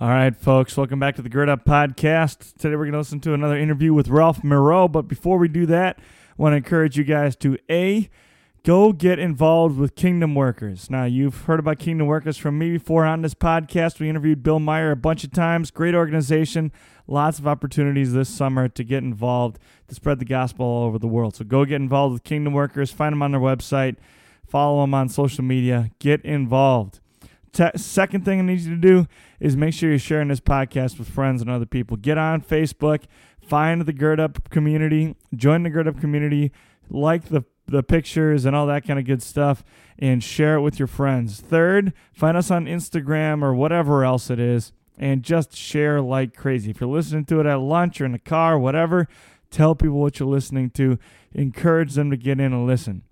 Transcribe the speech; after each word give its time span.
All 0.00 0.08
right, 0.08 0.34
folks, 0.34 0.76
welcome 0.76 0.98
back 0.98 1.16
to 1.16 1.22
the 1.22 1.28
Gird 1.28 1.50
Up 1.50 1.64
Podcast. 1.66 2.54
Today 2.54 2.70
we're 2.70 2.84
going 2.84 2.92
to 2.92 2.98
listen 2.98 3.20
to 3.20 3.34
another 3.34 3.56
interview 3.58 3.92
with 3.92 4.08
Ralph 4.08 4.42
Moreau. 4.42 4.88
But 4.88 5.02
before 5.02 5.38
we 5.38 5.48
do 5.48 5.66
that, 5.66 5.98
I 5.98 6.02
want 6.42 6.54
to 6.54 6.56
encourage 6.56 6.96
you 6.96 7.04
guys 7.04 7.36
to 7.36 7.58
A, 7.70 8.08
go 8.64 8.92
get 8.92 9.18
involved 9.18 9.78
with 9.78 9.94
Kingdom 9.94 10.34
Workers. 10.34 10.88
Now, 10.90 11.04
you've 11.04 11.42
heard 11.42 11.60
about 11.60 11.78
Kingdom 11.78 12.06
Workers 12.06 12.38
from 12.38 12.58
me 12.58 12.70
before 12.70 13.04
on 13.04 13.20
this 13.20 13.34
podcast. 13.34 14.00
We 14.00 14.08
interviewed 14.08 14.42
Bill 14.42 14.58
Meyer 14.58 14.92
a 14.92 14.96
bunch 14.96 15.24
of 15.24 15.30
times. 15.30 15.70
Great 15.70 15.94
organization. 15.94 16.72
Lots 17.06 17.38
of 17.38 17.46
opportunities 17.46 18.14
this 18.14 18.30
summer 18.30 18.68
to 18.68 18.82
get 18.82 19.04
involved 19.04 19.58
to 19.88 19.94
spread 19.94 20.18
the 20.18 20.24
gospel 20.24 20.64
all 20.64 20.84
over 20.84 20.98
the 20.98 21.06
world. 21.06 21.36
So 21.36 21.44
go 21.44 21.66
get 21.66 21.76
involved 21.76 22.14
with 22.14 22.24
Kingdom 22.24 22.54
Workers. 22.54 22.90
Find 22.90 23.12
them 23.12 23.22
on 23.22 23.32
their 23.32 23.40
website. 23.40 23.96
Follow 24.48 24.80
them 24.80 24.94
on 24.94 25.10
social 25.10 25.44
media. 25.44 25.90
Get 25.98 26.24
involved. 26.24 26.98
Second 27.52 28.24
thing 28.24 28.38
I 28.38 28.42
need 28.42 28.60
you 28.60 28.70
to 28.70 28.80
do 28.80 29.06
is 29.38 29.56
make 29.56 29.74
sure 29.74 29.90
you're 29.90 29.98
sharing 29.98 30.28
this 30.28 30.40
podcast 30.40 30.98
with 30.98 31.08
friends 31.08 31.42
and 31.42 31.50
other 31.50 31.66
people. 31.66 31.98
Get 31.98 32.16
on 32.16 32.40
Facebook, 32.40 33.02
find 33.40 33.82
the 33.82 33.92
Gird 33.92 34.18
Up 34.18 34.48
community, 34.48 35.16
join 35.34 35.62
the 35.62 35.68
Gird 35.70 35.86
Up 35.86 36.00
community, 36.00 36.50
like 36.88 37.28
the 37.28 37.44
the 37.66 37.82
pictures 37.82 38.44
and 38.44 38.56
all 38.56 38.66
that 38.66 38.86
kind 38.86 38.98
of 38.98 39.04
good 39.04 39.22
stuff, 39.22 39.62
and 39.98 40.22
share 40.22 40.56
it 40.56 40.62
with 40.62 40.78
your 40.78 40.88
friends. 40.88 41.40
Third, 41.40 41.92
find 42.12 42.36
us 42.36 42.50
on 42.50 42.66
Instagram 42.66 43.42
or 43.42 43.54
whatever 43.54 44.04
else 44.04 44.30
it 44.30 44.40
is, 44.40 44.72
and 44.98 45.22
just 45.22 45.54
share 45.54 46.00
like 46.00 46.34
crazy. 46.34 46.70
If 46.70 46.80
you're 46.80 46.90
listening 46.90 47.24
to 47.26 47.40
it 47.40 47.46
at 47.46 47.60
lunch 47.60 48.00
or 48.00 48.06
in 48.06 48.12
the 48.12 48.18
car, 48.18 48.58
whatever, 48.58 49.08
tell 49.50 49.74
people 49.74 50.00
what 50.00 50.18
you're 50.18 50.28
listening 50.28 50.70
to. 50.70 50.98
Encourage 51.34 51.94
them 51.94 52.10
to 52.10 52.16
get 52.16 52.40
in 52.40 52.52
and 52.52 52.66
listen. 52.66 53.02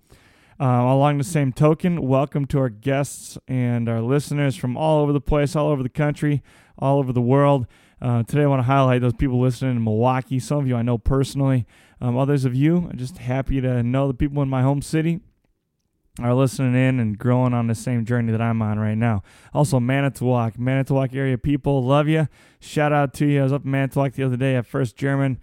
Uh, 0.61 0.83
along 0.93 1.17
the 1.17 1.23
same 1.23 1.51
token, 1.51 1.99
welcome 1.99 2.45
to 2.45 2.59
our 2.59 2.69
guests 2.69 3.35
and 3.47 3.89
our 3.89 3.99
listeners 3.99 4.55
from 4.55 4.77
all 4.77 5.01
over 5.01 5.11
the 5.11 5.19
place, 5.19 5.55
all 5.55 5.69
over 5.69 5.81
the 5.81 5.89
country, 5.89 6.43
all 6.77 6.99
over 6.99 7.11
the 7.11 7.19
world. 7.19 7.65
Uh, 7.99 8.21
today, 8.21 8.43
I 8.43 8.45
want 8.45 8.59
to 8.59 8.67
highlight 8.67 9.01
those 9.01 9.15
people 9.15 9.41
listening 9.41 9.77
in 9.77 9.83
Milwaukee. 9.83 10.37
Some 10.37 10.59
of 10.59 10.67
you 10.67 10.75
I 10.75 10.83
know 10.83 10.99
personally. 10.99 11.65
Um, 11.99 12.15
others 12.15 12.45
of 12.45 12.53
you, 12.53 12.87
I'm 12.91 12.97
just 12.99 13.17
happy 13.17 13.59
to 13.59 13.81
know 13.81 14.07
the 14.07 14.13
people 14.13 14.39
in 14.43 14.49
my 14.49 14.61
home 14.61 14.83
city 14.83 15.21
are 16.19 16.35
listening 16.35 16.75
in 16.75 16.99
and 16.99 17.17
growing 17.17 17.55
on 17.55 17.65
the 17.65 17.73
same 17.73 18.05
journey 18.05 18.31
that 18.31 18.41
I'm 18.41 18.61
on 18.61 18.77
right 18.77 18.97
now. 18.97 19.23
Also, 19.55 19.79
Manitowoc, 19.79 20.59
Manitowoc 20.59 21.15
area 21.15 21.39
people, 21.39 21.83
love 21.83 22.07
you. 22.07 22.27
Shout 22.59 22.93
out 22.93 23.15
to 23.15 23.25
you. 23.25 23.39
I 23.39 23.43
was 23.43 23.53
up 23.53 23.65
in 23.65 23.71
Manitowoc 23.71 24.13
the 24.13 24.23
other 24.23 24.37
day 24.37 24.55
at 24.55 24.67
First 24.67 24.95
German 24.95 25.39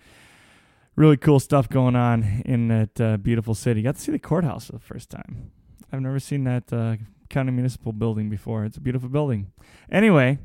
really 0.99 1.17
cool 1.17 1.39
stuff 1.39 1.69
going 1.69 1.95
on 1.95 2.43
in 2.45 2.67
that 2.69 3.01
uh, 3.01 3.17
beautiful 3.17 3.55
city. 3.55 3.83
Got 3.83 3.95
to 3.95 4.01
see 4.01 4.11
the 4.11 4.19
courthouse 4.19 4.67
for 4.67 4.73
the 4.73 4.81
first 4.81 5.11
time. 5.11 5.53
I've 5.93 6.01
never 6.01 6.19
seen 6.19 6.43
that 6.45 6.73
uh, 6.73 6.97
county 7.31 7.53
municipal 7.53 7.93
building 7.93 8.29
before. 8.29 8.65
It's 8.65 8.77
a 8.77 8.81
beautiful 8.81 9.09
building. 9.09 9.53
Anyway, 9.91 10.39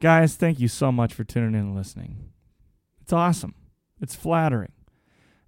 guys, 0.00 0.36
thank 0.36 0.58
you 0.58 0.68
so 0.68 0.90
much 0.90 1.12
for 1.12 1.22
tuning 1.22 1.52
in 1.52 1.66
and 1.66 1.76
listening. 1.76 2.30
It's 3.02 3.12
awesome. 3.12 3.54
It's 4.00 4.14
flattering. 4.14 4.72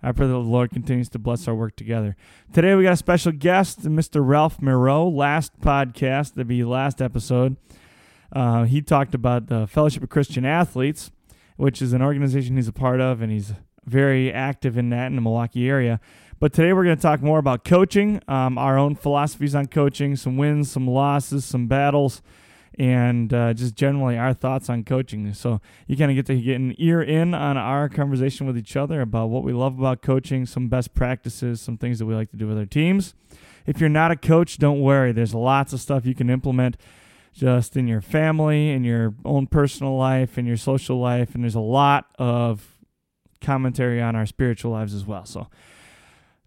I 0.03 0.13
pray 0.13 0.27
that 0.27 0.33
the 0.35 0.39
Lord 0.39 0.71
continues 0.71 1.09
to 1.11 1.19
bless 1.19 1.49
our 1.49 1.55
work 1.55 1.75
together. 1.75 2.15
Today 2.53 2.75
we 2.75 2.83
got 2.83 2.93
a 2.93 2.97
special 2.97 3.33
guest, 3.33 3.85
Mr. 3.85 4.21
Ralph 4.23 4.61
Moreau. 4.61 5.09
Last 5.09 5.59
podcast, 5.61 6.35
that'd 6.35 6.47
be 6.47 6.63
last 6.63 7.01
episode. 7.01 7.57
Uh, 8.31 8.65
he 8.65 8.83
talked 8.83 9.15
about 9.15 9.47
the 9.47 9.67
Fellowship 9.67 10.03
of 10.03 10.11
Christian 10.11 10.45
Athletes, 10.45 11.11
which 11.57 11.81
is 11.81 11.95
an 11.95 12.03
organization 12.03 12.57
he's 12.57 12.69
a 12.69 12.73
part 12.73 13.01
of, 13.01 13.23
and 13.23 13.33
he's 13.33 13.55
very 13.87 14.33
active 14.33 14.77
in 14.77 14.91
that 14.91 15.07
in 15.07 15.17
the 15.17 15.23
Milwaukee 15.23 15.69
area. 15.69 16.01
But 16.41 16.53
today 16.53 16.73
we're 16.73 16.85
going 16.85 16.97
to 16.97 17.03
talk 17.03 17.23
more 17.23 17.39
about 17.39 17.65
coaching, 17.65 18.21
um, 18.29 18.59
our 18.59 18.77
own 18.77 18.97
philosophies 18.97 19.55
on 19.55 19.67
coaching, 19.67 20.17
some 20.17 20.37
wins, 20.37 20.71
some 20.71 20.87
losses, 20.87 21.45
some 21.45 21.69
battles, 21.69 22.23
and 22.79 23.33
uh, 23.33 23.55
just 23.55 23.77
generally 23.77 24.19
our 24.19 24.35
thoughts 24.35 24.69
on 24.69 24.85
coaching. 24.85 25.33
So 25.33 25.61
you 25.87 25.97
kind 25.97 26.11
of 26.11 26.17
get 26.17 26.27
to 26.27 26.41
get 26.41 26.57
an 26.57 26.75
ear 26.79 27.01
in 27.03 27.33
on 27.35 27.57
our 27.57 27.89
conversation 27.89 28.47
with 28.47 28.59
each 28.59 28.77
other 28.77 29.01
about 29.01 29.31
what 29.31 29.45
we 29.45 29.53
love 29.53 29.79
about 29.79 30.03
coaching, 30.03 30.45
some 30.45 30.69
best 30.69 30.93
practices, 30.93 31.61
some 31.61 31.79
things 31.79 31.99
that 32.01 32.07
we 32.07 32.15
like 32.15 32.31
to 32.33 32.37
do 32.37 32.49
with 32.49 32.59
our 32.59 32.67
teams. 32.67 33.15
If 33.65 33.81
you're 33.81 33.89
not 33.89 34.11
a 34.11 34.17
coach, 34.17 34.59
don't 34.59 34.81
worry. 34.81 35.13
There's 35.13 35.35
lots 35.35 35.73
of 35.73 35.81
stuff 35.81 36.05
you 36.05 36.15
can 36.15 36.29
implement 36.29 36.77
just 37.33 37.77
in 37.77 37.89
your 37.89 38.01
family, 38.01 38.71
in 38.71 38.85
your 38.85 39.15
own 39.25 39.47
personal 39.47 39.97
life, 39.97 40.37
in 40.39 40.47
your 40.47 40.57
social 40.57 41.01
life, 41.01 41.35
and 41.35 41.43
there's 41.43 41.55
a 41.55 41.61
lot 41.61 42.07
of 42.19 42.74
commentary 43.45 44.01
on 44.01 44.17
our 44.17 44.27
spiritual 44.27 44.73
lives 44.73 44.95
as 44.95 45.05
well. 45.05 45.25
So, 45.27 45.49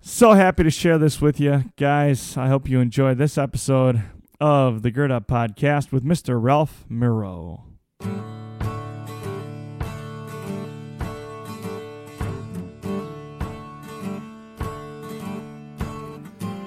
so 0.02 0.34
happy 0.34 0.64
to 0.64 0.72
share 0.72 0.98
this 0.98 1.22
with 1.22 1.40
you 1.40 1.66
guys. 1.78 2.36
I 2.36 2.48
hope 2.48 2.68
you 2.68 2.80
enjoy 2.80 3.14
this 3.14 3.38
episode 3.38 4.02
of 4.42 4.82
the 4.82 4.92
Gird 4.92 5.12
Up 5.12 5.28
Podcast 5.28 5.92
with 5.92 6.04
Mr. 6.04 6.42
Ralph 6.42 6.86
Moreau. 6.90 7.64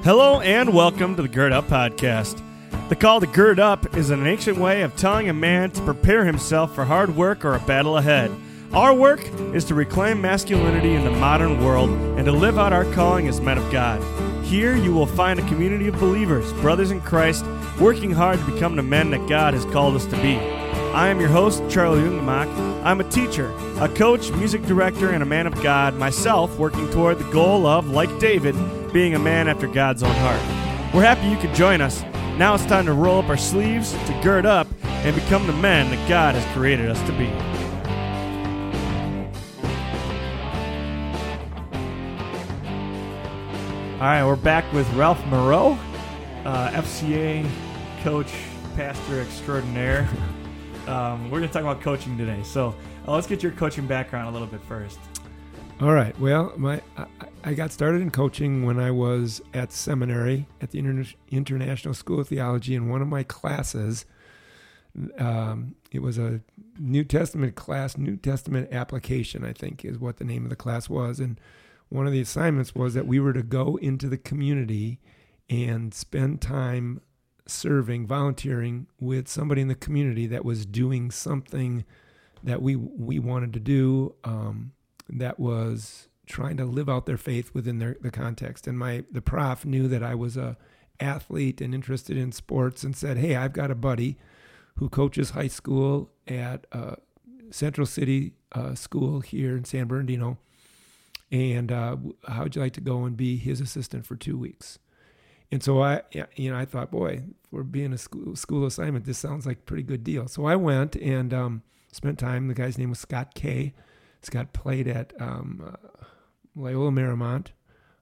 Hello 0.03 0.41
and 0.41 0.73
welcome 0.73 1.15
to 1.17 1.23
the 1.23 1.29
Gird 1.29 1.53
Up 1.53 1.67
Podcast. 1.67 2.43
The 2.89 2.97
call 2.97 3.21
to 3.21 3.27
gird 3.27 3.61
up 3.61 3.97
is 3.97 4.11
an 4.11 4.27
ancient 4.27 4.59
way 4.59 4.83
of 4.83 4.97
telling 4.97 5.29
a 5.29 5.35
man 5.35 5.71
to 5.73 5.83
prepare 5.83 6.25
himself 6.25 6.75
for 6.75 6.85
hard 6.85 7.15
work 7.15 7.45
or 7.45 7.55
a 7.55 7.61
battle 7.61 7.99
ahead. 7.99 8.33
Our 8.73 8.95
work 8.95 9.21
is 9.53 9.65
to 9.65 9.75
reclaim 9.75 10.21
masculinity 10.21 10.95
in 10.95 11.03
the 11.03 11.11
modern 11.11 11.65
world 11.65 11.91
and 11.91 12.25
to 12.25 12.31
live 12.31 12.57
out 12.57 12.73
our 12.73 12.85
calling 12.93 13.27
as 13.27 13.41
men 13.41 13.59
of 13.59 13.69
God. 13.73 14.01
Here 14.45 14.77
you 14.77 14.93
will 14.95 15.07
find 15.07 15.41
a 15.41 15.49
community 15.49 15.89
of 15.89 15.99
believers, 15.99 16.53
brothers 16.53 16.93
in 16.93 17.01
Christ, 17.01 17.45
working 17.81 18.13
hard 18.13 18.39
to 18.39 18.53
become 18.53 18.77
the 18.77 18.83
men 18.85 19.11
that 19.11 19.29
God 19.29 19.55
has 19.55 19.65
called 19.65 19.97
us 19.97 20.07
to 20.07 20.17
be. 20.23 20.37
I 20.95 21.09
am 21.09 21.19
your 21.19 21.31
host, 21.31 21.65
Charlie 21.69 22.01
Jungemak. 22.01 22.47
I'm 22.85 23.01
a 23.01 23.11
teacher, 23.11 23.53
a 23.81 23.89
coach, 23.89 24.31
music 24.31 24.63
director, 24.63 25.11
and 25.11 25.25
a 25.25 25.27
man 25.27 25.49
of 25.49 25.61
God, 25.65 25.97
myself 25.97 26.57
working 26.57 26.89
toward 26.91 27.19
the 27.19 27.33
goal 27.33 27.67
of, 27.67 27.89
like 27.89 28.21
David, 28.21 28.55
being 28.93 29.17
a 29.17 29.19
man 29.19 29.49
after 29.49 29.67
God's 29.67 30.05
own 30.05 30.15
heart. 30.15 30.95
We're 30.95 31.03
happy 31.03 31.27
you 31.27 31.39
could 31.39 31.57
join 31.57 31.81
us. 31.81 32.03
Now 32.39 32.55
it's 32.55 32.67
time 32.67 32.87
to 32.87 32.93
roll 32.93 33.19
up 33.19 33.29
our 33.29 33.37
sleeves, 33.37 33.91
to 33.91 34.21
gird 34.23 34.47
up, 34.47 34.69
and 34.85 35.17
become 35.17 35.49
the 35.49 35.55
men 35.55 35.91
that 35.91 36.09
God 36.09 36.37
has 36.37 36.57
created 36.57 36.89
us 36.89 37.01
to 37.09 37.13
be. 37.19 37.50
All 44.01 44.07
right, 44.07 44.25
we're 44.25 44.35
back 44.35 44.73
with 44.73 44.91
Ralph 44.95 45.23
Moreau, 45.27 45.79
uh, 46.47 46.71
FCA 46.71 47.47
coach, 48.03 48.33
pastor 48.75 49.21
extraordinaire. 49.21 50.09
Um, 50.87 51.25
we're 51.25 51.41
going 51.41 51.51
to 51.51 51.53
talk 51.53 51.61
about 51.61 51.83
coaching 51.83 52.17
today. 52.17 52.43
So 52.43 52.75
uh, 53.07 53.13
let's 53.13 53.27
get 53.27 53.43
your 53.43 53.53
coaching 53.53 53.87
background 53.87 54.31
a 54.31 54.31
little 54.31 54.47
bit 54.47 54.63
first. 54.63 54.99
All 55.83 55.93
right. 55.93 56.19
Well, 56.19 56.51
my 56.57 56.81
I, 56.97 57.07
I 57.45 57.53
got 57.53 57.73
started 57.73 58.01
in 58.01 58.11
coaching 58.11 58.65
when 58.65 58.79
I 58.81 58.91
was 58.91 59.43
at 59.53 59.71
seminary 59.71 60.49
at 60.63 60.71
the 60.71 60.79
Inter- 60.79 61.13
International 61.29 61.93
School 61.93 62.21
of 62.21 62.29
Theology. 62.29 62.75
In 62.75 62.89
one 62.89 63.03
of 63.03 63.09
my 63.09 63.23
classes, 63.23 64.07
um, 65.19 65.75
it 65.93 66.01
was 66.01 66.17
a 66.17 66.41
New 66.79 67.05
Testament 67.05 67.55
class, 67.55 67.99
New 67.99 68.17
Testament 68.17 68.73
application, 68.73 69.45
I 69.45 69.53
think 69.53 69.85
is 69.85 69.99
what 69.99 70.17
the 70.17 70.25
name 70.25 70.45
of 70.45 70.49
the 70.49 70.57
class 70.57 70.89
was, 70.89 71.21
and 71.21 71.39
one 71.91 72.07
of 72.07 72.13
the 72.13 72.21
assignments 72.21 72.75
was 72.75 72.95
that 72.95 73.07
we 73.07 73.21
were 73.21 73.33
to 73.33 73.43
go 73.43 73.77
into 73.77 74.09
the 74.09 74.17
community 74.17 75.01
and 75.49 75.93
spend 75.93 76.41
time 76.41 77.01
serving, 77.47 78.07
volunteering 78.07 78.87
with 78.99 79.29
somebody 79.29 79.61
in 79.61 79.69
the 79.69 79.75
community 79.75 80.27
that 80.29 80.45
was 80.45 80.65
doing 80.65 81.11
something 81.11 81.85
that 82.43 82.63
we 82.63 82.77
we 82.77 83.19
wanted 83.19 83.53
to 83.53 83.61
do 83.61 84.15
um, 84.25 84.73
that 85.09 85.39
was 85.39 86.09
trying 86.27 86.57
to 86.57 86.65
live 86.65 86.89
out 86.89 87.07
their 87.07 87.19
faith 87.19 87.53
within 87.53 87.79
their 87.79 87.97
the 88.01 88.11
context. 88.11 88.67
And 88.67 88.79
my 88.79 89.05
the 89.11 89.21
prof 89.21 89.65
knew 89.67 89.89
that 89.89 90.03
I 90.03 90.15
was 90.15 90.37
a 90.37 90.57
athlete 91.01 91.61
and 91.61 91.75
interested 91.75 92.17
in 92.17 92.33
sports 92.33 92.83
and 92.85 92.97
said, 92.97 93.19
"Hey, 93.19 93.37
I've 93.37 93.53
got 93.53 93.71
a 93.71 93.75
buddy 93.75 94.17
who 94.77 94.89
coaches 94.89 95.31
high 95.31 95.49
school 95.49 96.11
at 96.27 96.67
uh, 96.73 96.97
Central 97.51 97.87
City 97.87 98.35
uh, 98.53 98.75
School 98.75 99.21
here 99.21 99.57
in 99.57 99.65
San 99.65 99.87
Bernardino." 99.87 100.39
And 101.31 101.71
uh, 101.71 101.97
how 102.27 102.43
would 102.43 102.57
you 102.57 102.63
like 102.63 102.73
to 102.75 102.81
go 102.81 103.05
and 103.05 103.17
be 103.17 103.37
his 103.37 103.61
assistant 103.61 104.07
for 104.07 104.17
two 104.17 104.37
weeks? 104.37 104.79
And 105.53 105.63
so 105.63 105.83
I, 105.83 106.03
you 106.37 106.51
know, 106.51 106.57
I 106.57 106.65
thought, 106.65 106.91
boy, 106.91 107.23
for 107.51 107.65
being 107.65 107.93
a 107.93 107.99
school, 107.99 108.37
school 108.37 108.67
assignment, 108.67 109.05
this 109.05 109.19
sounds 109.19 109.47
like 109.47 109.59
a 109.59 109.63
pretty 109.63 109.83
good 109.83 110.05
deal. 110.05 110.29
So 110.29 110.47
I 110.47 110.57
went 110.57 110.97
and 110.97 111.35
um, 111.35 111.63
spent 111.91 112.19
time. 112.19 112.49
The 112.49 112.55
guy's 112.55 112.79
name 112.79 112.91
was 112.91 113.01
Scott 113.01 113.35
Kay. 113.35 113.75
Scott 114.23 114.53
played 114.53 114.87
at 114.87 115.13
um, 115.21 115.63
uh, 115.67 116.05
Loyola 116.55 116.91
Marymount 116.91 117.49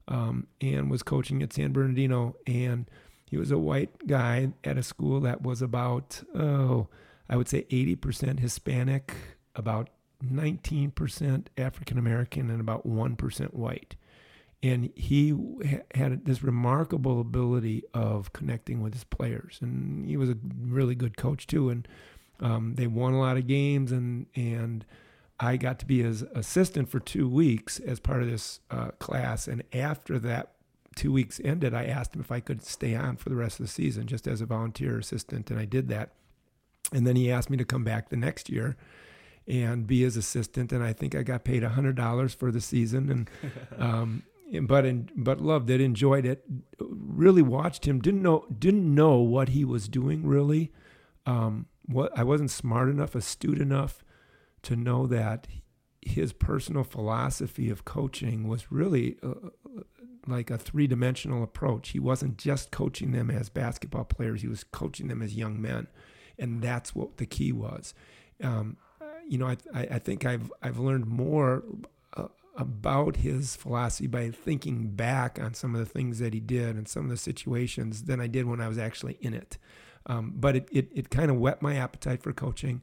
um, 0.09 0.47
and 0.61 0.91
was 0.91 1.03
coaching 1.03 1.43
at 1.43 1.53
San 1.53 1.73
Bernardino. 1.73 2.37
And 2.47 2.87
he 3.25 3.39
was 3.39 3.51
a 3.51 3.59
white 3.59 4.07
guy 4.07 4.53
at 4.65 4.77
a 4.77 4.83
school 4.83 5.21
that 5.21 5.43
was 5.43 5.63
about, 5.63 6.23
oh, 6.35 6.89
I 7.31 7.37
would 7.37 7.49
say 7.49 7.65
80% 7.71 8.41
Hispanic, 8.41 9.15
about 9.55 9.89
19% 10.25 11.47
African 11.57 11.99
American 11.99 12.51
and 12.51 12.61
about 12.61 12.87
1% 12.87 13.55
white. 13.55 13.97
And 14.63 14.91
he 14.97 15.35
had 15.95 16.25
this 16.25 16.43
remarkable 16.43 17.21
ability 17.21 17.85
of 17.95 18.33
connecting 18.33 18.81
with 18.81 18.93
his 18.95 19.05
players. 19.05 19.59
And 19.63 20.05
he 20.07 20.17
was 20.17 20.31
a 20.31 20.37
really 20.61 20.95
good 20.97 21.17
coach, 21.17 21.47
too. 21.47 21.71
And 21.71 21.87
Um, 22.41 22.75
they 22.77 22.87
won 22.87 23.15
a 23.15 23.19
lot 23.19 23.37
of 23.37 23.47
games, 23.49 23.91
and 23.93 24.27
and 24.37 24.85
I 25.41 25.57
got 25.57 25.79
to 25.81 25.87
be 25.87 26.03
his 26.03 26.23
assistant 26.35 26.89
for 26.89 27.01
two 27.01 27.29
weeks 27.29 27.81
as 27.81 28.01
part 28.01 28.23
of 28.23 28.31
this 28.31 28.61
uh, 28.71 28.91
class. 29.01 29.49
And 29.49 29.63
after 29.73 30.19
that 30.21 30.53
two 30.95 31.13
weeks 31.13 31.41
ended, 31.45 31.75
I 31.75 31.87
asked 31.87 32.15
him 32.15 32.21
if 32.21 32.31
I 32.33 32.41
could 32.41 32.63
stay 32.63 32.95
on 32.95 33.17
for 33.17 33.29
the 33.29 33.37
rest 33.37 33.61
of 33.61 33.67
the 33.67 33.73
season, 33.73 34.07
just 34.07 34.27
as 34.27 34.41
a 34.41 34.47
volunteer 34.47 34.99
assistant, 34.99 35.51
and 35.51 35.59
I 35.59 35.65
did 35.65 35.89
that. 35.89 36.11
And 36.93 37.07
then 37.07 37.17
he 37.17 37.31
asked 37.31 37.51
me 37.51 37.57
to 37.57 37.65
come 37.65 37.85
back 37.85 38.09
the 38.09 38.17
next 38.17 38.49
year 38.49 38.77
and 39.49 39.87
be 39.87 40.03
his 40.03 40.17
assistant. 40.17 40.73
And 40.73 40.85
I 40.85 40.93
think 40.93 41.15
I 41.15 41.23
got 41.23 41.45
paid 41.45 41.63
hundred 41.63 41.97
dollars 41.97 42.35
for 42.35 42.51
the 42.53 42.61
season, 42.61 43.11
and 43.11 43.31
um, 43.79 44.23
but 44.63 44.85
in, 44.85 45.11
but 45.17 45.41
loved 45.41 45.71
it, 45.71 45.81
enjoyed 45.81 46.27
it. 46.27 46.45
Really 46.79 47.43
watched 47.43 47.87
him. 47.87 48.01
Didn't 48.01 48.23
know 48.23 48.45
didn't 48.57 48.95
know 48.95 49.17
what 49.19 49.51
he 49.51 49.65
was 49.65 49.89
doing 49.89 50.27
really. 50.27 50.73
Um, 51.27 51.67
what 51.87 52.17
I 52.17 52.23
wasn't 52.23 52.51
smart 52.51 52.89
enough, 52.89 53.15
astute 53.15 53.61
enough 53.61 54.05
to 54.63 54.77
know 54.77 55.07
that 55.07 55.47
his 56.03 56.33
personal 56.33 56.85
philosophy 56.85 57.71
of 57.71 57.85
coaching 57.85 58.49
was 58.49 58.71
really 58.71 59.17
uh, 59.23 59.51
like 60.27 60.51
a 60.51 60.59
three 60.59 60.87
dimensional 60.87 61.43
approach. 61.43 61.91
He 61.91 61.99
wasn't 61.99 62.39
just 62.39 62.71
coaching 62.71 63.13
them 63.13 63.31
as 63.31 63.49
basketball 63.49 64.05
players; 64.05 64.43
he 64.43 64.49
was 64.49 64.65
coaching 64.65 65.09
them 65.09 65.23
as 65.23 65.35
young 65.35 65.61
men, 65.61 65.87
and 66.39 66.63
that's 66.63 66.95
what 66.95 67.17
the 67.17 67.27
key 67.27 67.53
was. 67.53 67.95
Um, 68.43 68.77
you 69.29 69.39
know, 69.39 69.47
I, 69.47 69.59
I 69.75 69.99
think 69.99 70.25
I've 70.25 70.51
I've 70.63 70.79
learned 70.79 71.07
more 71.07 71.63
uh, 72.17 72.29
about 72.57 73.17
his 73.17 73.55
philosophy 73.55 74.07
by 74.07 74.31
thinking 74.31 74.89
back 74.89 75.39
on 75.41 75.55
some 75.55 75.75
of 75.75 75.81
the 75.81 75.87
things 75.87 76.19
that 76.19 76.35
he 76.35 76.41
did 76.41 76.77
and 76.77 76.89
some 76.89 77.05
of 77.05 77.11
the 77.11 77.17
situations 77.17 78.05
than 78.05 78.21
I 78.21 78.27
did 78.27 78.47
when 78.47 78.61
I 78.61 78.69
was 78.69 78.79
actually 78.79 79.19
in 79.21 79.35
it. 79.35 79.59
Um, 80.07 80.33
but 80.35 80.57
it, 80.57 80.69
it, 80.73 80.89
it 80.95 81.11
kind 81.11 81.31
of 81.31 81.37
whet 81.37 81.61
my 81.61 81.77
appetite 81.77 82.23
for 82.23 82.33
coaching. 82.33 82.81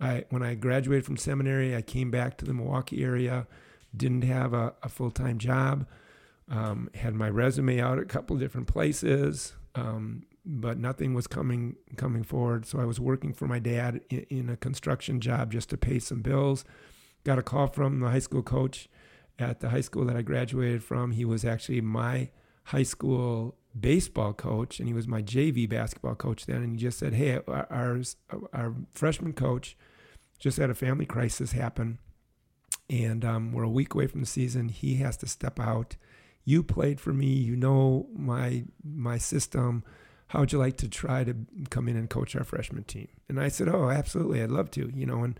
I, 0.00 0.24
when 0.30 0.42
I 0.42 0.54
graduated 0.54 1.04
from 1.04 1.16
seminary, 1.16 1.76
I 1.76 1.82
came 1.82 2.10
back 2.10 2.36
to 2.38 2.44
the 2.44 2.54
Milwaukee 2.54 3.04
area, 3.04 3.46
didn't 3.96 4.22
have 4.22 4.54
a, 4.54 4.74
a 4.82 4.88
full 4.88 5.10
time 5.10 5.38
job, 5.38 5.86
um, 6.48 6.88
had 6.94 7.14
my 7.14 7.28
resume 7.28 7.80
out 7.80 7.98
at 7.98 8.04
a 8.04 8.06
couple 8.06 8.36
different 8.36 8.66
places, 8.66 9.54
um, 9.74 10.24
but 10.44 10.78
nothing 10.78 11.14
was 11.14 11.26
coming 11.26 11.76
coming 11.96 12.22
forward. 12.22 12.66
So 12.66 12.80
I 12.80 12.84
was 12.84 12.98
working 12.98 13.32
for 13.32 13.46
my 13.46 13.58
dad 13.58 14.00
in, 14.10 14.26
in, 14.30 14.48
a 14.48 14.56
construction 14.56 15.20
job 15.20 15.52
just 15.52 15.70
to 15.70 15.76
pay 15.76 15.98
some 15.98 16.20
bills. 16.20 16.64
Got 17.24 17.38
a 17.38 17.42
call 17.42 17.68
from 17.68 18.00
the 18.00 18.08
high 18.08 18.18
school 18.18 18.42
coach 18.42 18.88
at 19.38 19.60
the 19.60 19.68
high 19.68 19.80
school 19.80 20.04
that 20.06 20.16
I 20.16 20.22
graduated 20.22 20.82
from. 20.82 21.12
He 21.12 21.24
was 21.24 21.44
actually 21.44 21.80
my 21.80 22.30
high 22.64 22.82
school 22.82 23.56
baseball 23.78 24.32
coach, 24.32 24.78
and 24.78 24.88
he 24.88 24.94
was 24.94 25.08
my 25.08 25.22
JV 25.22 25.68
basketball 25.68 26.14
coach 26.14 26.46
then. 26.46 26.62
And 26.62 26.72
he 26.72 26.78
just 26.78 26.98
said, 26.98 27.14
"Hey, 27.14 27.38
our 27.48 28.02
our, 28.52 28.74
freshman 28.90 29.32
coach 29.32 29.76
just 30.38 30.58
had 30.58 30.70
a 30.70 30.74
family 30.74 31.06
crisis 31.06 31.52
happen, 31.52 31.98
and 32.90 33.24
um, 33.24 33.52
we're 33.52 33.62
a 33.62 33.70
week 33.70 33.94
away 33.94 34.08
from 34.08 34.20
the 34.20 34.26
season. 34.26 34.68
He 34.68 34.96
has 34.96 35.16
to 35.18 35.26
step 35.26 35.60
out. 35.60 35.96
You 36.44 36.64
played 36.64 37.00
for 37.00 37.12
me. 37.12 37.26
You 37.26 37.54
know 37.54 38.08
my 38.12 38.64
my 38.82 39.18
system." 39.18 39.84
How 40.32 40.40
would 40.40 40.50
you 40.50 40.58
like 40.58 40.78
to 40.78 40.88
try 40.88 41.24
to 41.24 41.36
come 41.68 41.88
in 41.88 41.96
and 41.96 42.08
coach 42.08 42.34
our 42.34 42.42
freshman 42.42 42.84
team? 42.84 43.08
And 43.28 43.38
I 43.38 43.48
said, 43.48 43.68
oh, 43.68 43.90
absolutely, 43.90 44.42
I'd 44.42 44.50
love 44.50 44.70
to, 44.70 44.90
you 44.94 45.04
know. 45.04 45.24
And 45.24 45.38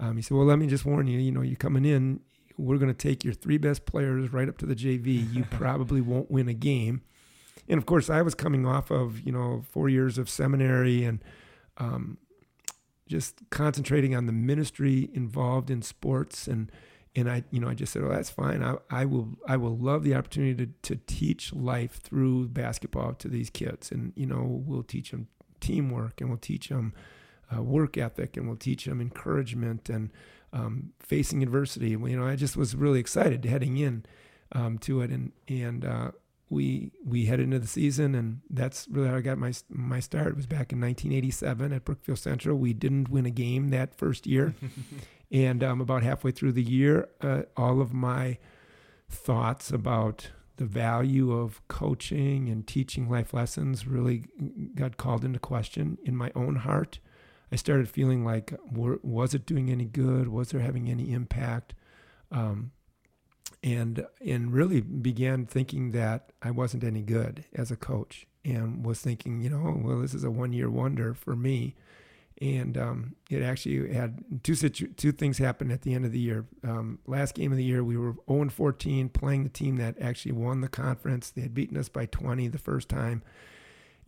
um, 0.00 0.16
he 0.16 0.22
said, 0.22 0.36
well, 0.36 0.44
let 0.44 0.58
me 0.58 0.66
just 0.66 0.84
warn 0.84 1.06
you, 1.06 1.20
you 1.20 1.30
know, 1.30 1.42
you're 1.42 1.54
coming 1.54 1.84
in, 1.84 2.18
we're 2.58 2.78
going 2.78 2.92
to 2.92 3.08
take 3.08 3.22
your 3.22 3.34
three 3.34 3.56
best 3.56 3.86
players 3.86 4.32
right 4.32 4.48
up 4.48 4.58
to 4.58 4.66
the 4.66 4.74
JV. 4.74 5.32
You 5.32 5.44
probably 5.50 6.00
won't 6.00 6.28
win 6.28 6.48
a 6.48 6.54
game. 6.54 7.02
And 7.68 7.78
of 7.78 7.86
course, 7.86 8.10
I 8.10 8.20
was 8.22 8.34
coming 8.34 8.66
off 8.66 8.90
of, 8.90 9.20
you 9.20 9.30
know, 9.30 9.62
four 9.70 9.88
years 9.88 10.18
of 10.18 10.28
seminary 10.28 11.04
and 11.04 11.22
um, 11.78 12.18
just 13.06 13.48
concentrating 13.50 14.16
on 14.16 14.26
the 14.26 14.32
ministry 14.32 15.08
involved 15.14 15.70
in 15.70 15.82
sports 15.82 16.48
and 16.48 16.72
and 17.14 17.30
I, 17.30 17.44
you 17.50 17.60
know, 17.60 17.68
I 17.68 17.74
just 17.74 17.92
said, 17.92 18.02
"Oh, 18.02 18.08
that's 18.08 18.30
fine. 18.30 18.62
I, 18.62 18.76
I 18.90 19.04
will, 19.04 19.28
I 19.46 19.56
will 19.56 19.76
love 19.76 20.02
the 20.02 20.14
opportunity 20.14 20.66
to, 20.66 20.94
to 20.94 21.00
teach 21.06 21.52
life 21.52 22.00
through 22.02 22.48
basketball 22.48 23.14
to 23.14 23.28
these 23.28 23.50
kids, 23.50 23.90
and 23.90 24.12
you 24.16 24.26
know, 24.26 24.62
we'll 24.66 24.82
teach 24.82 25.10
them 25.10 25.28
teamwork, 25.60 26.20
and 26.20 26.30
we'll 26.30 26.38
teach 26.38 26.68
them 26.68 26.94
uh, 27.54 27.62
work 27.62 27.98
ethic, 27.98 28.36
and 28.36 28.46
we'll 28.46 28.56
teach 28.56 28.86
them 28.86 29.00
encouragement 29.00 29.90
and 29.90 30.10
um, 30.54 30.92
facing 31.00 31.42
adversity. 31.42 31.90
You 31.90 31.98
know, 31.98 32.26
I 32.26 32.36
just 32.36 32.56
was 32.56 32.74
really 32.74 33.00
excited 33.00 33.44
heading 33.44 33.76
in 33.76 34.04
um, 34.52 34.78
to 34.78 35.02
it, 35.02 35.10
and 35.10 35.32
and 35.48 35.84
uh, 35.84 36.10
we 36.48 36.92
we 37.04 37.26
headed 37.26 37.44
into 37.44 37.58
the 37.58 37.66
season, 37.66 38.14
and 38.14 38.40
that's 38.50 38.86
really 38.90 39.08
how 39.08 39.16
I 39.16 39.20
got 39.20 39.38
my 39.38 39.52
my 39.68 40.00
start. 40.00 40.28
It 40.28 40.36
was 40.36 40.46
back 40.46 40.72
in 40.72 40.80
1987 40.80 41.72
at 41.72 41.84
Brookfield 41.84 42.18
Central. 42.18 42.56
We 42.56 42.72
didn't 42.72 43.08
win 43.08 43.26
a 43.26 43.30
game 43.30 43.68
that 43.68 43.94
first 43.94 44.26
year. 44.26 44.54
And 45.32 45.64
um, 45.64 45.80
about 45.80 46.02
halfway 46.02 46.30
through 46.30 46.52
the 46.52 46.62
year, 46.62 47.08
uh, 47.22 47.42
all 47.56 47.80
of 47.80 47.94
my 47.94 48.38
thoughts 49.08 49.70
about 49.70 50.30
the 50.56 50.66
value 50.66 51.32
of 51.32 51.66
coaching 51.68 52.50
and 52.50 52.66
teaching 52.66 53.08
life 53.08 53.32
lessons 53.32 53.86
really 53.86 54.26
got 54.74 54.98
called 54.98 55.24
into 55.24 55.38
question 55.38 55.96
in 56.04 56.16
my 56.16 56.30
own 56.34 56.56
heart. 56.56 56.98
I 57.50 57.56
started 57.56 57.88
feeling 57.88 58.24
like, 58.24 58.52
was 58.70 59.34
it 59.34 59.46
doing 59.46 59.70
any 59.70 59.86
good? 59.86 60.28
Was 60.28 60.50
there 60.50 60.60
having 60.60 60.88
any 60.88 61.12
impact? 61.12 61.74
Um, 62.30 62.72
and 63.62 64.06
and 64.26 64.52
really 64.52 64.80
began 64.80 65.46
thinking 65.46 65.92
that 65.92 66.32
I 66.42 66.50
wasn't 66.50 66.82
any 66.82 67.02
good 67.02 67.44
as 67.54 67.70
a 67.70 67.76
coach, 67.76 68.26
and 68.44 68.84
was 68.84 69.00
thinking, 69.00 69.40
you 69.40 69.50
know, 69.50 69.80
well, 69.82 70.00
this 70.00 70.14
is 70.14 70.24
a 70.24 70.30
one 70.30 70.52
year 70.52 70.68
wonder 70.68 71.14
for 71.14 71.36
me 71.36 71.76
and 72.42 72.76
um, 72.76 73.14
it 73.30 73.40
actually 73.40 73.94
had 73.94 74.42
two 74.42 74.56
situ- 74.56 74.92
two 74.94 75.12
things 75.12 75.38
happen 75.38 75.70
at 75.70 75.82
the 75.82 75.94
end 75.94 76.04
of 76.04 76.10
the 76.10 76.18
year. 76.18 76.44
Um, 76.64 76.98
last 77.06 77.36
game 77.36 77.52
of 77.52 77.56
the 77.56 77.64
year, 77.64 77.84
we 77.84 77.96
were 77.96 78.16
0 78.28 78.48
14, 78.48 79.08
playing 79.10 79.44
the 79.44 79.48
team 79.48 79.76
that 79.76 79.94
actually 80.00 80.32
won 80.32 80.60
the 80.60 80.68
conference. 80.68 81.30
They 81.30 81.42
had 81.42 81.54
beaten 81.54 81.76
us 81.76 81.88
by 81.88 82.06
20 82.06 82.48
the 82.48 82.58
first 82.58 82.88
time, 82.88 83.22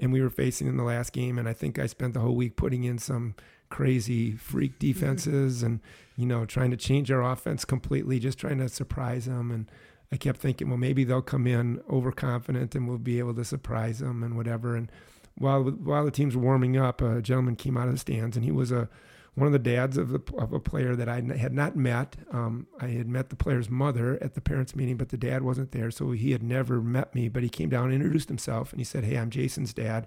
and 0.01 0.13
we 0.13 0.21
were 0.21 0.31
facing 0.31 0.67
in 0.67 0.77
the 0.77 0.83
last 0.83 1.13
game. 1.13 1.39
And 1.39 1.49
I 1.49 1.53
think 1.53 1.79
I 1.79 1.87
spent 1.87 2.15
the 2.15 2.21
whole 2.21 2.35
week 2.35 2.57
putting 2.57 2.83
in 2.83 2.99
some 2.99 3.37
crazy 3.71 4.33
freak 4.33 4.79
defenses 4.79 5.63
and 5.63 5.81
you 6.17 6.27
know 6.27 6.45
trying 6.45 6.71
to 6.71 6.77
change 6.77 7.13
our 7.13 7.23
offense 7.23 7.65
completely, 7.65 8.19
just 8.19 8.39
trying 8.39 8.59
to 8.59 8.69
surprise 8.69 9.27
them. 9.27 9.53
And 9.53 9.71
I 10.11 10.17
kept 10.17 10.41
thinking, 10.41 10.69
well, 10.69 10.77
maybe 10.77 11.05
they'll 11.05 11.23
come 11.23 11.47
in 11.47 11.81
overconfident 11.89 12.75
and 12.75 12.89
we'll 12.89 12.99
be 12.99 13.21
able 13.21 13.35
to 13.35 13.45
surprise 13.45 14.01
them 14.01 14.25
and 14.25 14.37
whatever. 14.37 14.75
And 14.75 14.91
while 15.37 15.63
while 15.63 16.05
the 16.05 16.11
teams 16.11 16.37
were 16.37 16.43
warming 16.43 16.77
up, 16.77 17.01
a 17.01 17.21
gentleman 17.21 17.57
came 17.57 17.77
out 17.77 17.89
of 17.89 17.95
the 17.95 17.99
stands, 17.99 18.37
and 18.37 18.45
he 18.45 18.53
was 18.53 18.71
a 18.71 18.89
one 19.35 19.49
of 19.49 19.53
the 19.53 19.59
dads 19.59 19.99
of, 19.99 20.11
the, 20.11 20.21
of 20.39 20.53
a 20.53 20.61
player 20.61 20.95
that 20.95 21.08
I 21.08 21.17
had 21.37 21.53
not 21.53 21.75
met. 21.75 22.15
Um, 22.31 22.69
I 22.81 22.87
had 22.87 23.08
met 23.08 23.31
the 23.31 23.37
player's 23.37 23.69
mother 23.69 24.17
at 24.23 24.35
the 24.35 24.41
parents' 24.41 24.77
meeting, 24.77 24.97
but 24.97 25.08
the 25.08 25.17
dad 25.17 25.43
wasn't 25.43 25.73
there, 25.73 25.91
so 25.91 26.13
he 26.13 26.31
had 26.31 26.43
never 26.43 26.81
met 26.81 27.15
me. 27.17 27.29
But 27.29 27.43
he 27.43 27.49
came 27.49 27.69
down 27.69 27.87
and 27.87 27.94
introduced 27.94 28.29
himself, 28.29 28.73
and 28.73 28.81
he 28.81 28.85
said, 28.85 29.05
"Hey, 29.05 29.17
I'm 29.17 29.31
Jason's 29.31 29.75
dad." 29.75 30.06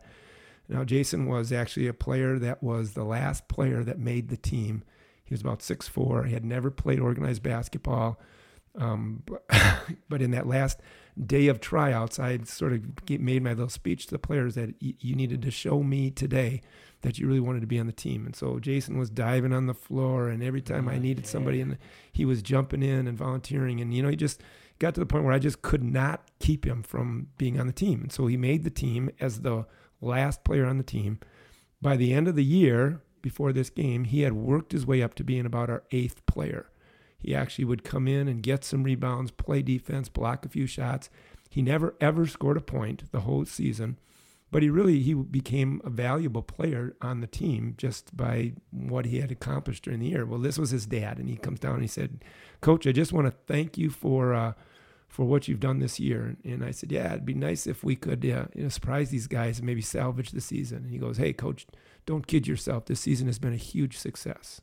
Now, 0.70 0.84
Jason 0.84 1.28
was 1.28 1.52
actually 1.52 1.88
a 1.88 1.94
player 1.94 2.40
that 2.40 2.62
was 2.62 2.94
the 2.94 3.06
last 3.06 3.48
player 3.48 3.84
that 3.84 4.00
made 4.00 4.30
the 4.30 4.38
team. 4.38 4.84
He 5.24 5.34
was 5.34 5.42
about 5.42 5.62
six 5.62 5.88
four. 5.88 6.24
He 6.24 6.34
had 6.34 6.46
never 6.46 6.72
played 6.72 7.00
organized 7.00 7.44
basketball, 7.44 8.20
um, 8.78 9.24
but, 10.10 10.22
in 10.22 10.32
that 10.32 10.48
last 10.48 10.80
day 11.26 11.48
of 11.48 11.60
tryouts, 11.60 12.20
I 12.20 12.40
sort 12.44 12.74
of 12.74 13.10
made 13.10 13.44
my 13.44 13.52
little 13.52 13.70
speech 13.70 14.06
to 14.08 14.12
the 14.12 14.20
players 14.20 14.56
that 14.56 14.76
you 14.80 15.16
needed 15.16 15.42
to 15.42 15.52
show 15.52 15.84
me 15.84 16.12
today 16.12 16.62
that 17.02 17.18
you 17.18 17.28
really 17.28 17.40
wanted 17.40 17.62
to 17.62 17.68
be 17.68 17.80
on 17.80 17.88
the 17.88 17.92
team. 17.92 18.26
And 18.26 18.36
so 18.36 18.60
Jason 18.60 18.98
was 18.98 19.10
diving 19.10 19.54
on 19.54 19.68
the 19.68 19.74
floor, 19.74 20.30
and 20.30 20.44
every 20.44 20.62
time 20.62 20.88
I 20.88 20.98
needed 20.98 21.26
somebody, 21.28 21.62
and 21.62 21.78
he 22.12 22.26
was 22.26 22.42
jumping 22.42 22.84
in 22.84 23.08
and 23.08 23.18
volunteering. 23.18 23.82
And 23.82 23.94
you 23.94 24.04
know, 24.04 24.10
he 24.10 24.16
just 24.16 24.42
got 24.80 24.94
to 24.94 25.00
the 25.00 25.06
point 25.06 25.24
where 25.24 25.34
I 25.34 25.40
just 25.40 25.62
could 25.62 25.84
not 25.84 26.22
keep 26.40 26.66
him 26.66 26.84
from 26.84 27.28
being 27.38 27.60
on 27.60 27.68
the 27.68 27.74
team. 27.74 28.02
And 28.02 28.12
so 28.12 28.28
he 28.28 28.38
made 28.38 28.64
the 28.64 28.70
team 28.70 29.10
as 29.20 29.42
the 29.42 29.66
last 30.02 30.44
player 30.44 30.66
on 30.66 30.78
the 30.78 30.84
team. 30.84 31.20
By 31.82 31.96
the 31.96 32.14
end 32.14 32.28
of 32.28 32.36
the 32.36 32.44
year, 32.44 33.02
before 33.22 33.54
this 33.54 33.70
game, 33.70 34.06
he 34.06 34.22
had 34.22 34.34
worked 34.34 34.72
his 34.72 34.86
way 34.86 35.02
up 35.02 35.16
to 35.16 35.24
being 35.24 35.46
about 35.46 35.70
our 35.70 35.84
eighth 35.92 36.26
player. 36.26 36.70
He 37.20 37.34
actually 37.36 37.66
would 37.66 37.84
come 37.84 38.08
in 38.08 38.28
and 38.28 38.44
get 38.44 38.64
some 38.64 38.84
rebounds, 38.84 39.32
play 39.32 39.62
defense, 39.62 40.10
block 40.10 40.46
a 40.46 40.50
few 40.50 40.68
shots. 40.68 41.10
He 41.50 41.62
never 41.62 41.96
ever 42.00 42.28
scored 42.28 42.58
a 42.58 42.62
point 42.62 43.12
the 43.12 43.22
whole 43.22 43.46
season, 43.46 43.98
but 44.52 44.62
he 44.62 44.70
really 44.70 45.00
he 45.00 45.14
became 45.14 45.82
a 45.84 45.90
valuable 45.90 46.44
player 46.44 46.96
on 47.02 47.22
the 47.22 47.28
team 47.28 47.74
just 47.78 48.16
by 48.16 48.54
what 48.72 49.06
he 49.06 49.20
had 49.20 49.32
accomplished 49.32 49.84
during 49.84 50.00
the 50.00 50.10
year. 50.10 50.26
Well, 50.26 50.40
this 50.40 50.60
was 50.60 50.70
his 50.70 50.86
dad, 50.86 51.18
and 51.18 51.30
he 51.30 51.38
comes 51.38 51.60
down 51.60 51.76
and 51.76 51.84
he 51.84 51.88
said, 51.88 52.24
"Coach, 52.62 52.86
I 52.86 52.92
just 52.92 53.14
want 53.14 53.28
to 53.28 53.34
thank 53.48 53.78
you 53.78 53.90
for." 53.90 54.34
Uh, 54.34 54.54
for 55.08 55.26
what 55.26 55.48
you've 55.48 55.60
done 55.60 55.80
this 55.80 56.00
year. 56.00 56.36
And 56.44 56.64
I 56.64 56.72
said, 56.72 56.92
yeah, 56.92 57.08
it'd 57.08 57.26
be 57.26 57.34
nice 57.34 57.66
if 57.66 57.84
we 57.84 57.96
could 57.96 58.26
uh, 58.26 58.46
you 58.54 58.64
know, 58.64 58.70
surprise 58.70 59.10
these 59.10 59.28
guys 59.28 59.58
and 59.58 59.66
maybe 59.66 59.82
salvage 59.82 60.32
the 60.32 60.42
season. 60.42 60.80
And 60.80 60.92
he 60.92 60.98
goes, 60.98 61.18
hey, 61.18 61.34
coach, 61.34 61.66
don't 62.06 62.28
kid 62.28 62.48
yourself. 62.48 62.86
This 62.86 63.00
season 63.00 63.28
has 63.28 63.40
been 63.40 63.54
a 63.54 63.58
huge 63.58 63.98
success. 63.98 64.62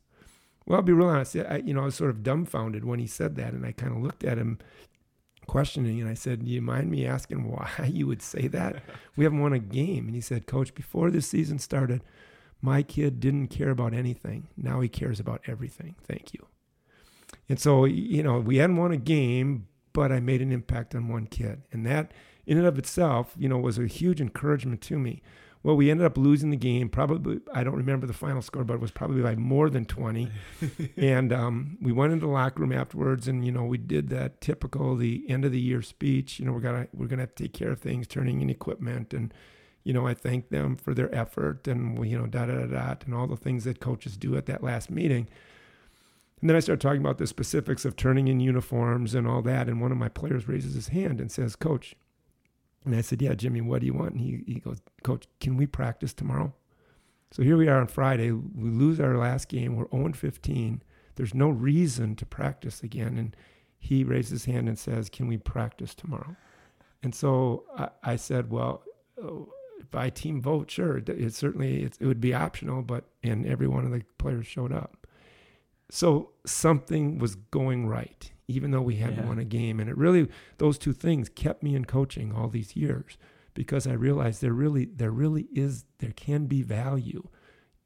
Well, 0.67 0.77
I'll 0.79 0.83
be 0.83 0.93
real 0.93 1.09
honest. 1.09 1.37
I, 1.37 1.57
you 1.65 1.75
know, 1.75 1.83
I 1.83 1.87
was 1.87 1.95
sort 1.95 2.11
of 2.11 2.23
dumbfounded 2.23 2.85
when 2.85 2.99
he 2.99 3.07
said 3.07 3.37
that, 3.37 3.53
and 3.53 3.67
I 3.67 3.73
kind 3.73 3.93
of 3.93 4.03
looked 4.03 4.25
at 4.25 4.39
him 4.39 4.59
questioning, 5.47 6.01
and 6.01 6.09
I 6.09 6.15
said, 6.15 6.45
"Do 6.45 6.51
you 6.51 6.63
mind 6.63 6.91
me 6.91 7.07
asking 7.07 7.51
why 7.51 7.69
you 7.91 8.07
would 8.07 8.23
say 8.23 8.49
that? 8.49 8.83
we 9.17 9.25
haven't 9.25 9.41
won 9.41 9.53
a 9.53 9.59
game." 9.59 10.07
And 10.07 10.15
he 10.15 10.21
said, 10.23 10.47
"Coach, 10.47 10.75
before 10.75 11.11
this 11.11 11.27
season 11.27 11.59
started, 11.59 12.03
My 12.61 12.83
kid 12.83 13.21
didn't 13.21 13.49
care 13.49 13.69
about 13.69 13.93
anything. 13.93 14.49
Now 14.57 14.81
he 14.81 14.89
cares 14.89 15.21
about 15.21 15.43
everything. 15.47 15.97
Thank 16.09 16.33
you. 16.33 16.47
And 17.47 17.61
so, 17.61 17.85
you 17.85 18.23
know, 18.23 18.39
we 18.41 18.57
hadn't 18.57 18.77
won 18.79 18.91
a 18.91 18.97
game, 18.97 19.67
but 19.93 20.11
I 20.11 20.19
made 20.21 20.41
an 20.41 20.51
impact 20.51 20.95
on 20.95 21.09
one 21.09 21.27
kid. 21.27 21.61
And 21.73 21.85
that, 21.85 22.13
in 22.47 22.57
and 22.57 22.67
of 22.67 22.79
itself, 22.79 23.35
you 23.37 23.51
know, 23.51 23.59
was 23.59 23.79
a 23.79 23.87
huge 23.87 24.19
encouragement 24.19 24.81
to 24.83 24.99
me. 24.99 25.21
Well, 25.65 25.77
we 25.77 25.91
ended 25.91 26.05
up 26.05 26.19
losing 26.19 26.51
the 26.51 26.59
game. 26.59 26.91
Probably, 26.91 27.41
I 27.55 27.65
don't 27.65 27.75
remember 27.75 28.07
the 28.07 28.13
final 28.13 28.43
score, 28.43 28.65
but 28.65 28.75
it 28.75 28.81
was 28.81 28.91
probably 28.91 29.23
by 29.23 29.35
more 29.35 29.71
than 29.71 29.87
20. 29.87 30.31
and 30.99 31.33
um, 31.33 31.79
we 31.81 31.91
went 31.91 32.13
into 32.13 32.27
the 32.27 32.33
locker 32.33 32.61
room 32.61 32.71
afterwards, 32.71 33.27
and 33.27 33.47
you 33.47 33.51
know, 33.51 33.65
we 33.65 33.79
did 33.79 34.11
that 34.11 34.43
typical 34.43 34.95
the 34.95 35.25
end 35.27 35.47
of 35.47 35.53
the 35.53 35.61
year 35.61 35.81
speech. 35.81 36.39
You 36.39 36.45
know, 36.45 36.53
we're 36.53 36.61
gonna 36.61 36.87
we're 36.93 37.07
gonna 37.07 37.23
have 37.23 37.35
to 37.35 37.45
take 37.45 37.55
care 37.55 37.73
of 37.73 37.81
things, 37.81 38.07
turning 38.07 38.43
in 38.43 38.51
equipment, 38.51 39.15
and 39.15 39.33
you 39.85 39.95
know, 39.95 40.07
I 40.07 40.13
thank 40.13 40.51
them 40.51 40.77
for 40.77 40.93
their 40.93 41.13
effort, 41.15 41.67
and 41.67 41.99
we, 41.99 42.11
you 42.11 42.19
know, 42.19 42.27
da 42.27 42.45
da 42.45 42.67
da 42.67 42.67
da, 42.67 42.95
and 43.07 43.15
all 43.15 43.27
the 43.27 43.35
things 43.35 43.65
that 43.65 43.81
coaches 43.81 44.19
do 44.19 44.37
at 44.37 44.45
that 44.45 44.63
last 44.63 44.91
meeting. 44.91 45.29
And 46.43 46.51
then 46.51 46.57
I 46.59 46.61
started 46.61 46.83
talking 46.83 47.01
about 47.01 47.17
the 47.17 47.27
specifics 47.27 47.87
of 47.87 47.97
turning 47.97 48.29
in 48.29 48.39
uniforms 48.39 49.15
and 49.15 49.27
all 49.27 49.41
that. 49.43 49.67
And 49.67 49.81
one 49.81 49.93
of 49.93 49.97
my 49.97 50.11
players 50.11 50.47
raises 50.47 50.75
his 50.75 50.89
hand 50.89 51.19
and 51.19 51.33
says, 51.33 51.57
Coach, 51.57 51.95
and 52.85 52.95
I 52.95 53.01
said, 53.01 53.23
Yeah, 53.23 53.35
Jimmy, 53.35 53.61
what 53.61 53.81
do 53.81 53.87
you 53.87 53.95
want? 53.95 54.13
And 54.13 54.21
he, 54.21 54.43
he 54.47 54.61
goes, 54.61 54.81
Coach, 55.03 55.27
can 55.41 55.57
we 55.57 55.67
practice 55.67 56.13
tomorrow? 56.13 56.53
So 57.31 57.43
here 57.43 57.57
we 57.57 57.69
are 57.69 57.81
on 57.81 57.89
Friday. 57.89 58.31
We 58.31 58.71
lose 58.71 59.01
our 59.01 59.17
last 59.17 59.49
game. 59.49 59.77
We're 59.77 59.89
0 59.91 60.13
15. 60.13 60.83
There's 61.17 61.35
no 61.35 61.49
reason 61.49 62.17
to 62.17 62.27
practice 62.27 62.83
again. 62.83 63.17
And 63.19 63.37
he 63.79 64.05
raises 64.05 64.31
his 64.31 64.45
hand 64.45 64.69
and 64.69 64.79
says, 64.79 65.09
Can 65.09 65.27
we 65.27 65.39
practice 65.39 65.95
tomorrow? 65.95 66.37
And 67.03 67.15
so 67.15 67.65
I, 67.77 67.89
I 68.03 68.17
said, 68.17 68.51
Well, 68.51 68.83
oh, 69.23 69.49
by 69.91 70.11
team 70.11 70.41
vote, 70.41 70.71
sure. 70.71 70.99
It, 70.99 71.35
certainly 71.35 71.85
it 71.85 72.01
would 72.01 72.21
be 72.21 72.35
optional, 72.35 72.83
but 72.83 73.05
and 73.23 73.47
every 73.47 73.69
one 73.69 73.85
of 73.85 73.93
the 73.93 74.03
players 74.19 74.47
showed 74.47 74.73
up. 74.73 75.07
So 75.91 76.31
something 76.47 77.19
was 77.19 77.35
going 77.35 77.87
right 77.87 78.31
even 78.49 78.71
though 78.71 78.83
we 78.83 78.97
hadn't 78.97 79.21
yeah. 79.21 79.27
won 79.27 79.39
a 79.39 79.45
game. 79.45 79.81
And 79.81 79.89
it 79.89 79.97
really, 79.97 80.29
those 80.59 80.79
two 80.79 80.93
things 80.93 81.29
kept 81.29 81.63
me 81.63 81.75
in 81.75 81.85
coaching 81.85 82.33
all 82.33 82.49
these 82.49 82.77
years 82.77 83.17
because 83.55 83.87
I 83.87 83.93
realized 83.93 84.43
there 84.43 84.53
really, 84.53 84.85
there 84.85 85.11
really 85.11 85.49
is, 85.55 85.85
there 85.99 86.13
can 86.13 86.47
be 86.47 86.63
value 86.63 87.29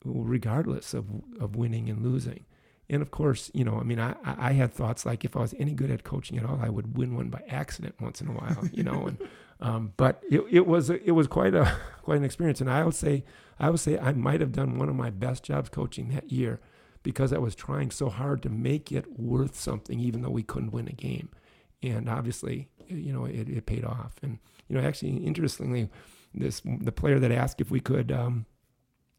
regardless 0.05 0.95
of, 0.95 1.07
of 1.41 1.57
winning 1.57 1.89
and 1.89 2.03
losing. 2.05 2.45
And 2.91 3.03
of 3.03 3.11
course, 3.11 3.51
you 3.53 3.65
know, 3.65 3.79
I 3.79 3.83
mean, 3.83 4.01
I, 4.01 4.15
I 4.25 4.53
had 4.53 4.73
thoughts 4.73 5.05
like 5.05 5.25
if 5.25 5.37
I 5.37 5.41
was 5.41 5.55
any 5.59 5.75
good 5.75 5.91
at 5.91 6.05
coaching 6.05 6.39
at 6.39 6.45
all, 6.45 6.59
I 6.63 6.71
would 6.71 6.97
win 6.97 7.15
one 7.15 7.29
by 7.29 7.43
accident 7.49 7.97
once 8.01 8.21
in 8.21 8.29
a 8.29 8.33
while, 8.33 8.67
you 8.73 8.83
know. 8.83 9.09
And 9.09 9.19
um, 9.61 9.93
but 9.99 10.23
it, 10.31 10.43
it 10.51 10.67
was 10.67 10.89
it 10.89 11.11
was 11.11 11.27
quite 11.27 11.55
a 11.55 11.77
quite 12.03 12.17
an 12.17 12.25
experience. 12.25 12.63
And 12.63 12.71
I 12.71 12.85
would 12.85 12.95
say 12.95 13.25
I 13.59 13.69
would 13.69 13.81
say 13.81 13.99
I 13.99 14.13
might 14.13 14.41
have 14.41 14.53
done 14.53 14.79
one 14.79 14.89
of 14.89 14.95
my 14.95 15.11
best 15.11 15.43
jobs 15.43 15.69
coaching 15.69 16.09
that 16.11 16.33
year 16.33 16.61
because 17.09 17.33
I 17.33 17.39
was 17.39 17.55
trying 17.55 17.91
so 17.91 18.11
hard 18.11 18.43
to 18.43 18.51
make 18.51 18.93
it 18.93 19.19
worth 19.19 19.59
something, 19.59 19.99
even 19.99 20.21
though 20.21 20.29
we 20.29 20.43
couldn't 20.43 20.73
win 20.73 20.89
a 20.89 20.93
game. 20.93 21.31
And 21.83 22.07
obviously, 22.07 22.69
you 22.87 23.15
know, 23.15 23.25
it, 23.25 23.49
it 23.49 23.65
paid 23.65 23.83
off. 23.83 24.17
And 24.23 24.39
you 24.69 24.77
know, 24.77 24.87
actually, 24.87 25.17
interestingly, 25.17 25.89
this 26.35 26.61
the 26.63 26.93
player 26.93 27.19
that 27.19 27.33
asked 27.33 27.63
if 27.63 27.71
we 27.71 27.81
could 27.81 28.13
um, 28.13 28.45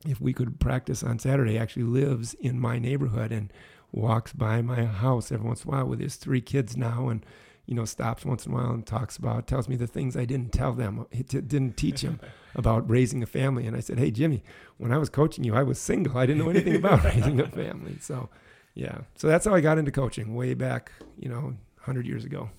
if 0.06 0.22
we 0.22 0.34
could 0.34 0.60
practice 0.60 1.02
on 1.02 1.18
Saturday 1.18 1.58
actually 1.58 1.82
lives 1.82 2.36
in 2.36 2.60
my 2.60 2.78
neighborhood 2.78 3.32
and 3.32 3.52
walks 3.92 4.34
by 4.34 4.62
my 4.62 4.86
house 4.86 5.32
every 5.32 5.48
once 5.48 5.64
in 5.64 5.70
a 5.70 5.72
while 5.72 5.88
with 5.88 6.00
his 6.00 6.16
three 6.16 6.42
kids 6.42 6.78
now 6.78 7.10
and 7.10 7.26
you 7.70 7.76
know, 7.76 7.86
stops 7.86 8.26
once 8.26 8.48
in 8.48 8.52
a 8.52 8.56
while 8.56 8.72
and 8.72 8.84
talks 8.84 9.16
about, 9.16 9.46
tells 9.46 9.70
me 9.70 9.76
the 9.76 9.86
things 9.86 10.18
I 10.18 10.26
didn't 10.26 10.52
tell 10.52 10.74
them, 10.74 11.06
didn't 11.28 11.78
teach 11.78 12.02
him 12.02 12.20
about 12.56 12.90
raising 12.90 13.22
a 13.22 13.28
family. 13.28 13.68
And 13.68 13.78
I 13.78 13.80
said, 13.80 14.00
Hey, 14.00 14.10
Jimmy, 14.10 14.44
when 14.78 14.92
I 14.92 14.98
was 14.98 15.08
coaching 15.08 15.44
you, 15.44 15.54
I 15.54 15.62
was 15.62 15.78
single. 15.78 16.18
I 16.18 16.26
didn't 16.26 16.44
know 16.44 16.50
anything 16.50 16.76
about 16.76 17.04
raising 17.16 17.40
a 17.40 17.48
family. 17.48 17.98
So, 18.02 18.30
yeah. 18.74 19.02
So 19.14 19.28
that's 19.28 19.46
how 19.46 19.54
I 19.54 19.62
got 19.62 19.78
into 19.78 19.92
coaching 19.92 20.34
way 20.34 20.56
back, 20.56 20.92
you 21.16 21.30
know, 21.30 21.42
100 21.76 22.08
years 22.08 22.26
ago. 22.26 22.50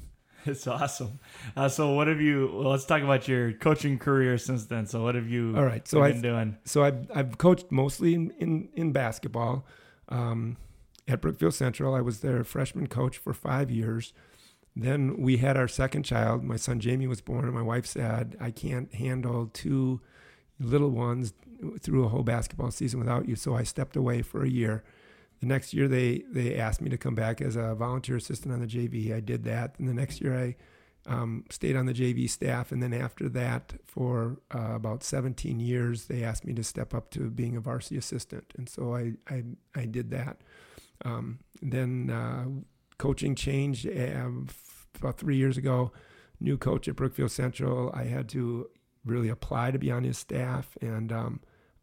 It's 0.46 0.68
awesome. 0.68 1.18
Uh, 1.56 1.68
so, 1.68 1.90
what 1.90 2.06
have 2.06 2.20
you? 2.20 2.48
Well, 2.54 2.70
let's 2.70 2.86
talk 2.86 3.02
about 3.02 3.26
your 3.26 3.52
coaching 3.52 3.98
career 3.98 4.38
since 4.38 4.66
then. 4.66 4.86
So, 4.86 5.02
what 5.02 5.16
have 5.16 5.28
you? 5.28 5.54
All 5.56 5.64
right. 5.64 5.86
So, 5.86 6.02
I've 6.02 6.14
been 6.14 6.22
doing. 6.22 6.56
So, 6.64 6.82
I've 6.82 7.10
I've 7.14 7.36
coached 7.36 7.70
mostly 7.70 8.14
in 8.14 8.30
in, 8.38 8.68
in 8.74 8.92
basketball. 8.92 9.66
Um, 10.08 10.56
at 11.06 11.20
Brookfield 11.20 11.52
Central, 11.52 11.94
I 11.94 12.00
was 12.00 12.20
their 12.20 12.42
freshman 12.42 12.86
coach 12.86 13.18
for 13.18 13.34
five 13.34 13.70
years. 13.70 14.14
Then 14.76 15.20
we 15.20 15.38
had 15.38 15.56
our 15.56 15.68
second 15.68 16.04
child. 16.04 16.44
My 16.44 16.56
son 16.56 16.80
Jamie 16.80 17.06
was 17.06 17.20
born, 17.20 17.44
and 17.44 17.54
my 17.54 17.62
wife 17.62 17.86
said, 17.86 18.36
I 18.40 18.50
can't 18.50 18.92
handle 18.94 19.50
two 19.52 20.00
little 20.58 20.90
ones 20.90 21.32
through 21.80 22.04
a 22.04 22.08
whole 22.08 22.22
basketball 22.22 22.70
season 22.70 23.00
without 23.00 23.28
you. 23.28 23.36
So 23.36 23.54
I 23.54 23.64
stepped 23.64 23.96
away 23.96 24.22
for 24.22 24.44
a 24.44 24.48
year. 24.48 24.84
The 25.40 25.46
next 25.46 25.72
year, 25.72 25.88
they, 25.88 26.22
they 26.30 26.56
asked 26.56 26.80
me 26.80 26.90
to 26.90 26.98
come 26.98 27.14
back 27.14 27.40
as 27.40 27.56
a 27.56 27.74
volunteer 27.74 28.16
assistant 28.16 28.52
on 28.52 28.60
the 28.60 28.66
JV. 28.66 29.14
I 29.14 29.20
did 29.20 29.44
that. 29.44 29.74
And 29.78 29.88
the 29.88 29.94
next 29.94 30.20
year, 30.20 30.38
I 30.38 30.56
um, 31.06 31.44
stayed 31.50 31.76
on 31.76 31.86
the 31.86 31.94
JV 31.94 32.28
staff. 32.28 32.72
And 32.72 32.82
then 32.82 32.92
after 32.92 33.28
that, 33.30 33.72
for 33.84 34.38
uh, 34.54 34.74
about 34.74 35.02
17 35.02 35.58
years, 35.58 36.06
they 36.06 36.22
asked 36.22 36.44
me 36.44 36.52
to 36.54 36.62
step 36.62 36.94
up 36.94 37.10
to 37.12 37.30
being 37.30 37.56
a 37.56 37.60
varsity 37.60 37.96
assistant. 37.96 38.52
And 38.56 38.68
so 38.68 38.94
I, 38.94 39.14
I, 39.28 39.44
I 39.74 39.86
did 39.86 40.10
that. 40.10 40.42
Um, 41.04 41.38
then 41.62 42.10
uh, 42.10 42.44
coaching 43.00 43.34
changed 43.34 43.88
um, 43.88 44.46
about 44.96 45.16
three 45.16 45.36
years 45.36 45.56
ago. 45.56 45.90
New 46.38 46.58
coach 46.58 46.86
at 46.86 46.96
Brookfield 46.96 47.30
Central. 47.30 47.90
I 47.94 48.04
had 48.04 48.28
to 48.30 48.68
really 49.06 49.30
apply 49.30 49.70
to 49.70 49.78
be 49.78 49.90
on 49.90 50.04
his 50.04 50.18
staff, 50.18 50.76
and 50.82 51.10
um, 51.10 51.40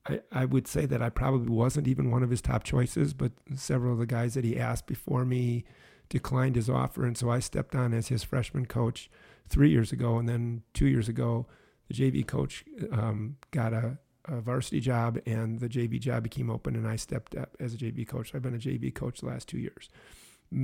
I, 0.07 0.21
I 0.31 0.45
would 0.45 0.67
say 0.67 0.86
that 0.86 1.01
I 1.01 1.09
probably 1.09 1.50
wasn't 1.50 1.88
even 1.88 2.12
one 2.12 2.21
of 2.21 2.29
his 2.29 2.41
top 2.41 2.63
choices, 2.63 3.15
but 3.15 3.31
several 3.55 3.93
of 3.93 4.00
the 4.00 4.05
guys 4.05 4.36
that 4.36 4.45
he 4.45 4.59
asked 4.59 4.86
before 4.86 5.25
me 5.25 5.65
declined 6.07 6.55
his 6.55 6.69
offer, 6.69 7.03
and 7.03 7.17
so 7.17 7.31
I 7.31 7.39
stepped 7.39 7.74
on 7.74 7.95
as 7.95 8.09
his 8.09 8.24
freshman 8.24 8.67
coach 8.67 9.09
three 9.50 9.71
years 9.71 9.91
ago, 9.91 10.19
and 10.19 10.29
then 10.29 10.62
two 10.74 10.88
years 10.88 11.09
ago, 11.09 11.47
the 11.88 11.95
JV 11.95 12.27
coach 12.27 12.63
um, 12.91 13.38
got 13.50 13.74
a, 13.74 13.97
a, 14.25 14.39
varsity 14.39 14.81
job, 14.81 15.19
and 15.25 15.59
the 15.59 15.69
JV 15.69 16.00
job 16.00 16.24
became 16.24 16.51
open, 16.51 16.75
and 16.75 16.88
I 16.88 16.95
stepped 16.95 17.36
up 17.36 17.55
as 17.59 17.74
a 17.74 17.77
JV 17.77 18.07
coach. 18.07 18.31
So 18.31 18.38
I've 18.38 18.43
been 18.43 18.55
a 18.55 18.59
JV 18.59 18.93
coach 18.93 19.21
the 19.21 19.27
last 19.27 19.47
two 19.47 19.57
years. 19.57 19.89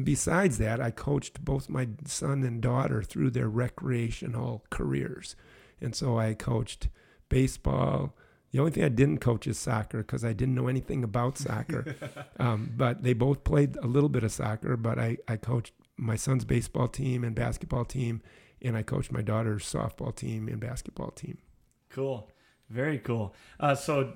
Besides 0.04 0.58
that, 0.60 0.80
I 0.80 0.92
coached 0.92 1.44
both 1.44 1.70
my 1.70 1.90
son 2.06 2.44
and 2.44 2.62
daughter 2.62 3.04
through 3.04 3.32
their 3.32 3.50
recreational 3.50 4.64
careers. 4.70 5.36
And 5.82 5.94
so 5.94 6.18
I 6.18 6.34
coached 6.34 6.88
baseball. 7.28 8.16
The 8.52 8.60
only 8.60 8.72
thing 8.72 8.84
I 8.84 8.90
didn't 8.90 9.18
coach 9.18 9.46
is 9.46 9.58
soccer 9.58 9.98
because 9.98 10.24
I 10.24 10.32
didn't 10.32 10.56
know 10.56 10.68
anything 10.68 11.04
about 11.04 11.38
soccer. 11.38 11.96
um, 12.40 12.72
but 12.78 13.04
they 13.04 13.14
both 13.14 13.44
played 13.44 13.76
a 13.78 13.88
little 13.88 14.10
bit 14.10 14.24
of 14.24 14.32
soccer, 14.32 14.78
but 14.78 14.98
I, 14.98 15.18
I 15.28 15.36
coached 15.38 15.74
my 15.98 16.16
son's 16.16 16.46
baseball 16.46 16.88
team 16.88 17.24
and 17.24 17.36
basketball 17.36 17.84
team, 17.84 18.22
and 18.62 18.78
I 18.78 18.84
coached 18.84 19.12
my 19.12 19.22
daughter's 19.22 19.64
softball 19.64 20.16
team 20.16 20.48
and 20.48 20.60
basketball 20.60 21.12
team. 21.12 21.40
Cool. 21.90 22.30
Very 22.70 23.00
cool. 23.00 23.36
Uh, 23.60 23.76
so, 23.76 24.14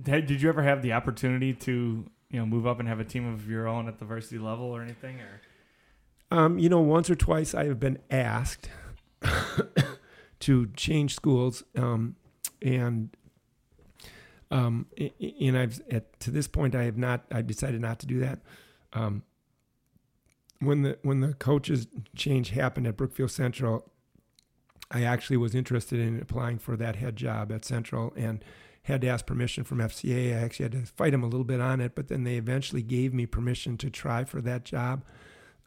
did 0.00 0.30
you 0.30 0.48
ever 0.48 0.62
have 0.62 0.82
the 0.82 0.92
opportunity 0.92 1.52
to 1.52 2.06
you 2.30 2.38
know 2.38 2.46
move 2.46 2.66
up 2.66 2.78
and 2.80 2.88
have 2.88 3.00
a 3.00 3.04
team 3.04 3.26
of 3.32 3.48
your 3.48 3.66
own 3.66 3.88
at 3.88 3.98
the 3.98 4.04
varsity 4.04 4.38
level 4.38 4.66
or 4.66 4.82
anything 4.82 5.18
or 5.20 5.40
um, 6.30 6.58
you 6.58 6.68
know 6.68 6.80
once 6.80 7.08
or 7.08 7.14
twice 7.14 7.54
i 7.54 7.64
have 7.64 7.80
been 7.80 7.98
asked 8.10 8.68
to 10.40 10.66
change 10.76 11.14
schools 11.14 11.62
um, 11.76 12.16
and 12.62 13.10
um, 14.50 14.86
and 15.40 15.58
I've 15.58 15.80
at, 15.90 16.18
to 16.20 16.30
this 16.30 16.48
point 16.48 16.74
I 16.74 16.84
have 16.84 16.96
not 16.96 17.24
I 17.30 17.42
decided 17.42 17.80
not 17.80 17.98
to 18.00 18.06
do 18.06 18.18
that. 18.20 18.40
Um, 18.92 19.22
when 20.60 20.82
the 20.82 20.98
when 21.02 21.20
the 21.20 21.34
coaches 21.34 21.86
change 22.16 22.50
happened 22.50 22.86
at 22.86 22.96
Brookfield 22.96 23.30
Central, 23.30 23.90
I 24.90 25.02
actually 25.02 25.36
was 25.36 25.54
interested 25.54 26.00
in 26.00 26.20
applying 26.20 26.58
for 26.58 26.76
that 26.76 26.96
head 26.96 27.16
job 27.16 27.52
at 27.52 27.64
Central 27.64 28.12
and 28.16 28.42
had 28.88 29.02
to 29.02 29.06
ask 29.08 29.26
permission 29.26 29.64
from 29.64 29.78
FCA. 29.78 30.34
I 30.34 30.40
actually 30.40 30.64
had 30.64 30.72
to 30.72 30.86
fight 30.86 31.12
them 31.12 31.22
a 31.22 31.26
little 31.26 31.44
bit 31.44 31.60
on 31.60 31.80
it, 31.80 31.94
but 31.94 32.08
then 32.08 32.24
they 32.24 32.36
eventually 32.36 32.82
gave 32.82 33.12
me 33.12 33.26
permission 33.26 33.76
to 33.78 33.90
try 33.90 34.24
for 34.24 34.40
that 34.40 34.64
job. 34.64 35.04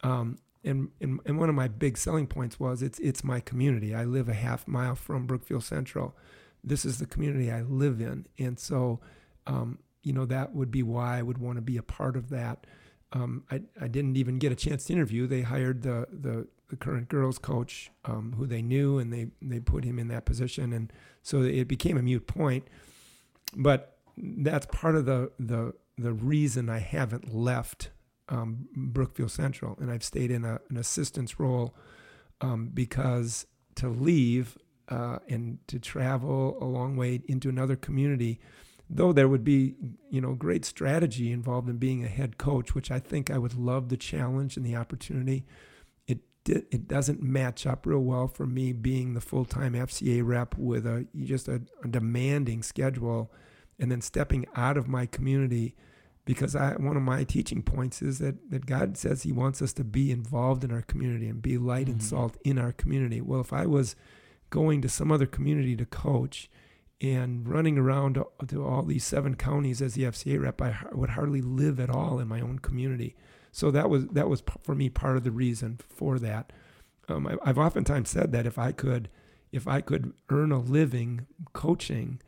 Um, 0.03 0.39
and, 0.63 0.89
and, 0.99 1.19
and 1.25 1.39
one 1.39 1.47
of 1.47 1.55
my 1.55 1.67
big 1.67 1.97
selling 1.97 2.27
points 2.27 2.59
was 2.59 2.81
it's 2.81 2.99
it's 2.99 3.23
my 3.23 3.39
community. 3.39 3.93
I 3.95 4.05
live 4.05 4.27
a 4.27 4.33
half 4.33 4.67
mile 4.67 4.95
from 4.95 5.27
Brookfield 5.27 5.63
Central. 5.63 6.15
This 6.63 6.83
is 6.83 6.97
the 6.97 7.05
community 7.05 7.51
I 7.51 7.61
live 7.61 8.01
in, 8.01 8.27
and 8.37 8.59
so 8.59 8.99
um, 9.47 9.79
you 10.03 10.13
know 10.13 10.25
that 10.25 10.53
would 10.53 10.71
be 10.71 10.83
why 10.83 11.17
I 11.17 11.21
would 11.21 11.37
want 11.37 11.57
to 11.57 11.61
be 11.61 11.77
a 11.77 11.83
part 11.83 12.15
of 12.15 12.29
that. 12.29 12.65
Um, 13.13 13.43
I, 13.51 13.61
I 13.79 13.87
didn't 13.87 14.17
even 14.17 14.37
get 14.37 14.51
a 14.51 14.55
chance 14.55 14.85
to 14.85 14.93
interview. 14.93 15.25
They 15.25 15.41
hired 15.41 15.81
the 15.81 16.07
the, 16.11 16.47
the 16.69 16.75
current 16.75 17.09
girls 17.09 17.39
coach 17.39 17.91
um, 18.05 18.35
who 18.37 18.45
they 18.45 18.61
knew, 18.61 18.99
and 18.99 19.11
they 19.11 19.27
they 19.41 19.59
put 19.59 19.83
him 19.83 19.97
in 19.97 20.07
that 20.09 20.25
position, 20.25 20.73
and 20.73 20.93
so 21.23 21.41
it 21.41 21.67
became 21.67 21.97
a 21.97 22.03
mute 22.03 22.27
point 22.27 22.67
but 23.55 23.97
that's 24.17 24.65
part 24.67 24.95
of 24.95 25.05
the 25.05 25.31
the 25.39 25.73
the 25.97 26.13
reason 26.13 26.69
I 26.69 26.79
haven't 26.79 27.33
left 27.33 27.91
um, 28.29 28.67
Brookfield 28.75 29.31
Central 29.31 29.77
and 29.79 29.91
I've 29.91 30.03
stayed 30.03 30.31
in 30.31 30.45
a, 30.45 30.59
an 30.69 30.77
assistance 30.77 31.39
role 31.39 31.75
um, 32.39 32.71
because 32.73 33.45
to 33.75 33.89
leave 33.89 34.57
uh, 34.89 35.19
and 35.29 35.59
to 35.67 35.79
travel 35.79 36.57
a 36.61 36.65
long 36.65 36.95
way 36.95 37.21
into 37.27 37.49
another 37.49 37.75
community, 37.75 38.39
though 38.89 39.13
there 39.13 39.27
would 39.27 39.43
be 39.43 39.75
you 40.09 40.21
know 40.21 40.33
great 40.33 40.65
strategy 40.65 41.31
involved 41.31 41.69
in 41.69 41.77
being 41.77 42.03
a 42.03 42.09
head 42.09 42.37
coach, 42.37 42.73
which 42.75 42.91
I 42.91 42.99
think 42.99 43.29
I 43.29 43.37
would 43.37 43.55
love 43.55 43.89
the 43.89 43.97
challenge 43.97 44.57
and 44.57 44.65
the 44.65 44.75
opportunity. 44.75 45.45
It 46.47 46.67
it 46.71 46.87
doesn't 46.87 47.21
match 47.21 47.67
up 47.67 47.85
real 47.85 47.99
well 47.99 48.27
for 48.27 48.45
me 48.45 48.73
being 48.73 49.13
the 49.13 49.21
full 49.21 49.45
time 49.45 49.73
FCA 49.73 50.21
rep 50.25 50.57
with 50.57 50.85
a 50.85 51.07
just 51.23 51.47
a, 51.47 51.61
a 51.83 51.87
demanding 51.87 52.63
schedule, 52.63 53.31
and 53.79 53.91
then 53.91 54.01
stepping 54.01 54.45
out 54.55 54.77
of 54.77 54.87
my 54.87 55.05
community 55.05 55.75
because 56.25 56.55
I 56.55 56.73
one 56.73 56.97
of 56.97 57.03
my 57.03 57.23
teaching 57.23 57.61
points 57.61 58.01
is 58.01 58.19
that 58.19 58.49
that 58.51 58.65
God 58.65 58.97
says 58.97 59.23
He 59.23 59.31
wants 59.31 59.61
us 59.61 59.73
to 59.73 59.83
be 59.83 60.11
involved 60.11 60.63
in 60.63 60.71
our 60.71 60.81
community 60.81 61.27
and 61.27 61.41
be 61.41 61.57
light 61.57 61.85
mm-hmm. 61.85 61.93
and 61.93 62.03
salt 62.03 62.37
in 62.43 62.57
our 62.57 62.71
community. 62.71 63.21
Well, 63.21 63.41
if 63.41 63.53
I 63.53 63.65
was 63.65 63.95
going 64.49 64.81
to 64.81 64.89
some 64.89 65.11
other 65.11 65.25
community 65.25 65.75
to 65.77 65.85
coach 65.85 66.49
and 66.99 67.47
running 67.47 67.77
around 67.77 68.15
to, 68.15 68.27
to 68.47 68.63
all 68.63 68.83
these 68.83 69.03
seven 69.03 69.35
counties 69.35 69.81
as 69.81 69.95
the 69.95 70.03
FCA 70.03 70.39
rep, 70.39 70.61
I 70.61 70.77
would 70.91 71.11
hardly 71.11 71.41
live 71.41 71.79
at 71.79 71.89
all 71.89 72.19
in 72.19 72.27
my 72.27 72.41
own 72.41 72.59
community. 72.59 73.15
So 73.51 73.71
that 73.71 73.89
was 73.89 74.07
that 74.07 74.29
was 74.29 74.43
for 74.63 74.75
me 74.75 74.89
part 74.89 75.17
of 75.17 75.23
the 75.23 75.31
reason 75.31 75.79
for 75.89 76.19
that. 76.19 76.53
Um, 77.09 77.27
I, 77.27 77.37
I've 77.43 77.57
oftentimes 77.57 78.09
said 78.09 78.31
that 78.31 78.45
if 78.45 78.57
I 78.57 78.71
could 78.71 79.09
if 79.51 79.67
I 79.67 79.81
could 79.81 80.13
earn 80.29 80.51
a 80.51 80.59
living 80.59 81.27
coaching 81.53 82.21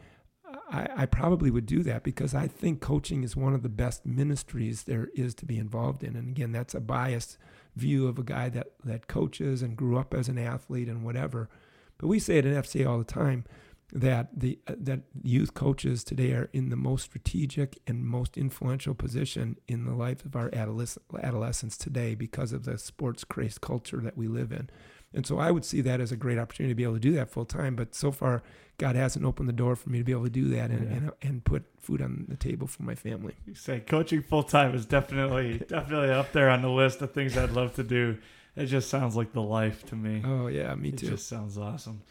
I, 0.70 0.88
I, 0.96 1.06
probably 1.06 1.52
would 1.52 1.66
do 1.66 1.84
that 1.84 2.04
because 2.04 2.34
I 2.34 2.48
think 2.48 2.82
coaching 2.82 3.24
is 3.24 3.36
one 3.36 3.54
of 3.54 3.64
the 3.64 3.70
best 3.70 4.06
ministries 4.06 4.84
there 4.84 5.10
is 5.14 5.36
to 5.36 5.46
be 5.46 5.58
involved 5.58 6.04
in. 6.04 6.16
And 6.16 6.30
again, 6.30 6.52
that's 6.52 6.74
a 6.74 6.80
biased 6.80 7.38
view 7.76 8.08
of 8.08 8.20
a 8.20 8.24
guy 8.24 8.50
that, 8.50 8.72
that 8.84 9.08
coaches 9.08 9.62
and 9.62 9.78
grew 9.78 9.98
up 9.98 10.14
as 10.14 10.28
an 10.28 10.38
athlete 10.38 10.88
and 10.88 11.04
whatever. 11.04 11.50
But 11.98 12.08
we 12.08 12.20
say 12.20 12.38
it 12.38 12.46
in 12.46 12.54
FCA 12.54 12.88
all 12.88 12.98
the 12.98 13.04
time 13.04 13.46
that 13.94 14.28
the 14.36 14.60
uh, 14.68 14.74
that 14.78 15.02
youth 15.22 15.54
coaches 15.54 16.04
today 16.04 16.32
are 16.32 16.50
in 16.52 16.70
the 16.70 16.76
most 16.76 17.04
strategic 17.04 17.78
and 17.86 18.04
most 18.04 18.38
influential 18.38 18.96
position 18.96 19.56
in 19.68 19.86
the 19.86 19.94
life 19.94 20.26
of 20.26 20.36
our 20.36 20.50
adolescent, 20.52 21.06
adolescents 21.22 21.78
today 21.78 22.16
because 22.16 22.52
of 22.52 22.66
the 22.66 22.78
sports 22.78 23.24
crazed 23.24 23.62
culture 23.62 23.98
that 23.98 24.18
we 24.18 24.28
live 24.28 24.52
in. 24.52 24.70
And 25.14 25.28
so 25.28 25.38
I 25.38 25.52
would 25.52 25.64
see 25.64 25.82
that 25.82 26.02
as 26.02 26.12
a 26.12 26.16
great 26.16 26.40
opportunity 26.40 26.72
to 26.72 26.76
be 26.76 26.84
able 26.84 26.96
to 26.96 27.00
do 27.00 27.14
that 27.14 27.30
full 27.30 27.46
time. 27.46 27.76
But 27.76 27.94
so 27.94 28.12
far, 28.12 28.42
God 28.80 28.96
hasn't 28.96 29.24
opened 29.24 29.48
the 29.48 29.54
door 29.54 29.76
for 29.76 29.92
me 29.92 30.00
to 30.00 30.04
be 30.04 30.12
able 30.12 30.24
to 30.24 30.30
do 30.32 30.48
that 30.50 30.72
and, 30.72 30.90
yeah. 30.90 30.98
and, 30.98 31.12
and, 31.22 31.44
put 31.44 31.64
food 31.80 32.02
on 32.02 32.26
the 32.28 32.36
table 32.36 32.66
for 32.66 32.82
my 32.82 32.96
family. 32.96 33.36
You 33.46 33.54
say 33.54 33.80
coaching 33.80 34.24
full 34.24 34.42
time 34.42 34.74
is 34.74 34.88
definitely 34.88 35.60
definitely 35.68 36.10
up 36.10 36.32
there 36.32 36.50
on 36.50 36.64
the 36.64 36.70
list 36.70 37.04
of 37.04 37.14
things 37.14 37.38
I'd 37.38 37.52
love 37.52 37.76
to 37.76 37.84
do. 37.84 38.18
It 38.56 38.66
just 38.66 38.90
sounds 38.90 39.16
like 39.16 39.34
the 39.34 39.42
life 39.42 39.86
to 39.88 39.96
me. 39.96 40.24
Oh 40.26 40.48
yeah, 40.48 40.74
me 40.74 40.92
too. 40.92 41.06
It 41.06 41.10
just 41.12 41.28
sounds 41.28 41.60
awesome. 41.60 42.02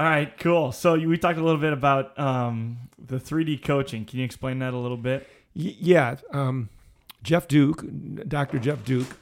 All 0.00 0.06
right, 0.06 0.34
cool. 0.38 0.72
So 0.72 0.94
we 0.94 1.18
talked 1.18 1.38
a 1.38 1.44
little 1.44 1.60
bit 1.60 1.74
about 1.74 2.18
um, 2.18 2.78
the 2.98 3.18
3D 3.18 3.62
coaching. 3.62 4.06
Can 4.06 4.18
you 4.18 4.24
explain 4.24 4.60
that 4.60 4.72
a 4.72 4.78
little 4.78 4.96
bit? 4.96 5.28
Y- 5.54 5.76
yeah, 5.78 6.16
um, 6.32 6.70
Jeff 7.22 7.46
Duke, 7.46 7.84
Dr. 8.26 8.58
Jeff 8.58 8.82
Duke, 8.82 9.18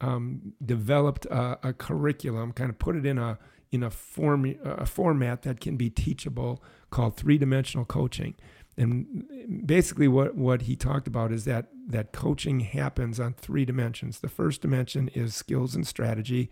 um, 0.00 0.54
developed 0.64 1.26
a, 1.26 1.58
a, 1.62 1.72
curriculum, 1.74 2.52
kind 2.52 2.70
of 2.70 2.78
put 2.78 2.96
it 2.96 3.04
in 3.04 3.18
a 3.18 3.38
in 3.70 3.82
a 3.82 3.90
form 3.90 4.54
a 4.64 4.86
format 4.86 5.42
that 5.42 5.60
can 5.60 5.76
be 5.76 5.90
teachable 5.90 6.62
called 6.88 7.18
three 7.18 7.36
dimensional 7.36 7.84
coaching. 7.84 8.36
And 8.78 9.66
basically, 9.66 10.08
what 10.08 10.34
what 10.34 10.62
he 10.62 10.76
talked 10.76 11.06
about 11.06 11.30
is 11.30 11.44
that 11.44 11.66
that 11.88 12.12
coaching 12.12 12.60
happens 12.60 13.20
on 13.20 13.34
three 13.34 13.66
dimensions. 13.66 14.20
The 14.20 14.30
first 14.30 14.62
dimension 14.62 15.08
is 15.08 15.34
skills 15.34 15.74
and 15.74 15.86
strategy. 15.86 16.50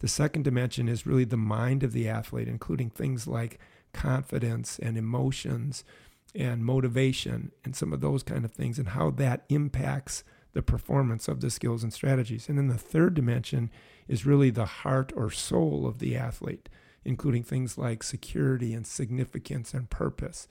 The 0.00 0.08
second 0.08 0.44
dimension 0.44 0.88
is 0.88 1.06
really 1.06 1.24
the 1.24 1.36
mind 1.36 1.82
of 1.82 1.92
the 1.92 2.08
athlete, 2.08 2.48
including 2.48 2.90
things 2.90 3.26
like 3.26 3.58
confidence 3.92 4.78
and 4.78 4.98
emotions 4.98 5.84
and 6.34 6.64
motivation 6.64 7.52
and 7.64 7.74
some 7.74 7.92
of 7.92 8.00
those 8.00 8.22
kind 8.22 8.44
of 8.44 8.52
things, 8.52 8.78
and 8.78 8.88
how 8.88 9.10
that 9.12 9.44
impacts 9.48 10.22
the 10.52 10.62
performance 10.62 11.28
of 11.28 11.40
the 11.40 11.50
skills 11.50 11.82
and 11.82 11.92
strategies. 11.92 12.48
And 12.48 12.58
then 12.58 12.68
the 12.68 12.78
third 12.78 13.14
dimension 13.14 13.70
is 14.08 14.26
really 14.26 14.50
the 14.50 14.66
heart 14.66 15.12
or 15.16 15.30
soul 15.30 15.86
of 15.86 15.98
the 15.98 16.16
athlete, 16.16 16.68
including 17.04 17.42
things 17.42 17.78
like 17.78 18.02
security 18.02 18.74
and 18.74 18.86
significance 18.86 19.74
and 19.74 19.88
purpose. 19.88 20.48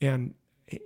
And 0.00 0.34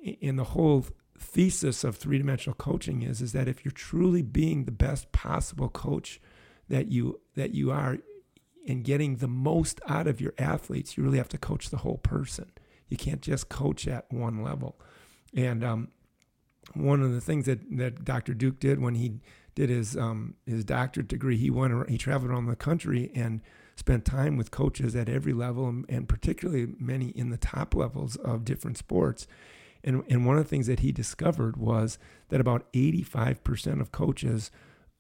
in 0.03 0.37
the 0.37 0.45
whole 0.45 0.87
thesis 1.19 1.85
of 1.85 1.97
three-dimensional 1.97 2.57
coaching 2.57 3.03
is 3.03 3.21
is 3.21 3.33
that 3.33 3.49
if 3.49 3.65
you're 3.65 3.73
truly 3.73 4.23
being 4.23 4.65
the 4.65 4.71
best 4.71 5.13
possible 5.13 5.69
coach 5.69 6.21
that 6.69 6.91
you 6.91 7.21
that 7.35 7.55
you 7.55 7.71
are 7.71 7.99
and 8.67 8.83
getting 8.83 9.17
the 9.17 9.29
most 9.29 9.81
out 9.89 10.07
of 10.07 10.21
your 10.21 10.35
athletes, 10.39 10.97
you 10.97 11.05
really 11.05 11.19
have 11.19 11.29
to 11.29 11.39
coach 11.39 11.71
the 11.71 11.79
whole 11.79 11.99
person. 11.99 12.51
You 12.89 12.97
can't 12.97 13.23
just 13.23 13.49
coach 13.49 13.87
at 13.87 14.13
one 14.13 14.43
level. 14.43 14.77
And 15.35 15.65
um, 15.65 15.89
one 16.75 17.03
of 17.03 17.13
the 17.13 17.21
things 17.21 17.47
that, 17.47 17.61
that 17.77 18.05
Dr. 18.05 18.35
Duke 18.35 18.59
did 18.59 18.81
when 18.81 18.97
he 18.97 19.21
did 19.55 19.71
his 19.71 19.97
um, 19.97 20.35
his 20.47 20.65
doctorate 20.65 21.09
degree, 21.09 21.37
he 21.37 21.51
went 21.51 21.89
he 21.89 21.97
traveled 21.97 22.31
around 22.31 22.47
the 22.47 22.57
country 22.57 23.11
and 23.15 23.41
spent 23.75 24.05
time 24.05 24.37
with 24.37 24.51
coaches 24.51 24.95
at 24.97 25.09
every 25.09 25.33
level, 25.33 25.69
and, 25.69 25.85
and 25.89 26.09
particularly 26.09 26.75
many 26.79 27.09
in 27.09 27.31
the 27.31 27.37
top 27.37 27.75
levels 27.75 28.17
of 28.17 28.45
different 28.45 28.77
sports. 28.77 29.27
And 29.83 30.03
and 30.09 30.27
one 30.27 30.37
of 30.37 30.45
the 30.45 30.49
things 30.49 30.67
that 30.67 30.81
he 30.81 30.93
discovered 30.93 31.57
was 31.57 31.99
that 32.29 32.41
about 32.41 32.71
85% 32.73 33.81
of 33.81 33.93
coaches 33.93 34.51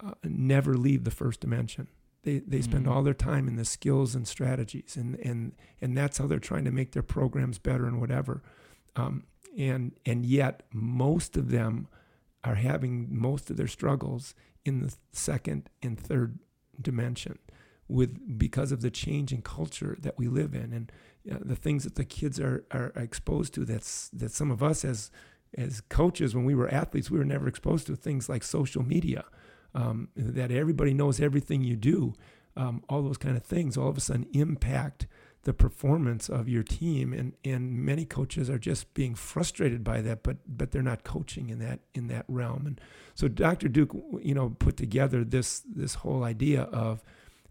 uh, 0.04 0.12
never 0.24 0.76
leave 0.76 1.04
the 1.04 1.10
first 1.10 1.40
dimension. 1.40 1.88
They, 2.22 2.40
they 2.40 2.60
spend 2.60 2.86
mm-hmm. 2.86 2.92
all 2.92 3.02
their 3.02 3.14
time 3.14 3.46
in 3.46 3.54
the 3.54 3.64
skills 3.64 4.14
and 4.14 4.26
strategies, 4.26 4.96
and, 4.96 5.14
and, 5.20 5.52
and 5.80 5.96
that's 5.96 6.18
how 6.18 6.26
they're 6.26 6.38
trying 6.40 6.64
to 6.64 6.72
make 6.72 6.92
their 6.92 7.02
programs 7.02 7.58
better 7.58 7.86
and 7.86 8.00
whatever. 8.00 8.42
Um, 8.96 9.24
and 9.56 9.92
and 10.04 10.26
yet 10.26 10.62
most 10.72 11.36
of 11.36 11.50
them 11.50 11.88
are 12.44 12.56
having 12.56 13.08
most 13.10 13.50
of 13.50 13.56
their 13.56 13.66
struggles 13.66 14.34
in 14.64 14.80
the 14.80 14.94
second 15.12 15.70
and 15.82 15.98
third 15.98 16.38
dimension 16.80 17.38
with 17.88 18.38
because 18.38 18.72
of 18.72 18.82
the 18.82 18.90
change 18.90 19.32
in 19.32 19.40
culture 19.42 19.96
that 20.00 20.18
we 20.18 20.28
live 20.28 20.54
in 20.54 20.72
and 20.72 20.92
uh, 21.30 21.38
the 21.40 21.56
things 21.56 21.84
that 21.84 21.94
the 21.94 22.04
kids 22.04 22.38
are, 22.38 22.64
are 22.70 22.92
exposed 22.96 23.54
to 23.54 23.64
that's 23.64 24.08
that 24.10 24.30
some 24.30 24.50
of 24.50 24.62
us 24.62 24.84
as 24.84 25.10
as 25.56 25.80
coaches 25.80 26.34
when 26.34 26.44
we 26.44 26.54
were 26.54 26.72
athletes 26.72 27.10
we 27.10 27.18
were 27.18 27.24
never 27.24 27.48
exposed 27.48 27.86
to 27.86 27.96
things 27.96 28.28
like 28.28 28.42
social 28.42 28.82
media 28.82 29.24
um, 29.76 30.08
that 30.16 30.50
everybody 30.50 30.94
knows 30.94 31.20
everything 31.20 31.62
you 31.62 31.76
do 31.76 32.14
um, 32.56 32.82
all 32.88 33.02
those 33.02 33.18
kind 33.18 33.36
of 33.36 33.44
things 33.44 33.76
all 33.76 33.88
of 33.88 33.96
a 33.96 34.00
sudden 34.00 34.26
impact 34.32 35.06
the 35.42 35.52
performance 35.52 36.28
of 36.28 36.48
your 36.48 36.64
team 36.64 37.12
and 37.12 37.34
and 37.44 37.72
many 37.72 38.04
coaches 38.04 38.50
are 38.50 38.58
just 38.58 38.92
being 38.94 39.14
frustrated 39.14 39.84
by 39.84 40.00
that 40.00 40.24
but 40.24 40.38
but 40.48 40.72
they're 40.72 40.82
not 40.82 41.04
coaching 41.04 41.50
in 41.50 41.60
that 41.60 41.78
in 41.94 42.08
that 42.08 42.24
realm 42.26 42.66
and 42.66 42.80
so 43.14 43.28
Dr. 43.28 43.68
Duke 43.68 43.94
you 44.20 44.34
know 44.34 44.56
put 44.58 44.76
together 44.76 45.22
this 45.22 45.60
this 45.60 45.94
whole 45.96 46.24
idea 46.24 46.62
of 46.62 47.04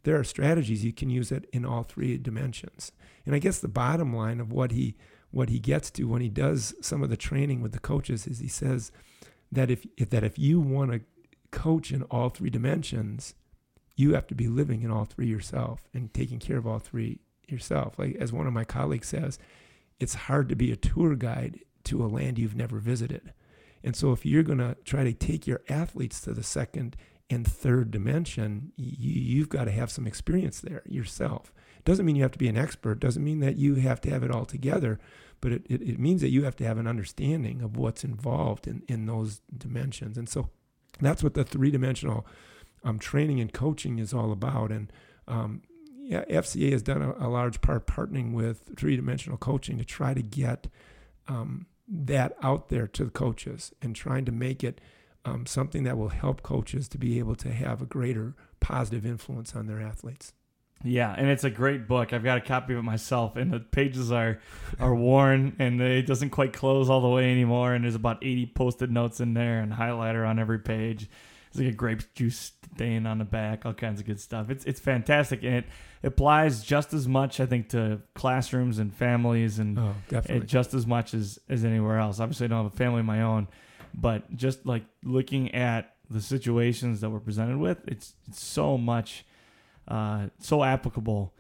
there 0.04 0.20
are 0.20 0.26
strategies 0.26 0.84
you 0.84 0.92
can 0.92 1.10
use 1.10 1.32
it 1.32 1.48
in 1.54 1.64
all 1.64 1.84
three 1.84 2.18
dimensions 2.18 2.92
and 3.26 3.34
I 3.34 3.40
guess 3.40 3.60
the 3.60 3.70
bottom 3.70 4.14
line 4.14 4.42
of 4.42 4.52
what 4.52 4.72
he 4.72 4.98
what 5.32 5.50
he 5.50 5.60
gets 5.60 5.90
to 5.92 6.04
when 6.04 6.22
he 6.22 6.30
does 6.30 6.74
some 6.82 7.02
of 7.02 7.10
the 7.10 7.18
training 7.18 7.62
with 7.62 7.72
the 7.72 7.80
coaches 7.80 8.28
is 8.28 8.40
he 8.40 8.48
says 8.48 8.92
that 9.52 9.72
if, 9.72 9.86
if 9.96 10.10
that 10.10 10.24
if 10.24 10.38
you 10.38 10.60
want 10.60 10.92
to 10.92 11.00
coach 11.52 11.92
in 11.92 12.04
all 12.04 12.30
three 12.30 12.50
dimensions 12.50 13.36
you 13.96 14.14
have 14.14 14.28
to 14.28 14.36
be 14.36 14.48
living 14.48 14.82
in 14.82 14.92
all 14.92 15.06
three 15.06 15.28
yourself 15.28 15.82
and 15.94 16.14
taking 16.14 16.40
care 16.40 16.58
of 16.58 16.68
all 16.68 16.80
three 16.80 17.20
yourself. 17.48 17.98
Like 17.98 18.16
as 18.16 18.34
one 18.34 18.48
of 18.48 18.54
my 18.54 18.66
colleagues 18.66 19.08
says, 19.08 19.40
it's 20.00 20.16
hard 20.16 20.50
to 20.50 20.56
be 20.56 20.72
a 20.72 20.76
tour 20.76 21.16
guide 21.16 21.62
to 21.86 22.04
a 22.04 22.08
land 22.08 22.38
you've 22.38 22.56
never 22.56 22.80
visited. 22.80 23.34
And 23.84 23.96
so 23.96 24.12
if 24.12 24.26
you're 24.26 24.44
going 24.44 24.58
to 24.58 24.76
try 24.84 25.04
to 25.04 25.14
take 25.14 25.48
your 25.48 25.62
athletes 25.70 26.20
to 26.22 26.34
the 26.34 26.44
second 26.44 26.98
and 27.30 27.48
third 27.48 27.92
dimension, 27.92 28.72
you, 28.76 29.40
have 29.42 29.50
got 29.50 29.66
to 29.66 29.72
have 29.72 29.92
some 29.92 30.08
experience 30.08 30.60
there 30.60 30.84
yourself. 30.86 31.54
Doesn't 31.86 32.06
mean 32.06 32.16
you 32.16 32.24
have 32.24 32.32
to 32.32 32.40
be 32.40 32.48
an 32.48 32.58
expert, 32.58 33.00
doesn't 33.00 33.24
mean 33.24 33.40
that 33.40 33.58
you 33.58 33.76
have 33.76 34.02
to 34.02 34.10
have 34.10 34.24
it 34.24 34.32
all 34.32 34.46
together, 34.46 35.00
but 35.40 35.52
it, 35.52 35.66
it, 35.70 35.82
it 35.82 36.00
means 36.00 36.22
that 36.22 36.30
you 36.30 36.44
have 36.44 36.56
to 36.58 36.66
have 36.66 36.80
an 36.80 36.88
understanding 36.88 37.62
of 37.62 37.78
what's 37.78 38.04
involved 38.04 38.68
in, 38.68 38.82
in 38.88 39.06
those 39.06 39.42
dimensions. 39.56 40.18
And 40.18 40.28
so 40.28 40.50
that's 41.00 41.24
what 41.24 41.34
the 41.34 41.44
three 41.44 41.72
dimensional 41.72 42.26
um, 42.84 43.00
training 43.00 43.40
and 43.40 43.52
coaching 43.52 44.00
is 44.00 44.14
all 44.14 44.32
about. 44.32 44.72
And 44.72 44.92
um, 45.28 45.64
yeah, 45.98 46.24
FCA 46.26 46.72
has 46.72 46.84
done 46.84 47.02
a, 47.02 47.28
a, 47.28 47.30
large 47.30 47.62
part 47.62 47.88
partnering 47.88 48.34
with 48.34 48.72
three 48.78 48.96
dimensional 48.96 49.38
coaching 49.38 49.78
to 49.80 49.86
try 49.86 50.14
to 50.14 50.22
get 50.22 50.68
um, 51.28 51.66
that 51.88 52.36
out 52.44 52.70
there 52.70 52.88
to 52.88 53.06
the 53.06 53.12
coaches 53.12 53.74
and 53.82 53.96
trying 53.96 54.26
to 54.26 54.32
make 54.32 54.64
it 54.64 54.80
um, 55.26 55.46
something 55.46 55.84
that 55.84 55.98
will 55.98 56.10
help 56.10 56.44
coaches 56.44 56.88
to 56.90 56.98
be 56.98 57.18
able 57.18 57.36
to 57.36 57.52
have 57.52 57.82
a 57.82 57.86
greater 57.86 58.36
positive 58.60 59.06
influence 59.06 59.56
on 59.56 59.66
their 59.66 59.82
athletes. 59.82 60.34
Yeah, 60.86 61.14
and 61.18 61.28
it's 61.28 61.44
a 61.44 61.50
great 61.50 61.88
book. 61.88 62.14
I've 62.14 62.24
got 62.24 62.38
a 62.38 62.42
copy 62.42 62.74
of 62.74 62.80
it 62.80 62.84
myself, 62.84 63.36
and 63.36 63.52
the 63.52 63.60
pages 63.60 64.12
are 64.12 64.40
are 64.80 64.94
worn, 64.96 65.56
and 65.60 65.82
it 65.82 66.06
doesn't 66.06 66.30
quite 66.30 66.54
close 66.54 66.90
all 66.90 67.02
the 67.02 67.10
way 67.10 67.32
anymore. 67.32 67.74
And 67.74 67.84
there's 67.84 67.96
about 67.96 68.20
80 68.24 68.46
Post-it 68.56 68.90
notes 68.92 69.20
in 69.20 69.34
there, 69.34 69.60
and 69.62 69.74
highlighter 69.74 70.28
on 70.28 70.38
every 70.40 70.60
page 70.60 71.10
It's 71.50 71.58
like 71.60 71.68
a 71.70 71.72
grape 71.72 72.14
juice 72.14 72.52
stain 72.76 73.06
on 73.08 73.18
the 73.20 73.26
back, 73.26 73.66
all 73.66 73.74
kinds 73.74 74.00
of 74.00 74.06
good 74.06 74.20
stuff. 74.20 74.50
It's 74.50 74.64
it's 74.66 74.80
fantastic, 74.80 75.44
and 75.44 75.56
it 75.56 75.66
applies 76.04 76.64
just 76.64 76.94
as 76.94 77.08
much, 77.08 77.40
I 77.40 77.46
think, 77.48 77.70
to 77.70 78.02
classrooms 78.14 78.78
and 78.80 78.94
families, 78.94 79.58
and 79.60 79.80
Oh, 79.80 79.96
definitely. 80.10 80.46
just 80.46 80.74
as 80.76 80.86
much 80.86 81.14
as 81.14 81.40
as 81.50 81.66
anywhere 81.66 81.98
else. 82.00 82.20
Obviously, 82.20 82.46
I 82.46 82.48
don't 82.50 82.64
have 82.64 82.74
a 82.74 82.78
family 82.78 83.00
of 83.00 83.06
my 83.08 83.22
own, 83.24 83.48
but 83.94 84.36
just 84.36 84.66
like 84.66 84.84
looking 85.04 85.54
at 85.56 85.94
the 86.12 86.22
situations 86.22 87.02
that 87.02 87.10
we're 87.10 87.20
presented 87.20 87.58
with, 87.58 87.80
it's, 87.88 88.14
it's 88.28 88.44
so 88.44 88.78
much, 88.78 89.26
uh, 89.88 90.28
so 90.40 90.64
applicable 90.64 91.34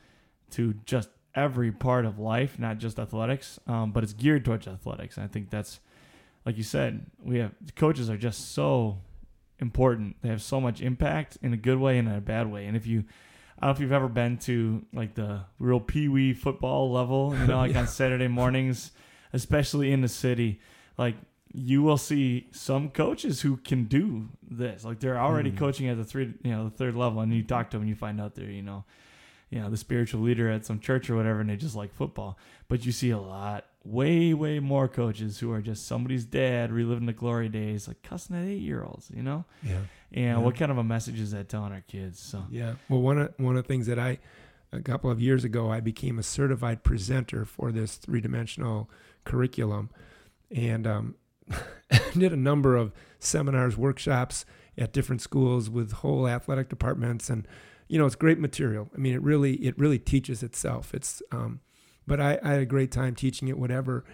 to 0.51 0.73
just 0.85 1.09
every 1.33 1.71
part 1.71 2.05
of 2.05 2.17
life, 2.19 2.57
not 2.59 2.77
just 2.77 2.97
athletics, 2.99 3.59
um, 3.67 3.91
but 3.91 4.03
it's 4.03 4.13
geared 4.13 4.45
towards 4.45 4.67
athletics. 4.67 5.17
And 5.17 5.23
I 5.25 5.27
think 5.27 5.49
that's, 5.49 5.79
like 6.45 6.57
you 6.57 6.63
said, 6.63 7.05
we 7.21 7.39
have 7.39 7.51
coaches 7.75 8.09
are 8.09 8.17
just 8.17 8.53
so 8.53 8.99
important. 9.59 10.15
They 10.21 10.29
have 10.29 10.41
so 10.41 10.61
much 10.61 10.81
impact 10.81 11.37
in 11.41 11.53
a 11.53 11.57
good 11.57 11.77
way 11.79 11.97
and 11.97 12.07
in 12.07 12.15
a 12.15 12.21
bad 12.21 12.49
way. 12.51 12.65
And 12.67 12.77
if 12.77 12.87
you, 12.87 13.03
I 13.59 13.65
don't 13.65 13.69
know 13.69 13.75
if 13.75 13.79
you've 13.81 13.91
ever 13.91 14.07
been 14.07 14.37
to 14.39 14.85
like 14.93 15.15
the 15.15 15.41
real 15.59 15.79
pee 15.79 16.07
wee 16.07 16.33
football 16.33 16.91
level, 16.91 17.35
you 17.37 17.47
know, 17.47 17.57
like 17.57 17.71
Yeah. 17.73 17.81
on 17.81 17.87
Saturday 17.87 18.27
mornings, 18.27 18.91
especially 19.33 19.91
in 19.91 20.01
the 20.01 20.07
city, 20.07 20.59
like 20.97 21.15
you 21.57 21.81
will 21.81 21.97
see 21.97 22.47
some 22.51 22.89
coaches 22.89 23.41
who 23.41 23.55
can 23.57 23.85
do 23.85 24.27
this. 24.45 24.83
Like 24.83 24.99
they're 24.99 25.17
already 25.17 25.51
Mm. 25.51 25.57
coaching 25.57 25.87
at 25.87 25.95
the 25.97 26.03
three, 26.03 26.33
you 26.43 26.51
know, 26.51 26.65
the 26.65 26.69
third 26.75 26.95
level, 26.95 27.21
and 27.21 27.33
you 27.33 27.43
talk 27.43 27.69
to 27.69 27.77
them, 27.77 27.83
and 27.83 27.89
you 27.89 27.95
find 27.95 28.19
out 28.19 28.35
they're, 28.35 28.49
you 28.51 28.61
know, 28.61 28.83
you 29.49 29.59
know, 29.61 29.69
the 29.69 29.77
spiritual 29.77 30.21
leader 30.21 30.49
at 30.49 30.65
some 30.65 30.79
church 30.79 31.09
or 31.09 31.15
whatever, 31.15 31.39
and 31.39 31.49
they 31.49 31.55
just 31.55 31.75
like 31.75 31.93
football. 31.93 32.37
But 32.67 32.85
you 32.85 32.91
see 32.91 33.11
a 33.11 33.17
lot, 33.19 33.65
way, 33.85 34.33
way 34.33 34.59
more 34.59 34.87
coaches 34.89 35.39
who 35.39 35.51
are 35.53 35.61
just 35.61 35.87
somebody's 35.87 36.25
dad 36.25 36.71
reliving 36.73 37.05
the 37.05 37.13
glory 37.13 37.47
days, 37.47 37.87
like 37.87 38.01
cussing 38.01 38.35
at 38.35 38.43
eight 38.45 38.61
year 38.61 38.83
olds, 38.83 39.09
you 39.15 39.23
know? 39.23 39.45
yeah. 39.63 39.77
And 40.11 40.23
Yeah. 40.25 40.37
what 40.39 40.55
kind 40.55 40.71
of 40.71 40.77
a 40.77 40.83
message 40.83 41.19
is 41.19 41.31
that 41.31 41.47
telling 41.47 41.71
our 41.71 41.81
kids? 41.81 42.19
So, 42.19 42.43
Yeah. 42.49 42.75
Well, 42.89 43.01
one 43.01 43.17
of 43.19 43.33
one 43.37 43.55
of 43.55 43.63
the 43.63 43.67
things 43.67 43.85
that 43.87 43.99
I 43.99 44.17
a 44.73 44.81
couple 44.81 45.09
of 45.09 45.21
years 45.21 45.43
ago 45.45 45.71
I 45.71 45.79
became 45.79 46.19
a 46.19 46.23
certified 46.23 46.83
presenter 46.83 47.45
for 47.45 47.71
this 47.71 47.95
three 47.95 48.19
dimensional 48.19 48.89
curriculum, 49.23 49.89
and 50.51 50.85
um, 50.87 51.15
did 52.17 52.33
a 52.33 52.37
number 52.37 52.75
of 52.75 52.93
seminars, 53.19 53.77
workshops 53.77 54.45
at 54.77 54.93
different 54.93 55.21
schools 55.21 55.69
with 55.69 55.91
whole 55.93 56.27
athletic 56.27 56.69
departments, 56.69 57.29
and 57.29 57.47
you 57.87 57.97
know 57.97 58.05
it's 58.05 58.15
great 58.15 58.39
material. 58.39 58.89
I 58.93 58.97
mean, 58.97 59.13
it 59.13 59.21
really 59.21 59.53
it 59.55 59.77
really 59.77 59.99
teaches 59.99 60.43
itself. 60.43 60.93
It's 60.93 61.21
um, 61.31 61.61
but 62.07 62.19
I, 62.19 62.39
I 62.43 62.51
had 62.53 62.61
a 62.61 62.65
great 62.65 62.91
time 62.91 63.15
teaching 63.15 63.47
it, 63.47 63.57
whatever. 63.57 64.05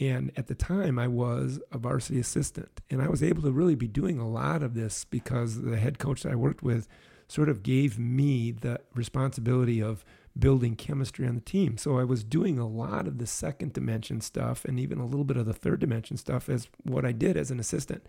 And 0.00 0.32
at 0.36 0.48
the 0.48 0.56
time, 0.56 0.98
I 0.98 1.06
was 1.06 1.60
a 1.70 1.78
varsity 1.78 2.18
assistant, 2.18 2.80
and 2.90 3.00
I 3.00 3.08
was 3.08 3.22
able 3.22 3.42
to 3.42 3.52
really 3.52 3.76
be 3.76 3.86
doing 3.86 4.18
a 4.18 4.28
lot 4.28 4.62
of 4.62 4.74
this 4.74 5.04
because 5.04 5.62
the 5.62 5.76
head 5.76 5.98
coach 6.00 6.24
that 6.24 6.32
I 6.32 6.36
worked 6.36 6.62
with 6.62 6.88
sort 7.28 7.48
of 7.48 7.62
gave 7.62 7.98
me 7.98 8.50
the 8.50 8.80
responsibility 8.94 9.80
of 9.80 10.04
building 10.38 10.74
chemistry 10.74 11.26
on 11.26 11.36
the 11.36 11.40
team. 11.40 11.76
So 11.76 11.98
I 11.98 12.04
was 12.04 12.24
doing 12.24 12.58
a 12.58 12.66
lot 12.66 13.06
of 13.06 13.18
the 13.18 13.26
second 13.26 13.72
dimension 13.72 14.20
stuff 14.20 14.64
and 14.64 14.80
even 14.80 14.98
a 14.98 15.06
little 15.06 15.24
bit 15.24 15.36
of 15.36 15.46
the 15.46 15.52
third 15.52 15.80
dimension 15.80 16.16
stuff 16.16 16.48
as 16.48 16.68
what 16.82 17.04
I 17.04 17.12
did 17.12 17.36
as 17.36 17.50
an 17.50 17.60
assistant. 17.60 18.04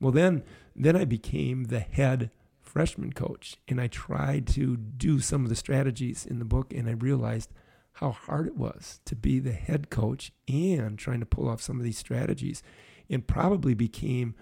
Well, 0.00 0.12
then 0.12 0.42
then 0.74 0.96
I 0.96 1.04
became 1.04 1.64
the 1.64 1.80
head 1.80 2.30
freshman 2.60 3.12
coach 3.12 3.56
and 3.68 3.80
I 3.80 3.86
tried 3.86 4.46
to 4.48 4.76
do 4.76 5.20
some 5.20 5.44
of 5.44 5.48
the 5.48 5.56
strategies 5.56 6.24
in 6.24 6.38
the 6.38 6.44
book 6.44 6.72
and 6.72 6.88
I 6.88 6.92
realized 6.92 7.52
how 7.94 8.12
hard 8.12 8.46
it 8.46 8.56
was 8.56 9.00
to 9.04 9.16
be 9.16 9.38
the 9.38 9.52
head 9.52 9.90
coach 9.90 10.32
and 10.48 10.98
trying 10.98 11.20
to 11.20 11.26
pull 11.26 11.48
off 11.48 11.60
some 11.60 11.78
of 11.78 11.84
these 11.84 11.98
strategies 11.98 12.62
and 13.08 13.26
probably 13.26 13.74
became 13.74 14.34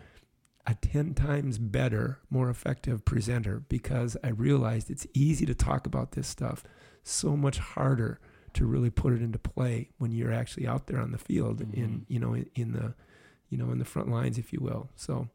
a 0.67 0.75
10 0.75 1.15
times 1.15 1.59
better, 1.59 2.21
more 2.29 2.51
effective 2.51 3.05
presenter 3.05 3.65
because 3.69 4.17
I 4.23 4.29
realized 4.29 4.91
it's 4.91 5.07
easy 5.15 5.47
to 5.47 5.55
talk 5.55 5.87
about 5.87 6.13
this 6.13 6.29
stuff, 6.29 6.63
so 7.09 7.37
much 7.37 7.59
harder 7.59 8.19
to 8.55 8.67
really 8.67 8.91
put 8.91 9.13
it 9.13 9.23
into 9.23 9.39
play 9.39 9.91
when 9.99 10.11
you're 10.11 10.33
actually 10.33 10.67
out 10.67 10.87
there 10.87 11.01
on 11.01 11.13
the 11.13 11.19
field 11.19 11.61
in 11.61 11.69
Mhm. 11.69 12.01
you 12.09 12.19
know 12.19 12.35
in, 12.35 12.47
in 12.55 12.73
the 12.73 12.95
you 13.51 13.59
know 13.59 13.71
in 13.71 13.79
the 13.79 13.85
front 13.85 14.09
lines 14.11 14.39
if 14.39 14.53
you 14.53 14.61
will. 14.61 14.89
So 14.97 15.29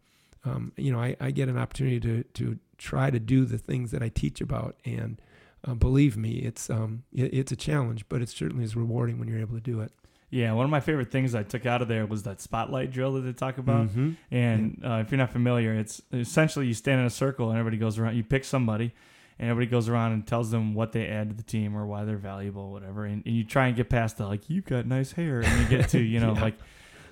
um, 0.45 0.71
you 0.77 0.91
know 0.91 0.99
I, 0.99 1.15
I 1.19 1.31
get 1.31 1.49
an 1.49 1.57
opportunity 1.57 1.99
to 2.01 2.23
to 2.23 2.59
try 2.77 3.09
to 3.09 3.19
do 3.19 3.45
the 3.45 3.57
things 3.57 3.91
that 3.91 4.03
I 4.03 4.09
teach 4.09 4.41
about 4.41 4.75
and 4.83 5.21
uh, 5.65 5.73
believe 5.73 6.17
me 6.17 6.39
it's 6.39 6.69
um 6.69 7.03
it, 7.13 7.33
it's 7.33 7.51
a 7.51 7.55
challenge 7.55 8.03
but 8.09 8.21
it 8.21 8.29
certainly 8.29 8.65
is 8.65 8.75
rewarding 8.75 9.19
when 9.19 9.27
you're 9.29 9.39
able 9.39 9.55
to 9.55 9.61
do 9.61 9.79
it. 9.79 9.91
yeah, 10.31 10.51
one 10.51 10.65
of 10.65 10.71
my 10.71 10.79
favorite 10.81 11.11
things 11.11 11.33
I 11.35 11.43
took 11.43 11.65
out 11.65 11.81
of 11.83 11.87
there 11.87 12.05
was 12.07 12.23
that 12.23 12.41
spotlight 12.41 12.91
drill 12.91 13.13
that 13.13 13.21
they 13.21 13.33
talk 13.33 13.57
about. 13.59 13.87
Mhm. 13.89 14.15
And 14.31 14.81
uh, 14.83 14.99
if 15.05 15.11
you're 15.11 15.19
not 15.19 15.31
familiar, 15.31 15.73
it's 15.75 16.01
essentially 16.11 16.65
you 16.67 16.73
stand 16.73 16.99
in 16.99 17.05
a 17.05 17.11
circle 17.11 17.49
and 17.51 17.57
everybody 17.59 17.77
goes 17.77 17.99
around. 17.99 18.17
You 18.17 18.23
pick 18.23 18.43
somebody, 18.43 18.93
and 19.39 19.49
everybody 19.49 19.69
goes 19.71 19.89
around 19.89 20.11
and 20.13 20.25
tells 20.25 20.51
them 20.51 20.73
what 20.73 20.91
they 20.91 21.07
add 21.07 21.29
to 21.29 21.35
the 21.35 21.43
team 21.43 21.75
or 21.75 21.85
why 21.85 22.05
they're 22.05 22.17
valuable, 22.17 22.71
whatever. 22.71 23.05
And, 23.05 23.23
and 23.25 23.35
you 23.35 23.43
try 23.43 23.67
and 23.67 23.75
get 23.75 23.89
past 23.89 24.17
the 24.17 24.25
like, 24.27 24.49
you've 24.49 24.65
got 24.65 24.85
nice 24.85 25.11
hair, 25.13 25.41
and 25.41 25.61
you 25.61 25.77
get 25.77 25.89
to 25.89 25.99
you 26.01 26.19
know 26.19 26.33
Yeah. 26.35 26.41
like, 26.41 26.55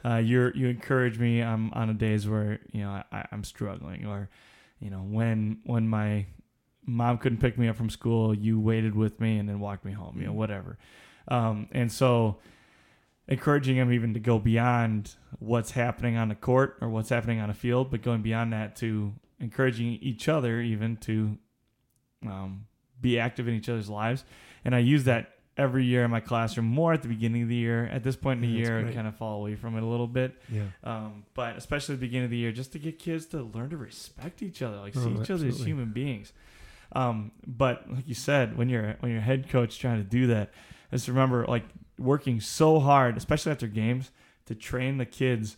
uh, 0.04 0.18
you're 0.18 0.56
you 0.56 0.68
encourage 0.68 1.18
me. 1.20 1.42
I'm 1.42 1.72
on 1.74 1.90
a 1.90 1.94
days 1.94 2.28
where 2.28 2.60
you 2.72 2.82
know 2.82 3.04
I, 3.12 3.26
I'm 3.32 3.44
struggling, 3.44 4.06
or 4.06 4.30
you 4.80 4.90
know 4.90 5.00
when 5.00 5.60
when 5.66 5.88
my 5.88 6.26
mom 6.86 7.18
couldn't 7.20 7.40
pick 7.40 7.58
me 7.58 7.68
up 7.68 7.76
from 7.76 7.90
school, 7.90 8.34
you 8.34 8.60
waited 8.60 8.96
with 8.96 9.20
me 9.20 9.38
and 9.38 9.48
then 9.48 9.60
walked 9.60 9.86
me 9.86 9.92
home, 9.92 10.20
you 10.20 10.26
know 10.26 10.34
whatever. 10.34 10.78
Um, 11.28 11.68
and 11.72 11.92
so 11.92 12.38
encouraging 13.28 13.78
them 13.78 13.94
even 13.94 14.14
to 14.16 14.20
go 14.20 14.40
beyond 14.40 15.16
what's 15.40 15.72
happening 15.72 16.18
on 16.18 16.28
the 16.30 16.36
court 16.36 16.78
or 16.82 16.90
what's 16.90 17.10
happening 17.10 17.40
on 17.40 17.50
a 17.50 17.54
field, 17.54 17.92
but 17.92 18.02
going 18.02 18.22
beyond 18.22 18.52
that 18.52 18.76
to 18.78 19.14
encouraging 19.40 19.94
each 20.02 20.28
other 20.28 20.60
even 20.60 20.98
to 20.98 21.38
um, 22.26 22.66
be 23.00 23.20
active 23.20 23.48
in 23.48 23.54
each 23.56 23.70
other's 23.70 23.90
lives. 23.90 24.24
And 24.66 24.76
I 24.76 24.80
use 24.80 25.06
that 25.06 25.34
every 25.58 25.84
year 25.86 26.04
in 26.04 26.12
my 26.12 26.20
classroom, 26.20 26.66
more 26.66 26.94
at 26.94 27.02
the 27.02 27.08
beginning 27.08 27.44
of 27.44 27.50
the 27.50 27.56
year. 27.56 27.86
At 27.86 28.04
this 28.04 28.16
point 28.16 28.44
in 28.44 28.50
the 28.50 28.58
Yeah, 28.58 28.68
year, 28.68 28.88
I 28.88 28.94
kind 28.94 29.08
of 29.08 29.16
fall 29.16 29.40
away 29.40 29.56
from 29.56 29.76
it 29.78 29.84
a 29.84 29.86
little 29.86 30.08
bit. 30.08 30.40
Yeah. 30.50 30.64
Um, 30.84 31.26
but 31.34 31.58
especially 31.58 31.94
at 31.96 32.00
the 32.00 32.08
beginning 32.08 32.26
of 32.26 32.32
the 32.32 32.38
year, 32.38 32.52
just 32.52 32.72
to 32.74 32.80
get 32.80 33.00
kids 33.00 33.26
to 33.28 33.42
learn 33.44 33.70
to 33.72 33.78
respect 33.78 34.42
each 34.42 34.62
other, 34.62 34.78
like 34.78 34.94
see 34.94 35.02
Oh, 35.02 35.22
each 35.22 35.30
other 35.30 35.48
as 35.48 35.60
human 35.64 35.92
beings. 35.92 36.32
Um, 36.94 37.32
but 37.48 37.90
like 37.92 38.08
you 38.08 38.16
said, 38.16 38.58
when 38.58 38.70
you're 38.70 38.96
when 39.00 39.12
you're 39.12 39.22
head 39.22 39.50
coach 39.50 39.80
trying 39.80 39.98
to 39.98 40.10
do 40.10 40.28
that, 40.28 40.52
just 40.92 41.08
remember 41.08 41.46
like 41.48 41.64
working 41.98 42.40
so 42.42 42.80
hard, 42.80 43.16
especially 43.18 43.52
after 43.52 43.68
games, 43.68 44.12
to 44.48 44.56
train 44.56 44.98
the 44.98 45.06
kids. 45.06 45.58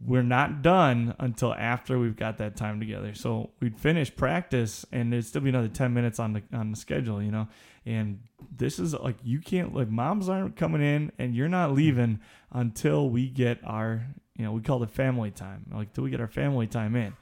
We're 0.00 0.22
not 0.22 0.62
done 0.62 1.14
until 1.18 1.52
after 1.52 1.98
we've 1.98 2.16
got 2.16 2.38
that 2.38 2.56
time 2.56 2.78
together. 2.78 3.14
So 3.14 3.50
we'd 3.60 3.78
finish 3.78 4.14
practice, 4.14 4.86
and 4.92 5.12
there'd 5.12 5.24
still 5.24 5.40
be 5.40 5.48
another 5.48 5.68
ten 5.68 5.92
minutes 5.92 6.20
on 6.20 6.34
the 6.34 6.42
on 6.52 6.70
the 6.70 6.76
schedule, 6.76 7.22
you 7.22 7.32
know. 7.32 7.48
And 7.84 8.20
this 8.56 8.78
is 8.78 8.94
like 8.94 9.16
you 9.24 9.40
can't 9.40 9.74
like 9.74 9.88
moms 9.88 10.28
aren't 10.28 10.56
coming 10.56 10.82
in, 10.82 11.10
and 11.18 11.34
you're 11.34 11.48
not 11.48 11.72
leaving 11.72 12.20
until 12.52 13.10
we 13.10 13.28
get 13.28 13.58
our 13.64 14.06
you 14.36 14.44
know 14.44 14.52
we 14.52 14.60
call 14.60 14.82
it 14.84 14.90
family 14.90 15.32
time, 15.32 15.66
like 15.72 15.92
till 15.92 16.04
we 16.04 16.10
get 16.10 16.20
our 16.20 16.28
family 16.28 16.68
time 16.68 16.94
in. 16.94 17.14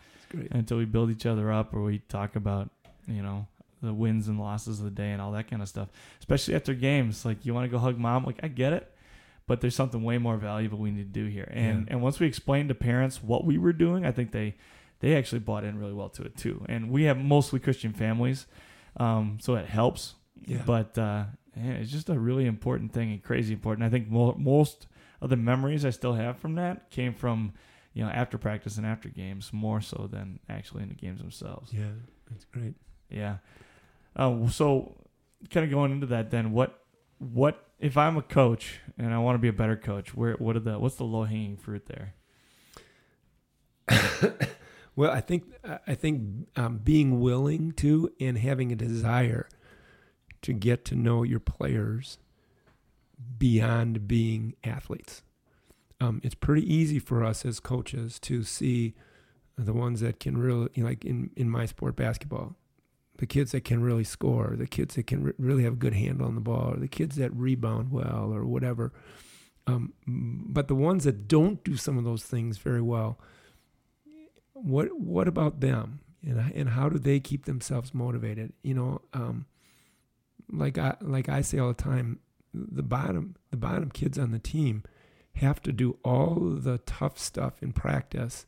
Until 0.50 0.76
we 0.76 0.84
build 0.84 1.10
each 1.10 1.24
other 1.24 1.50
up 1.50 1.72
or 1.72 1.82
we 1.82 2.00
talk 2.08 2.36
about 2.36 2.68
you 3.06 3.22
know 3.22 3.46
the 3.80 3.94
wins 3.94 4.28
and 4.28 4.38
losses 4.38 4.80
of 4.80 4.84
the 4.84 4.90
day 4.90 5.12
and 5.12 5.22
all 5.22 5.32
that 5.32 5.48
kind 5.48 5.62
of 5.62 5.68
stuff. 5.68 5.88
Especially 6.18 6.54
after 6.54 6.74
games 6.74 7.24
like 7.24 7.46
you 7.46 7.54
want 7.54 7.64
to 7.64 7.70
go 7.70 7.78
hug 7.78 7.98
mom? 7.98 8.24
Like 8.24 8.40
i 8.42 8.48
get 8.48 8.72
it 8.72 8.92
but 9.46 9.60
there's 9.60 9.74
something 9.74 10.02
way 10.02 10.18
more 10.18 10.36
valuable 10.36 10.78
we 10.78 10.90
need 10.90 11.12
to 11.14 11.20
do 11.22 11.26
here 11.26 11.48
and 11.52 11.86
Yeah. 11.86 11.92
and 11.94 12.02
once 12.02 12.18
we 12.20 12.26
explained 12.26 12.68
to 12.70 12.74
parents 12.74 13.22
what 13.22 13.44
we 13.44 13.58
were 13.58 13.72
doing 13.72 14.04
i 14.04 14.10
think 14.12 14.32
they 14.32 14.54
they 15.00 15.14
actually 15.16 15.38
bought 15.40 15.64
in 15.64 15.78
really 15.78 15.92
well 15.92 16.08
to 16.10 16.22
it 16.22 16.36
too 16.36 16.64
and 16.68 16.90
we 16.90 17.04
have 17.04 17.18
mostly 17.18 17.58
christian 17.60 17.92
families 17.92 18.46
um, 18.98 19.38
so 19.40 19.54
it 19.54 19.66
helps 19.66 20.14
Yeah. 20.46 20.62
but 20.66 20.96
uh, 20.98 21.24
yeah, 21.56 21.72
it's 21.72 21.90
just 21.92 22.08
a 22.08 22.18
really 22.18 22.46
important 22.46 22.92
thing 22.92 23.12
and 23.12 23.22
crazy 23.22 23.52
important 23.52 23.84
i 23.86 23.90
think 23.90 24.08
mo- 24.10 24.36
most 24.38 24.86
of 25.20 25.30
the 25.30 25.36
memories 25.36 25.84
i 25.84 25.90
still 25.90 26.14
have 26.14 26.38
from 26.38 26.54
that 26.56 26.90
came 26.90 27.12
from 27.14 27.52
you 27.94 28.02
know 28.04 28.10
after 28.10 28.36
practice 28.38 28.76
and 28.78 28.86
after 28.86 29.08
games 29.08 29.52
more 29.52 29.80
so 29.80 30.08
than 30.10 30.38
actually 30.48 30.82
in 30.82 30.88
the 30.88 30.94
games 30.94 31.20
themselves 31.20 31.72
Yeah. 31.72 31.92
That's 32.30 32.44
great. 32.46 32.74
yeah. 33.08 33.36
Uh, 34.16 34.48
so, 34.48 34.96
kind 35.50 35.62
of 35.64 35.70
going 35.70 35.92
into 35.92 36.06
that, 36.06 36.30
then 36.30 36.50
what? 36.52 36.82
What 37.18 37.65
if 37.78 37.96
I'm 37.96 38.16
a 38.16 38.22
coach 38.22 38.80
and 38.98 39.12
I 39.12 39.18
want 39.18 39.34
to 39.34 39.40
be 39.40 39.48
a 39.48 39.52
better 39.52 39.76
coach? 39.76 40.14
Where? 40.14 40.34
What 40.34 40.56
are 40.56 40.60
the? 40.60 40.78
What's 40.78 40.96
the 40.96 41.04
low 41.04 41.24
hanging 41.24 41.56
fruit 41.56 41.86
there? 41.86 42.14
Well, 44.96 45.12
I 45.12 45.20
think 45.20 45.44
I 45.86 45.94
think 45.94 46.48
um, 46.56 46.78
being 46.78 47.20
willing 47.20 47.72
to 47.72 48.10
and 48.18 48.38
having 48.38 48.72
a 48.72 48.76
desire 48.76 49.46
to 50.40 50.54
get 50.54 50.86
to 50.86 50.94
know 50.94 51.22
your 51.22 51.38
players 51.38 52.18
beyond 53.38 54.08
being 54.08 54.54
athletes. 54.64 55.22
Um, 56.00 56.20
it's 56.24 56.34
pretty 56.34 56.72
easy 56.72 56.98
for 56.98 57.22
us 57.22 57.44
as 57.44 57.60
coaches 57.60 58.18
to 58.20 58.42
see 58.42 58.94
the 59.58 59.74
ones 59.74 60.00
that 60.00 60.18
can 60.18 60.38
really, 60.38 60.70
you 60.74 60.82
know, 60.82 60.88
like 60.88 61.04
in 61.04 61.30
in 61.36 61.50
my 61.50 61.66
sport, 61.66 61.94
basketball, 61.94 62.56
the 63.18 63.26
kids 63.26 63.52
that 63.52 63.64
can 63.64 63.82
really 63.82 64.04
score, 64.04 64.54
the 64.56 64.66
kids 64.66 64.94
that 64.94 65.06
can 65.06 65.24
re- 65.24 65.32
really 65.38 65.64
have 65.64 65.74
a 65.74 65.76
good 65.76 65.94
handle 65.94 66.26
on 66.26 66.34
the 66.34 66.40
ball, 66.40 66.74
or 66.74 66.76
the 66.76 66.88
kids 66.88 67.16
that 67.16 67.34
rebound 67.34 67.90
well, 67.90 68.32
or 68.32 68.44
whatever. 68.44 68.92
Um, 69.66 69.94
but 70.06 70.68
the 70.68 70.74
ones 70.74 71.04
that 71.04 71.26
don't 71.26 71.62
do 71.64 71.76
some 71.76 71.98
of 71.98 72.04
those 72.04 72.22
things 72.22 72.58
very 72.58 72.82
well, 72.82 73.18
what 74.52 74.98
what 74.98 75.28
about 75.28 75.60
them? 75.60 76.00
and 76.26 76.52
and 76.54 76.68
how 76.70 76.88
do 76.88 76.98
they 76.98 77.20
keep 77.20 77.44
themselves 77.44 77.94
motivated? 77.94 78.52
You 78.62 78.74
know, 78.74 79.02
um, 79.14 79.46
like 80.50 80.76
I 80.76 80.96
like 81.00 81.28
I 81.28 81.40
say 81.40 81.58
all 81.58 81.68
the 81.68 81.74
time, 81.74 82.18
the 82.52 82.82
bottom 82.82 83.36
the 83.50 83.56
bottom 83.56 83.90
kids 83.90 84.18
on 84.18 84.32
the 84.32 84.38
team 84.38 84.82
have 85.36 85.62
to 85.62 85.72
do 85.72 85.98
all 86.04 86.36
the 86.40 86.78
tough 86.78 87.18
stuff 87.18 87.62
in 87.62 87.72
practice 87.72 88.46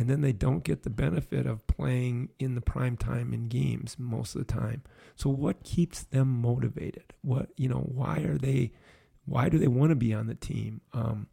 and 0.00 0.08
then 0.08 0.22
they 0.22 0.32
don't 0.32 0.64
get 0.64 0.82
the 0.82 0.88
benefit 0.88 1.44
of 1.44 1.66
playing 1.66 2.30
in 2.38 2.54
the 2.54 2.62
prime 2.62 2.96
time 2.96 3.34
in 3.34 3.48
games 3.48 3.96
most 3.98 4.34
of 4.34 4.46
the 4.46 4.50
time. 4.50 4.82
So 5.14 5.28
what 5.28 5.62
keeps 5.62 6.04
them 6.04 6.40
motivated? 6.40 7.12
What 7.20 7.50
you 7.58 7.68
know, 7.68 7.80
why 7.80 8.20
are 8.20 8.38
they 8.38 8.72
why 9.26 9.50
do 9.50 9.58
they 9.58 9.68
want 9.68 9.90
to 9.90 9.96
be 9.96 10.14
on 10.14 10.26
the 10.26 10.34
team? 10.34 10.80
Um, 10.94 11.26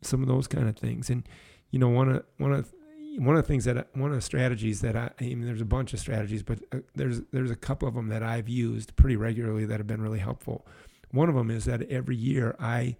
some 0.00 0.22
of 0.22 0.28
those 0.28 0.46
kind 0.46 0.68
of 0.68 0.76
things. 0.76 1.10
And 1.10 1.28
you 1.72 1.80
know, 1.80 1.88
one 1.88 2.08
of 2.08 2.24
one 2.36 2.52
of 2.52 2.72
one 3.18 3.34
of 3.34 3.42
the 3.42 3.48
things 3.48 3.64
that 3.64 3.88
one 3.94 4.10
of 4.10 4.16
the 4.16 4.22
strategies 4.22 4.80
that 4.82 4.94
I, 4.94 5.10
I 5.20 5.24
mean, 5.24 5.44
there's 5.44 5.60
a 5.60 5.64
bunch 5.64 5.92
of 5.92 5.98
strategies, 5.98 6.44
but 6.44 6.60
uh, 6.70 6.78
there's 6.94 7.20
there's 7.32 7.50
a 7.50 7.56
couple 7.56 7.88
of 7.88 7.94
them 7.94 8.10
that 8.10 8.22
I've 8.22 8.48
used 8.48 8.94
pretty 8.94 9.16
regularly 9.16 9.64
that 9.66 9.80
have 9.80 9.88
been 9.88 10.02
really 10.02 10.20
helpful. 10.20 10.64
One 11.10 11.28
of 11.28 11.34
them 11.34 11.50
is 11.50 11.64
that 11.64 11.82
every 11.90 12.14
year 12.14 12.54
I 12.60 12.96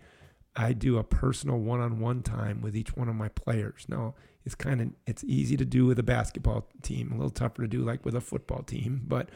I 0.57 0.73
do 0.73 0.99
a 0.99 1.05
personal 1.05 1.61
one-on-one 1.61 2.23
time 2.25 2.61
with 2.61 2.75
each 2.75 2.97
one 2.97 3.09
of 3.09 3.15
my 3.15 3.29
players. 3.29 3.87
Now 3.89 4.17
it's 4.45 4.55
kind 4.55 4.81
of 4.81 4.89
it's 5.07 5.25
easy 5.25 5.57
to 5.57 5.65
do 5.65 5.87
with 5.87 5.99
a 5.99 6.03
basketball 6.03 6.69
team, 6.83 7.13
a 7.13 7.15
little 7.15 7.31
tougher 7.31 7.63
to 7.63 7.69
do 7.69 7.81
like 7.81 8.05
with 8.05 8.15
a 8.15 8.21
football 8.21 8.63
team, 8.63 9.03
but 9.07 9.31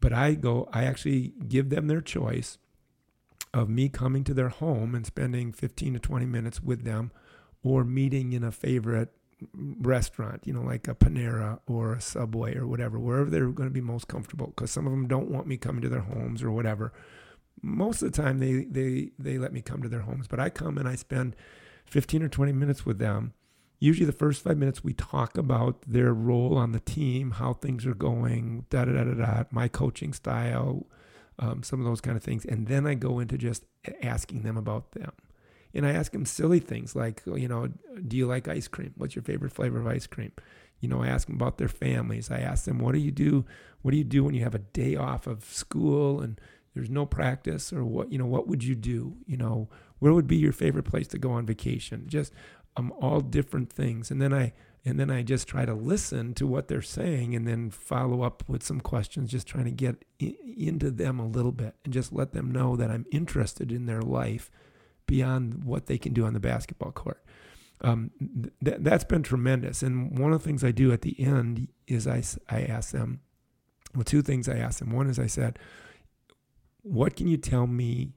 but 0.00 0.12
I 0.12 0.34
go 0.34 0.68
I 0.72 0.84
actually 0.84 1.34
give 1.48 1.70
them 1.70 1.86
their 1.86 2.00
choice 2.00 2.58
of 3.52 3.68
me 3.68 3.88
coming 3.88 4.24
to 4.24 4.34
their 4.34 4.48
home 4.48 4.94
and 4.94 5.04
spending 5.04 5.52
15 5.52 5.94
to 5.94 5.98
20 5.98 6.26
minutes 6.26 6.62
with 6.62 6.84
them 6.84 7.10
or 7.62 7.84
meeting 7.84 8.32
in 8.32 8.44
a 8.44 8.52
favorite 8.52 9.10
restaurant, 9.54 10.42
you 10.46 10.52
know, 10.52 10.62
like 10.62 10.88
a 10.88 10.94
Panera 10.94 11.60
or 11.66 11.94
a 11.94 12.00
Subway 12.00 12.56
or 12.56 12.66
whatever, 12.66 12.98
wherever 12.98 13.30
they're 13.30 13.48
going 13.48 13.68
to 13.68 13.72
be 13.72 13.80
most 13.80 14.08
comfortable. 14.08 14.48
Because 14.48 14.70
some 14.70 14.86
of 14.86 14.92
them 14.92 15.08
don't 15.08 15.30
want 15.30 15.46
me 15.46 15.56
coming 15.56 15.82
to 15.82 15.88
their 15.88 16.00
homes 16.00 16.42
or 16.42 16.50
whatever. 16.50 16.92
Most 17.62 18.02
of 18.02 18.12
the 18.12 18.22
time, 18.22 18.38
they 18.38 18.64
they 18.64 19.10
they 19.18 19.36
let 19.36 19.52
me 19.52 19.60
come 19.60 19.82
to 19.82 19.88
their 19.88 20.00
homes, 20.00 20.26
but 20.28 20.40
I 20.40 20.48
come 20.48 20.78
and 20.78 20.88
I 20.88 20.94
spend 20.94 21.36
15 21.86 22.22
or 22.22 22.28
20 22.28 22.52
minutes 22.52 22.86
with 22.86 22.98
them. 22.98 23.34
Usually, 23.80 24.06
the 24.06 24.12
first 24.12 24.44
five 24.44 24.58
minutes 24.58 24.84
we 24.84 24.92
talk 24.92 25.36
about 25.36 25.82
their 25.86 26.12
role 26.12 26.56
on 26.56 26.72
the 26.72 26.80
team, 26.80 27.32
how 27.32 27.54
things 27.54 27.86
are 27.86 27.94
going, 27.94 28.66
da 28.70 28.84
da 28.84 28.92
da 28.92 29.04
da 29.04 29.14
da, 29.14 29.44
my 29.50 29.66
coaching 29.68 30.12
style, 30.12 30.86
um, 31.38 31.62
some 31.62 31.80
of 31.80 31.86
those 31.86 32.02
kind 32.02 32.16
of 32.16 32.22
things, 32.22 32.44
and 32.44 32.68
then 32.68 32.86
I 32.86 32.94
go 32.94 33.18
into 33.18 33.38
just 33.38 33.64
asking 34.02 34.42
them 34.42 34.58
about 34.58 34.92
them 34.92 35.12
and 35.74 35.86
I 35.86 35.92
ask 35.92 36.12
them 36.12 36.26
silly 36.26 36.60
things 36.60 36.96
like, 36.96 37.22
you 37.26 37.48
know, 37.48 37.68
do 38.06 38.16
you 38.16 38.26
like 38.26 38.48
ice 38.48 38.68
cream? 38.68 38.92
What's 38.96 39.14
your 39.14 39.22
favorite 39.22 39.52
flavor 39.52 39.80
of 39.80 39.86
ice 39.86 40.06
cream? 40.06 40.32
You 40.80 40.88
know, 40.88 41.02
I 41.02 41.08
ask 41.08 41.26
them 41.26 41.36
about 41.36 41.58
their 41.58 41.68
families. 41.68 42.30
I 42.30 42.38
ask 42.38 42.64
them, 42.64 42.78
what 42.78 42.92
do 42.92 42.98
you 42.98 43.10
do? 43.10 43.44
What 43.82 43.92
do 43.92 43.96
you 43.96 44.04
do 44.04 44.24
when 44.24 44.34
you 44.34 44.42
have 44.42 44.54
a 44.54 44.60
day 44.60 44.96
off 44.96 45.26
of 45.26 45.44
school 45.44 46.20
and 46.20 46.40
there's 46.74 46.90
no 46.90 47.06
practice 47.06 47.72
or 47.72 47.84
what, 47.84 48.10
you 48.10 48.18
know, 48.18 48.26
what 48.26 48.48
would 48.48 48.64
you 48.64 48.74
do? 48.74 49.16
You 49.26 49.36
know, 49.36 49.68
where 49.98 50.12
would 50.12 50.26
be 50.26 50.36
your 50.36 50.52
favorite 50.52 50.84
place 50.84 51.06
to 51.08 51.18
go 51.18 51.32
on 51.32 51.46
vacation? 51.46 52.04
Just 52.08 52.32
um, 52.76 52.92
all 53.00 53.20
different 53.20 53.72
things. 53.72 54.10
And 54.10 54.20
then 54.20 54.32
I, 54.32 54.52
and 54.84 54.98
then 54.98 55.10
I 55.10 55.22
just 55.22 55.46
try 55.46 55.64
to 55.64 55.74
listen 55.74 56.32
to 56.34 56.46
what 56.46 56.68
they're 56.68 56.80
saying 56.80 57.34
and 57.34 57.46
then 57.46 57.70
follow 57.70 58.22
up 58.22 58.42
with 58.48 58.62
some 58.62 58.80
questions, 58.80 59.30
just 59.30 59.46
trying 59.46 59.66
to 59.66 59.70
get 59.70 60.04
into 60.18 60.90
them 60.90 61.20
a 61.20 61.26
little 61.26 61.52
bit 61.52 61.74
and 61.84 61.92
just 61.92 62.12
let 62.12 62.32
them 62.32 62.50
know 62.50 62.76
that 62.76 62.90
I'm 62.90 63.06
interested 63.10 63.70
in 63.72 63.86
their 63.86 64.00
life 64.00 64.50
beyond 65.06 65.64
what 65.64 65.86
they 65.86 65.98
can 65.98 66.12
do 66.12 66.24
on 66.24 66.32
the 66.32 66.40
basketball 66.40 66.92
court. 66.92 67.22
Um, 67.82 68.10
th- 68.64 68.78
that's 68.80 69.04
been 69.04 69.22
tremendous. 69.22 69.82
And 69.82 70.18
one 70.18 70.32
of 70.32 70.42
the 70.42 70.48
things 70.48 70.64
I 70.64 70.70
do 70.70 70.92
at 70.92 71.02
the 71.02 71.18
end 71.20 71.68
is 71.86 72.06
I, 72.06 72.22
I 72.48 72.62
ask 72.62 72.92
them, 72.92 73.20
well, 73.94 74.04
two 74.04 74.22
things 74.22 74.48
I 74.48 74.56
ask 74.56 74.78
them. 74.78 74.92
One 74.92 75.08
is 75.08 75.18
I 75.18 75.26
said, 75.26 75.58
what 76.82 77.16
can 77.16 77.26
you 77.26 77.36
tell 77.36 77.66
me 77.66 78.12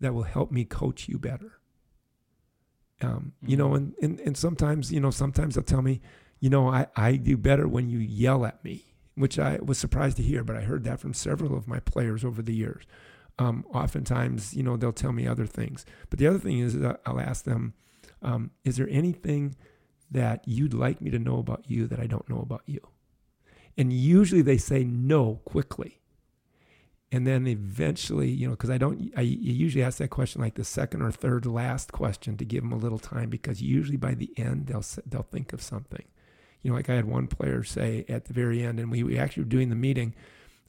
that 0.00 0.14
will 0.14 0.22
help 0.22 0.50
me 0.50 0.64
coach 0.64 1.08
you 1.08 1.18
better? 1.18 1.59
Um, 3.02 3.32
you 3.46 3.56
know, 3.56 3.70
mm-hmm. 3.70 3.76
and, 3.76 3.94
and, 4.02 4.20
and 4.20 4.36
sometimes, 4.36 4.92
you 4.92 5.00
know, 5.00 5.10
sometimes 5.10 5.54
they'll 5.54 5.64
tell 5.64 5.82
me, 5.82 6.00
you 6.38 6.50
know, 6.50 6.68
I, 6.68 6.86
I 6.96 7.16
do 7.16 7.36
better 7.36 7.66
when 7.66 7.88
you 7.88 7.98
yell 7.98 8.44
at 8.44 8.62
me, 8.64 8.84
which 9.14 9.38
I 9.38 9.58
was 9.62 9.78
surprised 9.78 10.18
to 10.18 10.22
hear, 10.22 10.44
but 10.44 10.56
I 10.56 10.62
heard 10.62 10.84
that 10.84 11.00
from 11.00 11.14
several 11.14 11.56
of 11.56 11.66
my 11.66 11.80
players 11.80 12.24
over 12.24 12.42
the 12.42 12.54
years 12.54 12.84
um, 13.40 13.64
oftentimes, 13.72 14.54
you 14.54 14.62
know, 14.62 14.76
they'll 14.76 14.92
tell 14.92 15.12
me 15.12 15.26
other 15.26 15.46
things. 15.46 15.86
But 16.10 16.18
the 16.18 16.26
other 16.26 16.38
thing 16.38 16.58
is, 16.58 16.76
I'll 17.06 17.18
ask 17.18 17.44
them, 17.44 17.72
um, 18.22 18.50
is 18.64 18.76
there 18.76 18.88
anything 18.90 19.56
that 20.10 20.46
you'd 20.46 20.74
like 20.74 21.00
me 21.00 21.10
to 21.10 21.18
know 21.18 21.38
about 21.38 21.64
you 21.66 21.86
that 21.86 21.98
I 21.98 22.06
don't 22.06 22.28
know 22.28 22.40
about 22.40 22.62
you? 22.66 22.80
And 23.78 23.92
usually 23.92 24.42
they 24.42 24.58
say 24.58 24.84
no 24.84 25.40
quickly. 25.46 25.99
And 27.12 27.26
then 27.26 27.46
eventually, 27.48 28.30
you 28.30 28.46
know, 28.46 28.52
because 28.52 28.70
I 28.70 28.78
don't, 28.78 29.12
I 29.16 29.22
usually 29.22 29.82
ask 29.82 29.98
that 29.98 30.10
question 30.10 30.40
like 30.40 30.54
the 30.54 30.64
second 30.64 31.02
or 31.02 31.10
third 31.10 31.44
last 31.44 31.90
question 31.90 32.36
to 32.36 32.44
give 32.44 32.62
them 32.62 32.72
a 32.72 32.76
little 32.76 33.00
time 33.00 33.30
because 33.30 33.60
usually 33.60 33.96
by 33.96 34.14
the 34.14 34.32
end 34.36 34.68
they'll 34.68 34.84
they'll 35.06 35.22
think 35.22 35.52
of 35.52 35.60
something. 35.60 36.04
You 36.62 36.70
know, 36.70 36.76
like 36.76 36.88
I 36.88 36.94
had 36.94 37.06
one 37.06 37.26
player 37.26 37.64
say 37.64 38.04
at 38.08 38.26
the 38.26 38.32
very 38.32 38.62
end, 38.62 38.78
and 38.78 38.90
we, 38.90 39.02
we 39.02 39.18
actually 39.18 39.42
were 39.42 39.48
doing 39.48 39.70
the 39.70 39.76
meeting 39.76 40.14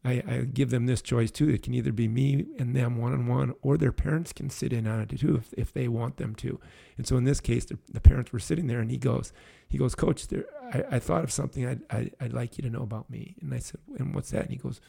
I, 0.03 0.23
I, 0.27 0.37
give 0.51 0.71
them 0.71 0.87
this 0.87 1.01
choice 1.01 1.29
too. 1.29 1.49
It 1.49 1.61
can 1.61 1.73
either 1.75 1.91
be 1.91 2.07
me 2.07 2.47
and 2.57 2.75
them 2.75 2.97
one 2.97 3.13
on 3.13 3.27
one, 3.27 3.53
or 3.61 3.77
their 3.77 3.91
parents 3.91 4.33
can 4.33 4.49
sit 4.49 4.73
in 4.73 4.87
on 4.87 5.01
it 5.01 5.19
too 5.19 5.35
if, 5.35 5.53
if 5.53 5.73
they 5.73 5.87
want 5.87 6.17
them 6.17 6.33
to. 6.35 6.59
And 6.97 7.05
so 7.05 7.17
in 7.17 7.23
this 7.23 7.39
case, 7.39 7.65
the, 7.65 7.77
the 7.91 8.01
parents 8.01 8.33
were 8.33 8.39
sitting 8.39 8.67
there, 8.67 8.79
and 8.79 8.89
he 8.89 8.97
goes, 8.97 9.31
he 9.69 9.77
goes, 9.77 9.93
Coach, 9.93 10.27
there, 10.27 10.45
I, 10.73 10.95
I 10.95 10.99
thought 10.99 11.23
of 11.23 11.31
something 11.31 11.67
I'd, 11.67 11.81
I, 11.89 11.97
would 11.97 12.15
i 12.19 12.23
would 12.23 12.33
like 12.33 12.57
you 12.57 12.63
to 12.63 12.69
know 12.69 12.81
about 12.81 13.09
me. 13.09 13.35
And 13.41 13.53
I 13.53 13.59
said, 13.59 13.79
and 13.97 14.15
what's 14.15 14.31
that? 14.31 14.43
And 14.43 14.51
he 14.51 14.57
goes, 14.57 14.81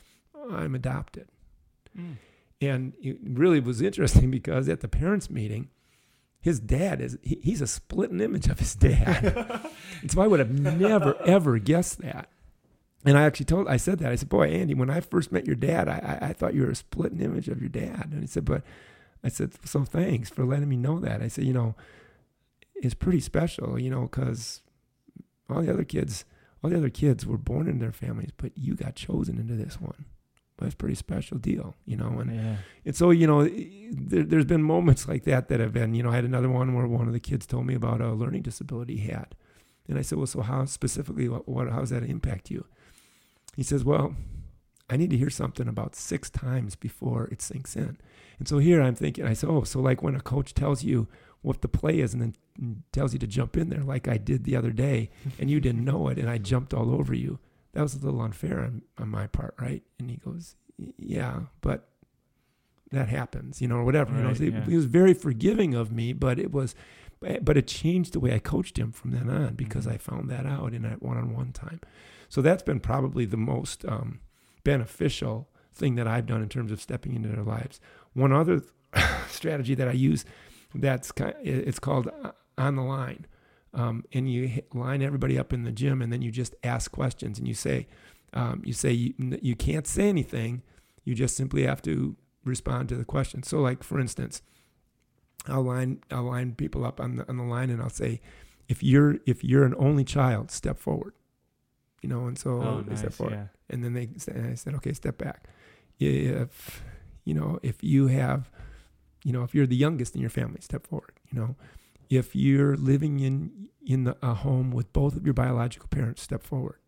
I'm 0.51 0.75
adopted. 0.75 1.29
Mm. 1.99 2.17
And 2.61 2.93
it 3.03 3.19
really 3.23 3.61
was 3.61 3.83
interesting 3.83 4.31
because 4.39 4.69
at 4.69 4.81
the 4.81 4.89
parents' 4.89 5.31
meeting, 5.31 5.69
his 6.41 6.59
dad 6.59 7.01
is 7.01 7.19
he, 7.23 7.41
he's 7.43 7.61
a 7.61 7.67
splitting 7.67 8.21
image 8.21 8.49
of 8.49 8.59
his 8.59 8.75
dad. 8.75 9.71
so 10.09 10.21
I 10.21 10.27
would 10.27 10.41
have 10.41 10.51
never 10.51 11.21
ever 11.23 11.59
guessed 11.59 12.01
that. 12.03 12.29
And 13.05 13.19
I 13.19 13.23
actually 13.23 13.47
told, 13.47 13.69
I 13.69 13.77
said 13.79 13.99
that. 13.99 14.13
I 14.13 14.15
said, 14.15 14.29
boy, 14.29 14.49
Andy, 14.49 14.75
when 14.75 14.91
I 14.91 15.01
first 15.01 15.33
met 15.33 15.47
your 15.47 15.57
dad, 15.57 15.89
I, 15.89 16.19
I, 16.21 16.29
I 16.29 16.33
thought 16.33 16.55
you 16.55 16.63
were 16.63 16.71
a 16.71 16.77
splitting 16.77 17.21
image 17.21 17.49
of 17.49 17.61
your 17.61 17.69
dad. 17.69 18.11
And 18.13 18.21
he 18.21 18.29
said, 18.29 18.45
but 18.45 18.63
I 19.25 19.29
said, 19.29 19.53
so 19.67 19.85
thanks 19.85 20.31
for 20.31 20.45
letting 20.45 20.69
me 20.69 20.77
know 20.77 21.01
that. 21.01 21.21
I 21.21 21.29
said, 21.29 21.45
you 21.45 21.53
know, 21.53 21.75
it's 22.77 22.95
pretty 22.95 23.21
special, 23.21 23.79
you 23.79 23.91
know, 23.91 24.03
because 24.03 24.63
all 25.49 25.63
the 25.63 25.73
other 25.73 25.85
kids, 25.85 26.25
all 26.63 26.71
the 26.71 26.77
other 26.77 26.91
kids 26.91 27.27
were 27.27 27.39
born 27.39 27.69
in 27.69 27.79
their 27.79 27.93
families, 27.93 28.31
but 28.37 28.53
you 28.57 28.75
got 28.75 28.95
chosen 28.95 29.39
into 29.39 29.55
this 29.55 29.81
one. 29.81 30.05
But 30.57 30.67
it's 30.67 30.75
a 30.75 30.77
pretty 30.77 30.95
special 30.95 31.39
deal, 31.39 31.75
you 31.87 31.97
know. 31.97 32.19
And 32.21 32.35
yeah. 32.35 32.57
and 32.85 32.95
so 32.95 33.11
you 33.11 33.27
know, 33.27 33.49
there, 33.91 34.39
has 34.39 34.45
been 34.45 34.63
moments 34.63 35.09
like 35.09 35.25
that 35.25 35.49
that 35.49 35.61
have 35.61 35.73
been, 35.73 35.95
you 35.95 36.03
know, 36.03 36.11
I 36.11 36.17
had 36.17 36.25
another 36.25 36.51
one 36.51 36.75
where 36.75 36.87
one 36.87 37.07
of 37.07 37.13
the 37.13 37.21
kids 37.21 37.47
told 37.47 37.67
me 37.67 37.75
about 37.75 38.01
a 38.01 38.13
learning 38.13 38.43
disability 38.43 38.97
he 38.99 39.09
had, 39.09 39.35
and 39.89 39.99
I 39.99 40.03
said, 40.03 40.19
well, 40.19 40.27
so 40.27 40.43
how 40.43 40.65
specifically, 40.67 41.29
what, 41.29 41.49
what 41.49 41.71
how 41.71 41.81
does 41.81 41.91
that 41.91 42.05
impact 42.05 42.51
you? 42.51 42.67
He 43.57 43.63
says, 43.63 43.85
Well, 43.85 44.15
I 44.89 44.97
need 44.97 45.11
to 45.11 45.17
hear 45.17 45.31
something 45.31 45.69
about 45.69 45.95
six 45.95 46.31
times 46.31 46.77
before 46.77 47.29
it 47.29 47.43
sinks 47.43 47.77
in. 47.77 47.99
And 48.39 48.49
so 48.49 48.59
here 48.59 48.83
I'm 48.83 48.95
thinking, 48.95 49.25
I 49.25 49.35
said, 49.35 49.51
Oh, 49.51 49.63
so 49.65 49.81
like 49.81 50.03
when 50.03 50.15
a 50.15 50.21
coach 50.21 50.55
tells 50.55 50.83
you 50.83 51.09
what 51.43 51.61
the 51.61 51.69
play 51.69 52.01
is 52.01 52.15
and 52.15 52.23
then 52.23 52.83
tells 52.93 53.13
you 53.13 53.19
to 53.19 53.27
jump 53.27 53.57
in 53.57 53.69
there, 53.69 53.83
like 53.83 54.09
I 54.09 54.17
did 54.17 54.45
the 54.45 54.57
other 54.57 54.71
day, 54.71 55.11
and 55.39 55.51
you 55.51 55.61
didn't 55.61 55.85
know 55.85 56.09
it, 56.09 56.19
and 56.19 56.31
I 56.31 56.39
jumped 56.39 56.73
all 56.73 56.95
over 56.95 57.15
you. 57.15 57.39
That 57.73 57.83
was 57.83 57.95
a 57.95 57.99
little 57.99 58.21
unfair 58.21 58.61
on, 58.61 58.83
on 58.99 59.09
my 59.09 59.27
part, 59.27 59.55
right? 59.61 59.83
And 59.99 60.11
he 60.11 60.17
goes, 60.17 60.57
Yeah, 60.99 61.41
but 61.61 61.89
that 62.91 63.09
happens, 63.09 63.61
you 63.61 63.69
know, 63.69 63.77
or 63.77 63.85
whatever. 63.85 64.13
Right, 64.13 64.39
you 64.39 64.51
know, 64.51 64.59
yeah. 64.59 64.65
he 64.67 64.77
was 64.77 64.85
very 64.85 65.15
forgiving 65.15 65.75
of 65.75 65.91
me, 65.91 66.13
but 66.13 66.39
it 66.39 66.53
was, 66.53 66.75
but 67.21 67.57
it 67.57 67.67
changed 67.67 68.13
the 68.13 68.21
way 68.21 68.35
I 68.35 68.39
coached 68.39 68.79
him 68.79 68.93
from 68.93 69.13
then 69.13 69.31
on 69.31 69.55
because 69.55 69.87
mm-hmm. 69.87 69.95
I 69.95 69.99
found 69.99 70.31
that 70.31 70.47
out 70.47 70.75
in 70.75 70.83
that 70.83 71.03
one-on-one 71.03 71.53
time. 71.53 71.81
So 72.29 72.43
that's 72.43 72.63
been 72.63 72.81
probably 72.81 73.25
the 73.25 73.37
most 73.37 73.85
um, 73.87 74.21
beneficial 74.65 75.49
thing 75.75 75.95
that 75.97 76.07
I've 76.07 76.27
done 76.27 76.43
in 76.43 76.49
terms 76.49 76.71
of 76.71 76.81
stepping 76.81 77.15
into 77.15 77.29
their 77.29 77.43
lives. 77.43 77.81
One 78.13 78.33
other 78.33 78.63
strategy 79.29 79.75
that 79.75 79.89
I 79.89 79.93
use 79.93 80.25
that's 80.75 81.13
kind 81.13 81.35
of, 81.35 81.47
it's 81.47 81.79
called 81.79 82.09
uh, 82.23 82.33
on 82.59 82.77
the 82.77 82.83
line. 82.83 83.27
Um, 83.75 84.05
and 84.13 84.31
you 84.31 84.63
line 84.75 85.03
everybody 85.03 85.39
up 85.39 85.53
in 85.53 85.65
the 85.65 85.73
gym 85.73 86.03
and 86.03 86.13
then 86.13 86.21
you 86.21 86.31
just 86.31 86.55
ask 86.63 86.93
questions 86.93 87.39
and 87.39 87.49
you 87.49 87.55
say 87.55 87.87
um, 88.35 88.61
you 88.67 88.75
say 88.75 88.93
you, 88.93 89.15
you 89.41 89.57
can't 89.57 89.87
say 89.87 90.11
anything 90.11 90.63
you 91.05 91.15
just 91.15 91.35
simply 91.35 91.63
have 91.65 91.81
to 91.83 92.15
respond 92.45 92.91
to 92.91 92.97
the 92.97 93.05
question 93.05 93.43
so 93.43 93.61
like 93.61 93.83
for 93.83 93.99
instance 93.99 94.43
I'll 95.49 95.63
line 95.63 96.03
I'll 96.11 96.25
line 96.25 96.55
people 96.55 96.85
up 96.85 97.01
on 97.01 97.17
the 97.17 97.29
on 97.31 97.39
the 97.39 97.45
line 97.45 97.71
and 97.71 97.81
I'll 97.81 97.89
say 97.89 98.21
if 98.69 98.83
you're 98.83 99.17
if 99.25 99.43
you're 99.43 99.65
an 99.65 99.75
only 99.79 100.05
child 100.05 100.51
step 100.51 100.79
forward 100.79 101.15
you 102.03 102.09
know, 102.09 102.27
and 102.27 102.37
so 102.37 102.61
oh, 102.61 102.83
they 102.83 102.91
nice, 102.91 102.99
step 102.99 103.13
forward. 103.13 103.35
Yeah. 103.35 103.47
And 103.71 103.83
then 103.83 103.95
they 103.95 104.09
and 104.29 104.51
I 104.51 104.55
said, 104.55 104.75
okay, 104.75 104.93
step 104.93 105.19
back. 105.19 105.49
If 105.99 106.83
you 107.25 107.33
know, 107.33 107.61
if 107.63 107.83
you 107.83 108.09
have, 108.09 108.51
you 109.25 109.33
know, 109.33 109.45
if 109.45 109.55
you're 109.55 109.69
the 109.69 109.77
youngest 109.77 110.15
in 110.17 110.21
your 110.21 110.31
family, 110.31 110.61
step 110.61 110.87
forward. 110.87 111.13
You 111.33 111.39
know, 111.41 111.57
if 112.19 112.37
you're 112.37 112.77
living 112.77 113.21
in 113.21 113.69
in 113.85 114.05
the, 114.05 114.17
a 114.23 114.35
home 114.35 114.71
with 114.71 114.93
both 114.93 115.17
of 115.17 115.25
your 115.25 115.35
biological 115.35 115.89
parents, 115.89 116.23
step 116.23 116.43
forward. 116.43 116.79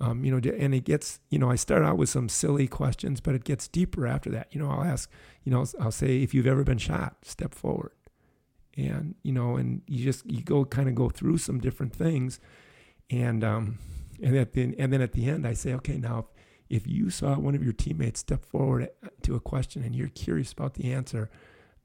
Um, 0.00 0.24
you 0.24 0.30
know, 0.30 0.50
and 0.56 0.72
it 0.72 0.84
gets, 0.84 1.18
you 1.30 1.38
know, 1.40 1.50
I 1.50 1.56
start 1.56 1.82
out 1.82 1.96
with 1.96 2.08
some 2.08 2.28
silly 2.28 2.68
questions, 2.68 3.20
but 3.20 3.34
it 3.34 3.42
gets 3.42 3.66
deeper 3.66 4.06
after 4.06 4.30
that. 4.30 4.46
You 4.52 4.60
know, 4.60 4.70
I'll 4.70 4.84
ask, 4.84 5.10
you 5.42 5.50
know, 5.50 5.66
I'll 5.80 5.90
say, 5.90 6.22
if 6.22 6.32
you've 6.32 6.46
ever 6.46 6.62
been 6.62 6.78
shot, 6.78 7.16
step 7.24 7.54
forward. 7.54 7.90
And, 8.76 9.16
you 9.24 9.32
know, 9.32 9.56
and 9.56 9.82
you 9.88 10.04
just, 10.04 10.24
you 10.30 10.42
go 10.42 10.64
kind 10.64 10.88
of 10.88 10.94
go 10.94 11.08
through 11.08 11.38
some 11.38 11.58
different 11.58 11.92
things. 11.92 12.38
And, 13.10 13.42
um, 13.42 13.78
and 14.22 14.36
at 14.36 14.52
the, 14.52 14.76
and 14.78 14.92
then 14.92 15.00
at 15.00 15.12
the 15.12 15.28
end, 15.28 15.44
I 15.44 15.54
say, 15.54 15.74
okay, 15.74 15.96
now 15.96 16.26
if 16.68 16.86
you 16.86 17.10
saw 17.10 17.36
one 17.36 17.56
of 17.56 17.64
your 17.64 17.72
teammates 17.72 18.20
step 18.20 18.44
forward 18.44 18.90
to 19.22 19.34
a 19.34 19.40
question 19.40 19.82
and 19.82 19.96
you're 19.96 20.08
curious 20.08 20.52
about 20.52 20.74
the 20.74 20.92
answer, 20.92 21.28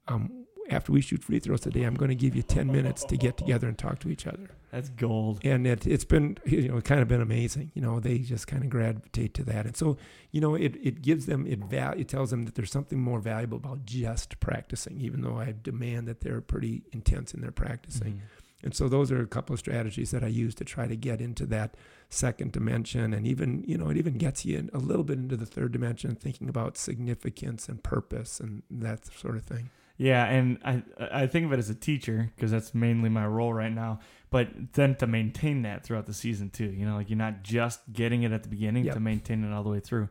um, 0.06 0.43
after 0.70 0.92
we 0.92 1.00
shoot 1.00 1.22
free 1.22 1.38
throws 1.38 1.60
today, 1.60 1.82
I'm 1.82 1.94
going 1.94 2.08
to 2.08 2.14
give 2.14 2.34
you 2.34 2.42
10 2.42 2.70
minutes 2.70 3.04
to 3.04 3.16
get 3.16 3.36
together 3.36 3.68
and 3.68 3.76
talk 3.76 3.98
to 4.00 4.10
each 4.10 4.26
other. 4.26 4.50
That's 4.70 4.88
gold. 4.88 5.40
And 5.44 5.66
it, 5.66 5.86
it's 5.86 6.04
been, 6.04 6.38
you 6.44 6.68
know, 6.68 6.80
kind 6.80 7.00
of 7.00 7.08
been 7.08 7.20
amazing. 7.20 7.70
You 7.74 7.82
know, 7.82 8.00
they 8.00 8.18
just 8.18 8.46
kind 8.46 8.64
of 8.64 8.70
gravitate 8.70 9.34
to 9.34 9.44
that. 9.44 9.66
And 9.66 9.76
so, 9.76 9.96
you 10.30 10.40
know, 10.40 10.54
it, 10.54 10.76
it 10.82 11.02
gives 11.02 11.26
them, 11.26 11.46
it, 11.46 11.60
val- 11.60 11.98
it 11.98 12.08
tells 12.08 12.30
them 12.30 12.44
that 12.44 12.54
there's 12.54 12.72
something 12.72 13.00
more 13.00 13.20
valuable 13.20 13.58
about 13.58 13.84
just 13.84 14.40
practicing, 14.40 15.00
even 15.00 15.22
though 15.22 15.38
I 15.38 15.54
demand 15.62 16.08
that 16.08 16.22
they're 16.22 16.40
pretty 16.40 16.82
intense 16.92 17.34
in 17.34 17.40
their 17.40 17.52
practicing. 17.52 18.14
Mm-hmm. 18.14 18.64
And 18.64 18.74
so 18.74 18.88
those 18.88 19.12
are 19.12 19.20
a 19.20 19.26
couple 19.26 19.52
of 19.52 19.60
strategies 19.60 20.10
that 20.12 20.24
I 20.24 20.28
use 20.28 20.54
to 20.54 20.64
try 20.64 20.86
to 20.86 20.96
get 20.96 21.20
into 21.20 21.44
that 21.46 21.76
second 22.08 22.52
dimension. 22.52 23.12
And 23.12 23.26
even, 23.26 23.62
you 23.66 23.76
know, 23.76 23.90
it 23.90 23.98
even 23.98 24.16
gets 24.16 24.46
you 24.46 24.56
in 24.56 24.70
a 24.72 24.78
little 24.78 25.04
bit 25.04 25.18
into 25.18 25.36
the 25.36 25.44
third 25.44 25.72
dimension, 25.72 26.14
thinking 26.14 26.48
about 26.48 26.78
significance 26.78 27.68
and 27.68 27.82
purpose 27.82 28.40
and 28.40 28.62
that 28.70 29.04
sort 29.04 29.36
of 29.36 29.44
thing. 29.44 29.68
Yeah, 29.96 30.24
and 30.24 30.58
I 30.64 30.82
I 30.98 31.26
think 31.26 31.46
of 31.46 31.52
it 31.52 31.58
as 31.58 31.70
a 31.70 31.74
teacher 31.74 32.32
because 32.34 32.50
that's 32.50 32.74
mainly 32.74 33.08
my 33.08 33.26
role 33.26 33.52
right 33.52 33.72
now. 33.72 34.00
But 34.30 34.72
then 34.72 34.96
to 34.96 35.06
maintain 35.06 35.62
that 35.62 35.84
throughout 35.84 36.06
the 36.06 36.14
season 36.14 36.50
too, 36.50 36.64
you 36.64 36.84
know, 36.84 36.96
like 36.96 37.08
you're 37.08 37.16
not 37.16 37.44
just 37.44 37.80
getting 37.92 38.24
it 38.24 38.32
at 38.32 38.42
the 38.42 38.48
beginning 38.48 38.84
yep. 38.84 38.94
to 38.94 39.00
maintain 39.00 39.44
it 39.44 39.52
all 39.52 39.62
the 39.62 39.70
way 39.70 39.78
through. 39.78 40.08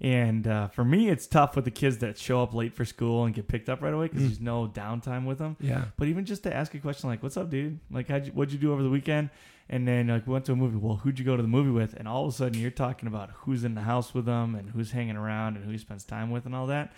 And 0.00 0.46
uh, 0.46 0.68
for 0.68 0.84
me, 0.84 1.08
it's 1.08 1.26
tough 1.26 1.56
with 1.56 1.64
the 1.64 1.70
kids 1.70 1.98
that 1.98 2.18
show 2.18 2.42
up 2.42 2.54
late 2.54 2.74
for 2.74 2.84
school 2.84 3.24
and 3.24 3.34
get 3.34 3.48
picked 3.48 3.68
up 3.68 3.80
right 3.82 3.94
away 3.94 4.06
because 4.06 4.22
mm. 4.22 4.26
there's 4.26 4.40
no 4.40 4.68
downtime 4.68 5.24
with 5.24 5.38
them. 5.38 5.56
Yeah. 5.60 5.86
But 5.96 6.08
even 6.08 6.24
just 6.24 6.42
to 6.44 6.54
ask 6.54 6.74
a 6.74 6.78
question 6.78 7.08
like, 7.08 7.22
"What's 7.22 7.36
up, 7.36 7.50
dude? 7.50 7.80
Like, 7.90 8.08
how'd 8.08 8.26
you, 8.26 8.32
what'd 8.32 8.52
you 8.52 8.58
do 8.58 8.72
over 8.72 8.82
the 8.82 8.90
weekend?" 8.90 9.30
And 9.68 9.88
then 9.88 10.08
like, 10.08 10.26
we 10.26 10.32
went 10.32 10.44
to 10.44 10.52
a 10.52 10.56
movie. 10.56 10.76
Well, 10.76 10.96
who'd 10.96 11.18
you 11.18 11.24
go 11.24 11.36
to 11.36 11.42
the 11.42 11.48
movie 11.48 11.70
with? 11.70 11.94
And 11.94 12.06
all 12.06 12.26
of 12.26 12.34
a 12.34 12.36
sudden, 12.36 12.60
you're 12.60 12.70
talking 12.70 13.08
about 13.08 13.30
who's 13.30 13.64
in 13.64 13.74
the 13.74 13.80
house 13.80 14.12
with 14.12 14.26
them 14.26 14.54
and 14.54 14.70
who's 14.70 14.90
hanging 14.90 15.16
around 15.16 15.56
and 15.56 15.64
who 15.64 15.70
he 15.70 15.78
spends 15.78 16.04
time 16.04 16.30
with 16.30 16.44
and 16.44 16.54
all 16.54 16.66
that 16.66 16.92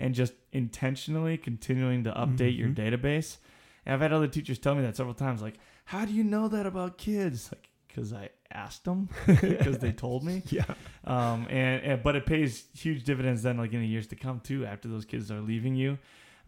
and 0.00 0.14
just 0.14 0.32
intentionally 0.52 1.36
continuing 1.36 2.04
to 2.04 2.10
update 2.12 2.58
mm-hmm. 2.58 2.60
your 2.60 2.68
database. 2.70 3.36
And 3.84 3.94
I've 3.94 4.00
had 4.00 4.12
other 4.12 4.26
teachers 4.26 4.58
tell 4.58 4.74
me 4.74 4.82
that 4.82 4.96
several 4.96 5.14
times, 5.14 5.42
like, 5.42 5.54
"How 5.84 6.04
do 6.04 6.12
you 6.12 6.24
know 6.24 6.48
that 6.48 6.66
about 6.66 6.98
kids?" 6.98 7.50
Like, 7.52 7.68
because 7.86 8.12
I 8.12 8.30
asked 8.50 8.84
them 8.84 9.08
because 9.26 9.78
they 9.84 9.92
told 9.92 10.24
me. 10.24 10.42
Yeah. 10.50 10.64
Um. 11.04 11.46
And, 11.48 11.82
and 11.82 12.02
but 12.02 12.16
it 12.16 12.26
pays 12.26 12.64
huge 12.74 13.04
dividends 13.04 13.42
then, 13.42 13.58
like 13.58 13.72
in 13.72 13.80
the 13.80 13.86
years 13.86 14.06
to 14.08 14.16
come 14.16 14.40
too, 14.40 14.64
after 14.66 14.88
those 14.88 15.04
kids 15.04 15.30
are 15.30 15.40
leaving 15.40 15.74
you. 15.76 15.98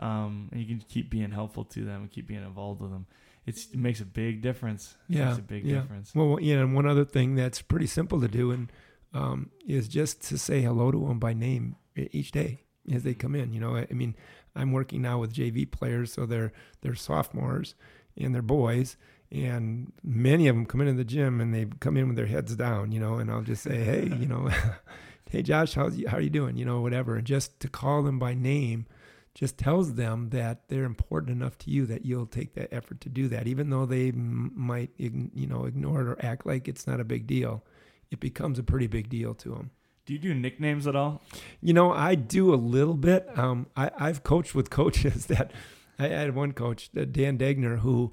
Um. 0.00 0.48
And 0.50 0.60
you 0.60 0.66
can 0.66 0.84
keep 0.88 1.10
being 1.10 1.30
helpful 1.30 1.64
to 1.66 1.84
them 1.84 2.02
and 2.02 2.10
keep 2.10 2.26
being 2.26 2.42
involved 2.42 2.80
with 2.80 2.90
them. 2.90 3.06
It's, 3.44 3.66
it 3.72 3.78
makes 3.78 4.00
a 4.00 4.04
big 4.04 4.40
difference. 4.40 4.94
It 5.08 5.16
yeah. 5.16 5.26
makes 5.26 5.38
a 5.38 5.42
big 5.42 5.64
yeah. 5.64 5.80
difference. 5.80 6.14
Well, 6.14 6.38
yeah. 6.40 6.58
And 6.58 6.76
one 6.76 6.86
other 6.86 7.04
thing 7.04 7.34
that's 7.34 7.60
pretty 7.60 7.88
simple 7.88 8.20
to 8.20 8.28
do 8.28 8.52
and 8.52 8.70
um, 9.12 9.50
is 9.66 9.88
just 9.88 10.22
to 10.28 10.38
say 10.38 10.62
hello 10.62 10.92
to 10.92 11.08
them 11.08 11.18
by 11.18 11.32
name 11.32 11.74
each 11.96 12.30
day 12.30 12.60
as 12.90 13.02
they 13.02 13.14
come 13.14 13.34
in. 13.34 13.52
You 13.52 13.60
know, 13.60 13.76
I, 13.76 13.86
mean, 13.92 14.14
I'm 14.56 14.72
working 14.72 15.02
now 15.02 15.18
with 15.18 15.34
JV 15.34 15.70
players, 15.70 16.12
so 16.12 16.26
they're 16.26 16.52
they're 16.80 16.94
sophomores 16.94 17.74
and 18.16 18.34
they're 18.34 18.42
boys, 18.42 18.96
and 19.30 19.92
many 20.02 20.48
of 20.48 20.56
them 20.56 20.66
come 20.66 20.80
into 20.80 20.94
the 20.94 21.04
gym 21.04 21.40
and 21.40 21.54
they 21.54 21.66
come 21.80 21.96
in 21.96 22.08
with 22.08 22.16
their 22.16 22.26
heads 22.26 22.54
down. 22.56 22.92
You 22.92 23.00
know, 23.00 23.14
and 23.16 23.30
I'll 23.30 23.42
just 23.42 23.62
say, 23.62 23.84
hey, 23.84 24.04
you 24.04 24.26
know, 24.26 24.50
hey 25.30 25.42
Josh, 25.42 25.74
how's 25.74 25.96
you, 25.96 26.08
how 26.08 26.18
are 26.18 26.22
you 26.22 26.30
doing? 26.30 26.56
You 26.56 26.64
know, 26.64 26.80
whatever, 26.80 27.16
and 27.16 27.26
just 27.26 27.60
to 27.60 27.68
call 27.68 28.02
them 28.02 28.18
by 28.18 28.34
name 28.34 28.86
just 29.34 29.56
tells 29.56 29.94
them 29.94 30.28
that 30.30 30.68
they're 30.68 30.84
important 30.84 31.32
enough 31.32 31.56
to 31.56 31.70
you 31.70 31.86
that 31.86 32.04
you'll 32.04 32.26
take 32.26 32.54
that 32.54 32.72
effort 32.72 33.00
to 33.00 33.08
do 33.08 33.28
that, 33.28 33.46
even 33.46 33.70
though 33.70 33.86
they 33.86 34.08
m- 34.08 34.52
might, 34.54 34.90
you 34.98 35.46
know, 35.46 35.64
ignore 35.64 36.02
it 36.02 36.08
or 36.08 36.24
act 36.24 36.44
like 36.44 36.68
it's 36.68 36.86
not 36.86 37.00
a 37.00 37.04
big 37.04 37.26
deal. 37.26 37.64
It 38.10 38.20
becomes 38.20 38.58
a 38.58 38.62
pretty 38.62 38.88
big 38.88 39.08
deal 39.08 39.34
to 39.36 39.50
them. 39.50 39.70
Do 40.04 40.12
you 40.12 40.18
do 40.18 40.34
nicknames 40.34 40.86
at 40.86 40.96
all? 40.96 41.22
You 41.60 41.72
know, 41.72 41.92
I 41.92 42.16
do 42.16 42.52
a 42.52 42.56
little 42.56 42.94
bit. 42.94 43.26
Um, 43.38 43.68
I, 43.76 43.90
I've 43.98 44.24
coached 44.24 44.54
with 44.54 44.68
coaches 44.80 45.26
that 45.26 45.52
I 45.98 46.08
had 46.08 46.34
one 46.34 46.52
coach, 46.52 46.90
uh, 46.96 47.04
Dan 47.04 47.38
Degner, 47.38 47.78
who 47.78 48.12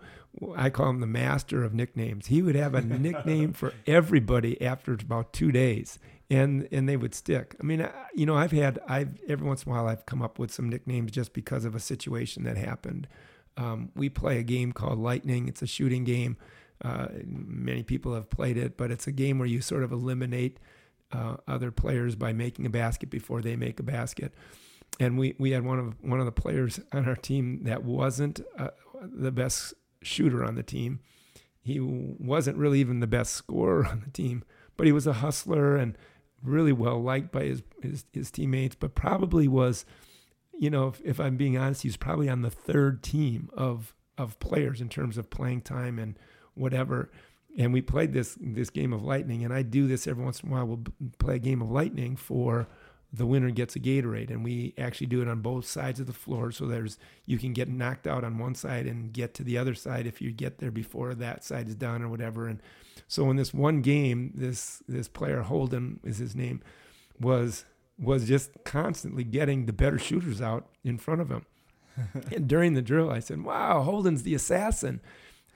I 0.55 0.69
call 0.69 0.89
him 0.89 0.99
the 0.99 1.07
master 1.07 1.63
of 1.63 1.73
nicknames. 1.73 2.27
He 2.27 2.41
would 2.41 2.55
have 2.55 2.75
a 2.75 2.81
nickname 2.81 3.53
for 3.53 3.73
everybody 3.87 4.61
after 4.61 4.93
about 4.93 5.33
two 5.33 5.51
days, 5.51 5.97
and 6.29 6.67
and 6.71 6.87
they 6.87 6.95
would 6.95 7.15
stick. 7.15 7.55
I 7.59 7.63
mean, 7.63 7.81
I, 7.81 7.91
you 8.13 8.27
know, 8.27 8.35
I've 8.35 8.51
had 8.51 8.77
I've 8.87 9.19
every 9.27 9.47
once 9.47 9.63
in 9.63 9.71
a 9.71 9.75
while 9.75 9.87
I've 9.87 10.05
come 10.05 10.21
up 10.21 10.37
with 10.37 10.51
some 10.51 10.69
nicknames 10.69 11.11
just 11.11 11.33
because 11.33 11.65
of 11.65 11.73
a 11.73 11.79
situation 11.79 12.43
that 12.43 12.57
happened. 12.57 13.07
Um, 13.57 13.89
we 13.95 14.09
play 14.09 14.37
a 14.37 14.43
game 14.43 14.73
called 14.73 14.99
Lightning. 14.99 15.47
It's 15.47 15.63
a 15.63 15.67
shooting 15.67 16.03
game. 16.03 16.37
Uh, 16.81 17.07
many 17.25 17.81
people 17.81 18.13
have 18.13 18.29
played 18.29 18.57
it, 18.57 18.77
but 18.77 18.91
it's 18.91 19.07
a 19.07 19.11
game 19.11 19.39
where 19.39 19.47
you 19.47 19.59
sort 19.59 19.83
of 19.83 19.91
eliminate 19.91 20.59
uh, 21.11 21.37
other 21.47 21.71
players 21.71 22.15
by 22.15 22.33
making 22.33 22.65
a 22.65 22.69
basket 22.69 23.09
before 23.09 23.41
they 23.41 23.55
make 23.55 23.79
a 23.79 23.83
basket. 23.83 24.33
And 24.99 25.17
we, 25.17 25.35
we 25.37 25.51
had 25.51 25.63
one 25.63 25.79
of 25.79 25.95
one 26.01 26.19
of 26.19 26.25
the 26.25 26.31
players 26.31 26.79
on 26.91 27.07
our 27.07 27.15
team 27.15 27.63
that 27.63 27.83
wasn't 27.83 28.41
uh, 28.57 28.69
the 29.01 29.31
best 29.31 29.73
shooter 30.01 30.43
on 30.43 30.55
the 30.55 30.63
team. 30.63 30.99
He 31.61 31.79
wasn't 31.79 32.57
really 32.57 32.79
even 32.79 32.99
the 32.99 33.07
best 33.07 33.33
scorer 33.33 33.85
on 33.85 34.01
the 34.03 34.11
team, 34.11 34.43
but 34.77 34.87
he 34.87 34.91
was 34.91 35.07
a 35.07 35.13
hustler 35.13 35.75
and 35.75 35.97
really 36.43 36.71
well 36.71 37.01
liked 37.01 37.31
by 37.31 37.43
his, 37.43 37.61
his, 37.81 38.05
his 38.13 38.31
teammates. 38.31 38.75
But 38.75 38.95
probably 38.95 39.47
was, 39.47 39.85
you 40.57 40.69
know, 40.69 40.87
if, 40.87 41.01
if 41.03 41.19
I'm 41.19 41.37
being 41.37 41.57
honest, 41.57 41.83
he 41.83 41.89
was 41.89 41.97
probably 41.97 42.29
on 42.29 42.41
the 42.41 42.49
third 42.49 43.03
team 43.03 43.49
of 43.55 43.93
of 44.17 44.37
players 44.39 44.81
in 44.81 44.89
terms 44.89 45.17
of 45.17 45.29
playing 45.29 45.61
time 45.61 45.97
and 45.97 46.19
whatever 46.53 47.09
and 47.59 47.73
we 47.73 47.81
played 47.81 48.13
this 48.13 48.35
this 48.41 48.71
game 48.71 48.93
of 48.93 49.03
lightning 49.03 49.43
and 49.43 49.53
i 49.53 49.61
do 49.61 49.85
this 49.85 50.07
every 50.07 50.23
once 50.23 50.39
in 50.39 50.49
a 50.49 50.51
while. 50.51 50.65
We'll 50.65 50.83
play 51.19 51.35
a 51.35 51.39
game 51.39 51.61
of 51.61 51.69
lightning 51.69 52.15
for 52.15 52.67
the 53.11 53.25
winner 53.25 53.49
gets 53.49 53.75
a 53.75 53.79
gatorade 53.79 54.29
and 54.29 54.43
we 54.43 54.73
actually 54.77 55.07
do 55.07 55.21
it 55.21 55.27
on 55.27 55.41
both 55.41 55.65
sides 55.65 55.99
of 55.99 56.05
the 56.05 56.13
floor 56.13 56.51
so 56.51 56.65
there's 56.65 56.97
you 57.25 57.37
can 57.37 57.53
get 57.53 57.67
knocked 57.67 58.05
out 58.07 58.23
on 58.23 58.37
one 58.37 58.55
side 58.55 58.85
and 58.85 59.11
get 59.11 59.33
to 59.33 59.43
the 59.43 59.57
other 59.57 59.73
side 59.73 60.05
if 60.05 60.21
you 60.21 60.31
get 60.31 60.59
there 60.59 60.71
before 60.71 61.15
that 61.15 61.43
side 61.43 61.67
is 61.67 61.75
done 61.75 62.01
or 62.01 62.07
whatever. 62.07 62.47
And 62.47 62.61
so 63.07 63.29
in 63.29 63.35
this 63.35 63.53
one 63.53 63.81
game 63.81 64.31
this 64.35 64.81
this 64.87 65.07
player 65.07 65.41
holden 65.41 65.99
is 66.03 66.17
his 66.17 66.35
name 66.35 66.61
was 67.19 67.65
was 67.97 68.27
just 68.27 68.51
constantly 68.63 69.23
getting 69.23 69.65
the 69.65 69.73
better 69.73 69.99
shooters 69.99 70.41
out 70.41 70.69
in 70.83 70.97
front 70.97 71.21
of 71.21 71.29
him. 71.29 71.45
And 72.31 72.47
during 72.47 72.75
the 72.75 72.81
drill 72.81 73.09
i 73.09 73.19
said 73.19 73.43
wow 73.43 73.81
holden's 73.81 74.23
the 74.23 74.35
assassin 74.35 75.01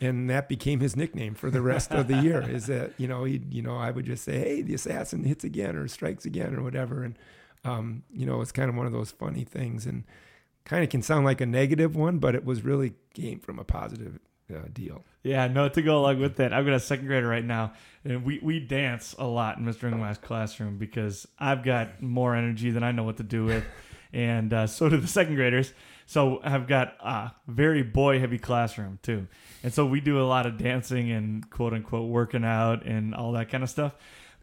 and 0.03 0.29
that 0.29 0.49
became 0.49 0.81
his 0.81 0.95
nickname 0.95 1.33
for 1.33 1.49
the 1.49 1.61
rest 1.61 1.91
of 1.91 2.07
the 2.07 2.17
year. 2.17 2.41
Is 2.41 2.67
that 2.67 2.91
you 2.97 3.07
know 3.07 3.23
he 3.23 3.41
you 3.49 3.61
know 3.61 3.77
I 3.77 3.91
would 3.91 4.05
just 4.05 4.23
say 4.23 4.39
hey 4.39 4.61
the 4.61 4.73
assassin 4.73 5.23
hits 5.23 5.43
again 5.43 5.75
or 5.75 5.87
strikes 5.87 6.25
again 6.25 6.55
or 6.55 6.61
whatever, 6.61 7.03
and 7.03 7.17
um, 7.63 8.03
you 8.11 8.25
know 8.25 8.41
it's 8.41 8.51
kind 8.51 8.69
of 8.69 8.75
one 8.75 8.85
of 8.85 8.91
those 8.91 9.11
funny 9.11 9.43
things 9.43 9.85
and 9.85 10.03
kind 10.65 10.83
of 10.83 10.89
can 10.89 11.01
sound 11.01 11.25
like 11.25 11.41
a 11.41 11.45
negative 11.45 11.95
one, 11.95 12.19
but 12.19 12.35
it 12.35 12.45
was 12.45 12.63
really 12.63 12.93
came 13.13 13.39
from 13.39 13.59
a 13.59 13.63
positive 13.63 14.19
uh, 14.53 14.59
deal. 14.71 15.03
Yeah, 15.23 15.47
no, 15.47 15.69
to 15.69 15.81
go 15.81 15.99
along 15.99 16.19
with 16.19 16.37
that, 16.37 16.53
I've 16.53 16.65
got 16.65 16.73
a 16.73 16.79
second 16.79 17.07
grader 17.07 17.27
right 17.27 17.43
now, 17.43 17.73
and 18.03 18.25
we, 18.25 18.39
we 18.41 18.59
dance 18.59 19.15
a 19.17 19.25
lot 19.25 19.57
in 19.57 19.65
Mr. 19.65 19.89
Ungemach's 19.89 20.17
classroom 20.17 20.77
because 20.77 21.27
I've 21.39 21.63
got 21.63 22.01
more 22.01 22.35
energy 22.35 22.71
than 22.71 22.83
I 22.83 22.91
know 22.91 23.03
what 23.03 23.17
to 23.17 23.23
do 23.23 23.45
with, 23.45 23.65
and 24.11 24.53
uh, 24.53 24.67
so 24.67 24.89
do 24.89 24.97
the 24.97 25.07
second 25.07 25.35
graders. 25.35 25.73
So 26.05 26.39
I've 26.43 26.67
got 26.67 26.95
a 26.99 27.31
very 27.47 27.83
boy 27.83 28.19
heavy 28.19 28.37
classroom 28.37 28.99
too. 29.01 29.27
And 29.63 29.73
so 29.73 29.85
we 29.85 30.01
do 30.01 30.21
a 30.21 30.25
lot 30.27 30.45
of 30.45 30.57
dancing 30.57 31.11
and 31.11 31.49
quote 31.49 31.73
unquote 31.73 32.09
working 32.09 32.43
out 32.43 32.85
and 32.85 33.15
all 33.15 33.31
that 33.33 33.49
kind 33.49 33.63
of 33.63 33.69
stuff. 33.69 33.93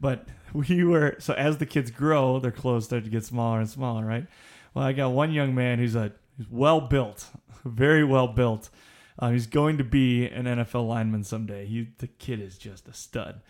But 0.00 0.26
we 0.52 0.82
were, 0.84 1.16
so 1.18 1.34
as 1.34 1.58
the 1.58 1.66
kids 1.66 1.90
grow, 1.90 2.38
their 2.38 2.50
clothes 2.50 2.86
start 2.86 3.04
to 3.04 3.10
get 3.10 3.24
smaller 3.24 3.60
and 3.60 3.68
smaller, 3.68 4.04
right? 4.04 4.26
Well, 4.72 4.84
I 4.84 4.92
got 4.92 5.12
one 5.12 5.32
young 5.32 5.54
man 5.54 5.78
who's 5.78 5.94
a 5.94 6.12
who's 6.36 6.50
well 6.50 6.80
built, 6.80 7.28
very 7.64 8.04
well 8.04 8.28
built. 8.28 8.70
Uh, 9.18 9.30
he's 9.30 9.46
going 9.46 9.76
to 9.76 9.84
be 9.84 10.26
an 10.26 10.46
NFL 10.46 10.88
lineman 10.88 11.24
someday. 11.24 11.66
He, 11.66 11.88
the 11.98 12.06
kid 12.06 12.40
is 12.40 12.56
just 12.56 12.88
a 12.88 12.94
stud. 12.94 13.42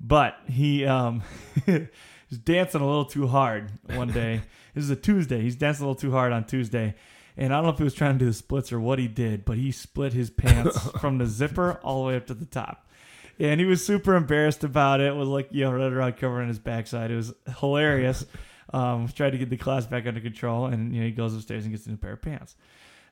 But 0.00 0.38
he 0.48 0.86
um, 0.86 1.22
was 1.66 2.38
dancing 2.42 2.80
a 2.80 2.86
little 2.86 3.04
too 3.04 3.26
hard 3.26 3.72
one 3.94 4.08
day. 4.08 4.40
this 4.74 4.84
is 4.84 4.90
a 4.90 4.96
Tuesday. 4.96 5.42
He's 5.42 5.56
dancing 5.56 5.84
a 5.84 5.88
little 5.88 6.00
too 6.00 6.12
hard 6.12 6.32
on 6.32 6.44
Tuesday 6.44 6.94
and 7.38 7.54
I 7.54 7.56
don't 7.56 7.66
know 7.66 7.70
if 7.70 7.78
he 7.78 7.84
was 7.84 7.94
trying 7.94 8.14
to 8.14 8.18
do 8.18 8.26
the 8.26 8.34
splits 8.34 8.72
or 8.72 8.80
what 8.80 8.98
he 8.98 9.06
did, 9.06 9.44
but 9.44 9.56
he 9.56 9.70
split 9.70 10.12
his 10.12 10.28
pants 10.28 10.76
from 11.00 11.18
the 11.18 11.26
zipper 11.26 11.78
all 11.84 12.02
the 12.02 12.08
way 12.08 12.16
up 12.16 12.26
to 12.26 12.34
the 12.34 12.44
top. 12.44 12.90
And 13.38 13.60
he 13.60 13.66
was 13.66 13.86
super 13.86 14.16
embarrassed 14.16 14.64
about 14.64 15.00
it. 15.00 15.14
Was 15.14 15.28
like, 15.28 15.48
you 15.52 15.64
know, 15.64 15.72
right 15.72 15.92
around 15.92 16.16
covering 16.16 16.48
his 16.48 16.58
backside. 16.58 17.12
It 17.12 17.16
was 17.16 17.32
hilarious. 17.58 18.26
Um, 18.70 19.08
tried 19.08 19.30
to 19.30 19.38
get 19.38 19.48
the 19.48 19.56
class 19.56 19.86
back 19.86 20.06
under 20.06 20.20
control, 20.20 20.66
and 20.66 20.92
you 20.94 21.00
know, 21.00 21.06
he 21.06 21.12
goes 21.12 21.34
upstairs 21.34 21.64
and 21.64 21.72
gets 21.72 21.86
a 21.86 21.88
new 21.88 21.96
pair 21.96 22.12
of 22.12 22.20
pants. 22.20 22.54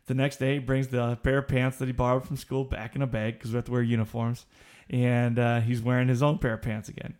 The 0.05 0.12
next 0.12 0.37
day, 0.37 0.53
he 0.53 0.59
brings 0.59 0.89
the 0.89 1.16
pair 1.22 1.39
of 1.39 1.49
pants 1.49 1.79
that 1.79 1.87
he 1.87 1.93
borrowed 1.93 2.27
from 2.27 2.37
school 2.37 2.62
back 2.62 2.95
in 2.95 3.01
a 3.01 3.07
bag 3.07 3.39
because 3.39 3.53
we 3.53 3.57
have 3.57 3.64
to 3.64 3.72
wear 3.72 3.81
uniforms, 3.81 4.45
and 4.91 5.39
uh, 5.39 5.61
he's 5.61 5.81
wearing 5.81 6.09
his 6.09 6.22
own 6.22 6.37
pair 6.37 6.53
of 6.53 6.61
pants 6.61 6.91
again. 6.91 7.14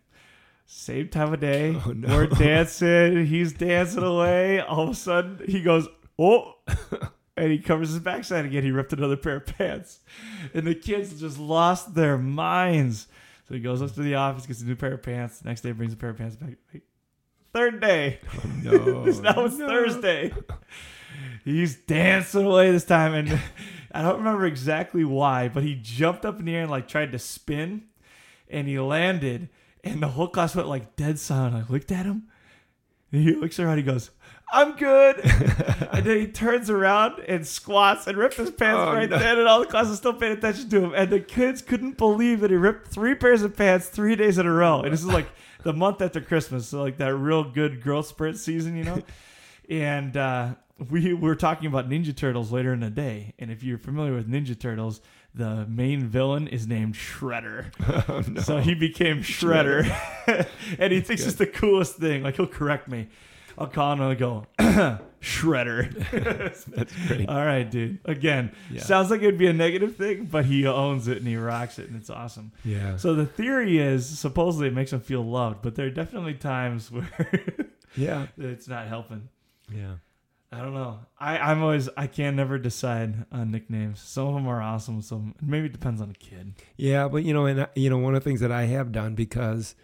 Same 0.67 1.07
time 1.07 1.33
of 1.33 1.39
day. 1.39 1.81
Oh, 1.83 1.93
no. 1.93 2.09
We're 2.09 2.27
dancing. 2.27 3.25
He's 3.25 3.53
dancing 3.53 4.03
away. 4.03 4.59
All 4.59 4.83
of 4.83 4.89
a 4.89 4.95
sudden, 4.95 5.41
he 5.47 5.61
goes, 5.61 5.87
"Oh!" 6.19 6.55
and 7.37 7.51
he 7.51 7.59
covers 7.59 7.89
his 7.89 7.99
backside 7.99 8.45
again. 8.45 8.63
He 8.63 8.71
ripped 8.71 8.93
another 8.93 9.17
pair 9.17 9.37
of 9.37 9.45
pants, 9.45 9.99
and 10.53 10.65
the 10.65 10.75
kids 10.75 11.19
just 11.19 11.39
lost 11.39 11.93
their 11.93 12.17
minds. 12.17 13.07
So 13.47 13.53
he 13.53 13.61
goes 13.61 13.81
up 13.81 13.93
to 13.93 14.01
the 14.01 14.15
office, 14.15 14.45
gets 14.45 14.61
a 14.61 14.65
new 14.65 14.75
pair 14.75 14.93
of 14.93 15.03
pants. 15.03 15.43
Next 15.45 15.61
day, 15.61 15.71
brings 15.71 15.93
a 15.93 15.97
pair 15.97 16.09
of 16.09 16.17
pants 16.17 16.35
back. 16.35 16.55
Third 17.53 17.79
day. 17.79 18.19
Oh, 18.35 18.47
no, 18.63 19.03
now 19.21 19.45
it's 19.45 19.57
no. 19.57 19.67
Thursday. 19.67 20.33
He's 21.45 21.75
dancing 21.75 22.45
away 22.45 22.71
this 22.71 22.83
time, 22.83 23.13
and 23.13 23.39
I 23.91 24.01
don't 24.01 24.17
remember 24.17 24.45
exactly 24.45 25.05
why, 25.05 25.47
but 25.47 25.63
he 25.63 25.75
jumped 25.81 26.25
up 26.25 26.39
in 26.39 26.45
the 26.45 26.55
air 26.55 26.63
and 26.63 26.71
like 26.71 26.87
tried 26.87 27.13
to 27.13 27.19
spin, 27.19 27.83
and 28.49 28.67
he 28.67 28.79
landed, 28.79 29.47
and 29.83 30.03
the 30.03 30.09
whole 30.09 30.27
class 30.27 30.55
went 30.55 30.67
like 30.67 30.97
dead 30.97 31.19
silent. 31.19 31.55
I 31.55 31.71
looked 31.71 31.91
at 31.91 32.05
him, 32.05 32.27
and 33.13 33.23
he 33.23 33.33
looks 33.33 33.59
around. 33.59 33.77
He 33.77 33.83
goes, 33.83 34.11
"I'm 34.51 34.75
good," 34.75 35.19
and 35.91 36.05
then 36.05 36.19
he 36.19 36.27
turns 36.27 36.69
around 36.69 37.19
and 37.27 37.45
squats 37.45 38.07
and 38.07 38.17
rips 38.17 38.37
his 38.37 38.51
pants 38.51 38.79
Oh, 38.81 38.93
right 38.93 39.09
no. 39.09 39.17
then, 39.19 39.37
and 39.39 39.47
all 39.47 39.59
the 39.59 39.65
class 39.65 39.87
is 39.87 39.97
still 39.97 40.13
paying 40.13 40.33
attention 40.37 40.69
to 40.69 40.83
him. 40.85 40.93
And 40.95 41.09
the 41.09 41.19
kids 41.19 41.61
couldn't 41.61 41.97
believe 41.97 42.39
that 42.41 42.49
he 42.51 42.55
ripped 42.57 42.87
three 42.87 43.15
pairs 43.15 43.41
of 43.43 43.55
pants 43.57 43.87
three 43.89 44.15
days 44.15 44.37
in 44.37 44.45
a 44.45 44.51
row. 44.53 44.81
And 44.81 44.93
this 44.93 45.01
is 45.01 45.07
like 45.07 45.27
the 45.63 45.73
month 45.73 46.01
after 46.01 46.21
Christmas, 46.21 46.67
so 46.67 46.81
like 46.81 46.97
that 46.97 47.15
real 47.15 47.43
good 47.43 47.81
growth 47.81 48.07
sprint 48.07 48.37
season, 48.37 48.77
you 48.77 48.83
know. 48.83 49.01
and 49.69 50.15
uh, 50.15 50.55
we 50.89 51.13
were 51.13 51.35
talking 51.35 51.67
about 51.67 51.89
Ninja 51.89 52.15
Turtles 52.15 52.51
later 52.51 52.71
in 52.73 52.79
the 52.79 52.89
day. 52.89 53.33
And 53.39 53.51
if 53.51 53.63
you're 53.63 53.77
familiar 53.79 54.13
with 54.13 54.29
Ninja 54.29 54.57
Turtles, 54.57 55.01
the 55.35 55.65
main 55.67 56.07
villain 56.07 56.47
is 56.47 56.65
named 56.67 56.95
Shredder. 56.95 57.65
Oh, 58.09 58.23
no. 58.27 58.41
So 58.41 58.57
he 58.59 58.73
became 58.75 59.21
Shredder, 59.21 59.85
and 60.79 60.91
he 60.93 61.01
thinks 61.01 61.25
it's 61.25 61.35
the 61.35 61.45
coolest 61.47 61.97
thing. 61.97 62.23
Like 62.23 62.37
he'll 62.37 62.47
correct 62.47 62.87
me. 62.87 63.07
I'll 63.57 63.67
call 63.67 63.93
him 63.93 64.01
and 64.01 64.09
I'll 64.09 64.15
go, 64.15 64.45
Shredder. 65.21 65.93
That's 66.75 66.93
great. 67.07 67.27
All 67.27 67.43
right, 67.45 67.69
dude. 67.69 67.99
Again, 68.05 68.51
Yeah. 68.71 68.81
sounds 68.81 69.09
like 69.09 69.21
it'd 69.21 69.37
be 69.37 69.47
a 69.47 69.53
negative 69.53 69.95
thing, 69.95 70.25
but 70.25 70.45
he 70.45 70.65
owns 70.67 71.07
it 71.07 71.17
and 71.17 71.27
he 71.27 71.35
rocks 71.37 71.79
it, 71.79 71.87
and 71.89 71.95
it's 71.99 72.09
awesome. 72.09 72.51
Yeah. 72.63 72.97
So 72.97 73.15
the 73.15 73.25
theory 73.25 73.79
is 73.79 74.07
supposedly 74.19 74.67
it 74.67 74.73
makes 74.73 74.93
him 74.93 75.01
feel 75.01 75.23
loved, 75.23 75.61
but 75.61 75.75
there 75.75 75.87
are 75.87 75.91
definitely 75.91 76.35
times 76.35 76.91
where 76.91 77.09
yeah. 77.95 78.27
it's 78.37 78.67
not 78.67 78.87
helping. 78.87 79.29
Yeah. 79.73 79.95
I 80.49 80.61
don't 80.61 80.73
know. 80.73 80.99
I, 81.19 81.37
I'm 81.39 81.61
always 81.61 81.89
I 81.97 82.07
can 82.07 82.37
never 82.37 82.57
decide 82.57 83.25
on 83.33 83.51
nicknames. 83.51 83.99
Some 83.99 84.27
of 84.29 84.33
them 84.35 84.47
are 84.47 84.61
awesome. 84.61 85.01
Some 85.01 85.35
maybe 85.41 85.65
it 85.65 85.73
depends 85.73 85.99
on 85.99 86.07
the 86.07 86.13
kid. 86.15 86.53
Yeah, 86.77 87.09
but 87.09 87.25
you 87.25 87.33
know, 87.33 87.47
and 87.47 87.61
I- 87.63 87.67
you 87.75 87.89
know, 87.89 87.97
one 87.97 88.15
of 88.15 88.23
the 88.23 88.29
things 88.29 88.39
that 88.39 88.51
I 88.51 88.63
have 88.65 88.93
done 88.93 89.13
because 89.13 89.75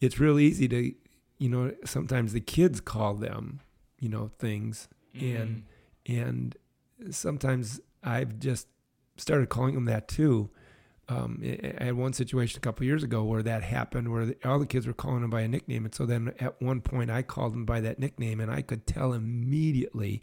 it's 0.00 0.18
real 0.18 0.38
easy 0.38 0.68
to, 0.68 0.94
you 1.38 1.48
know, 1.48 1.72
sometimes 1.84 2.32
the 2.32 2.40
kids 2.40 2.80
call 2.80 3.14
them, 3.14 3.60
you 4.00 4.08
know, 4.08 4.30
things, 4.38 4.88
and 5.14 5.64
and 6.06 6.56
sometimes 7.10 7.80
I've 8.02 8.38
just 8.38 8.68
started 9.16 9.48
calling 9.48 9.74
them 9.74 9.84
that 9.86 10.08
too. 10.08 10.50
Um, 11.08 11.40
I 11.44 11.74
I 11.80 11.84
had 11.84 11.94
one 11.96 12.12
situation 12.12 12.58
a 12.58 12.60
couple 12.60 12.84
years 12.84 13.02
ago 13.04 13.22
where 13.24 13.42
that 13.42 13.62
happened, 13.62 14.12
where 14.12 14.26
the, 14.26 14.36
all 14.44 14.58
the 14.58 14.66
kids 14.66 14.86
were 14.86 14.92
calling 14.92 15.22
him 15.22 15.30
by 15.30 15.42
a 15.42 15.48
nickname, 15.48 15.84
and 15.84 15.94
so 15.94 16.04
then 16.06 16.32
at 16.40 16.60
one 16.60 16.80
point 16.80 17.10
I 17.10 17.22
called 17.22 17.54
him 17.54 17.64
by 17.64 17.80
that 17.80 17.98
nickname, 17.98 18.40
and 18.40 18.50
I 18.50 18.62
could 18.62 18.86
tell 18.86 19.12
immediately 19.12 20.22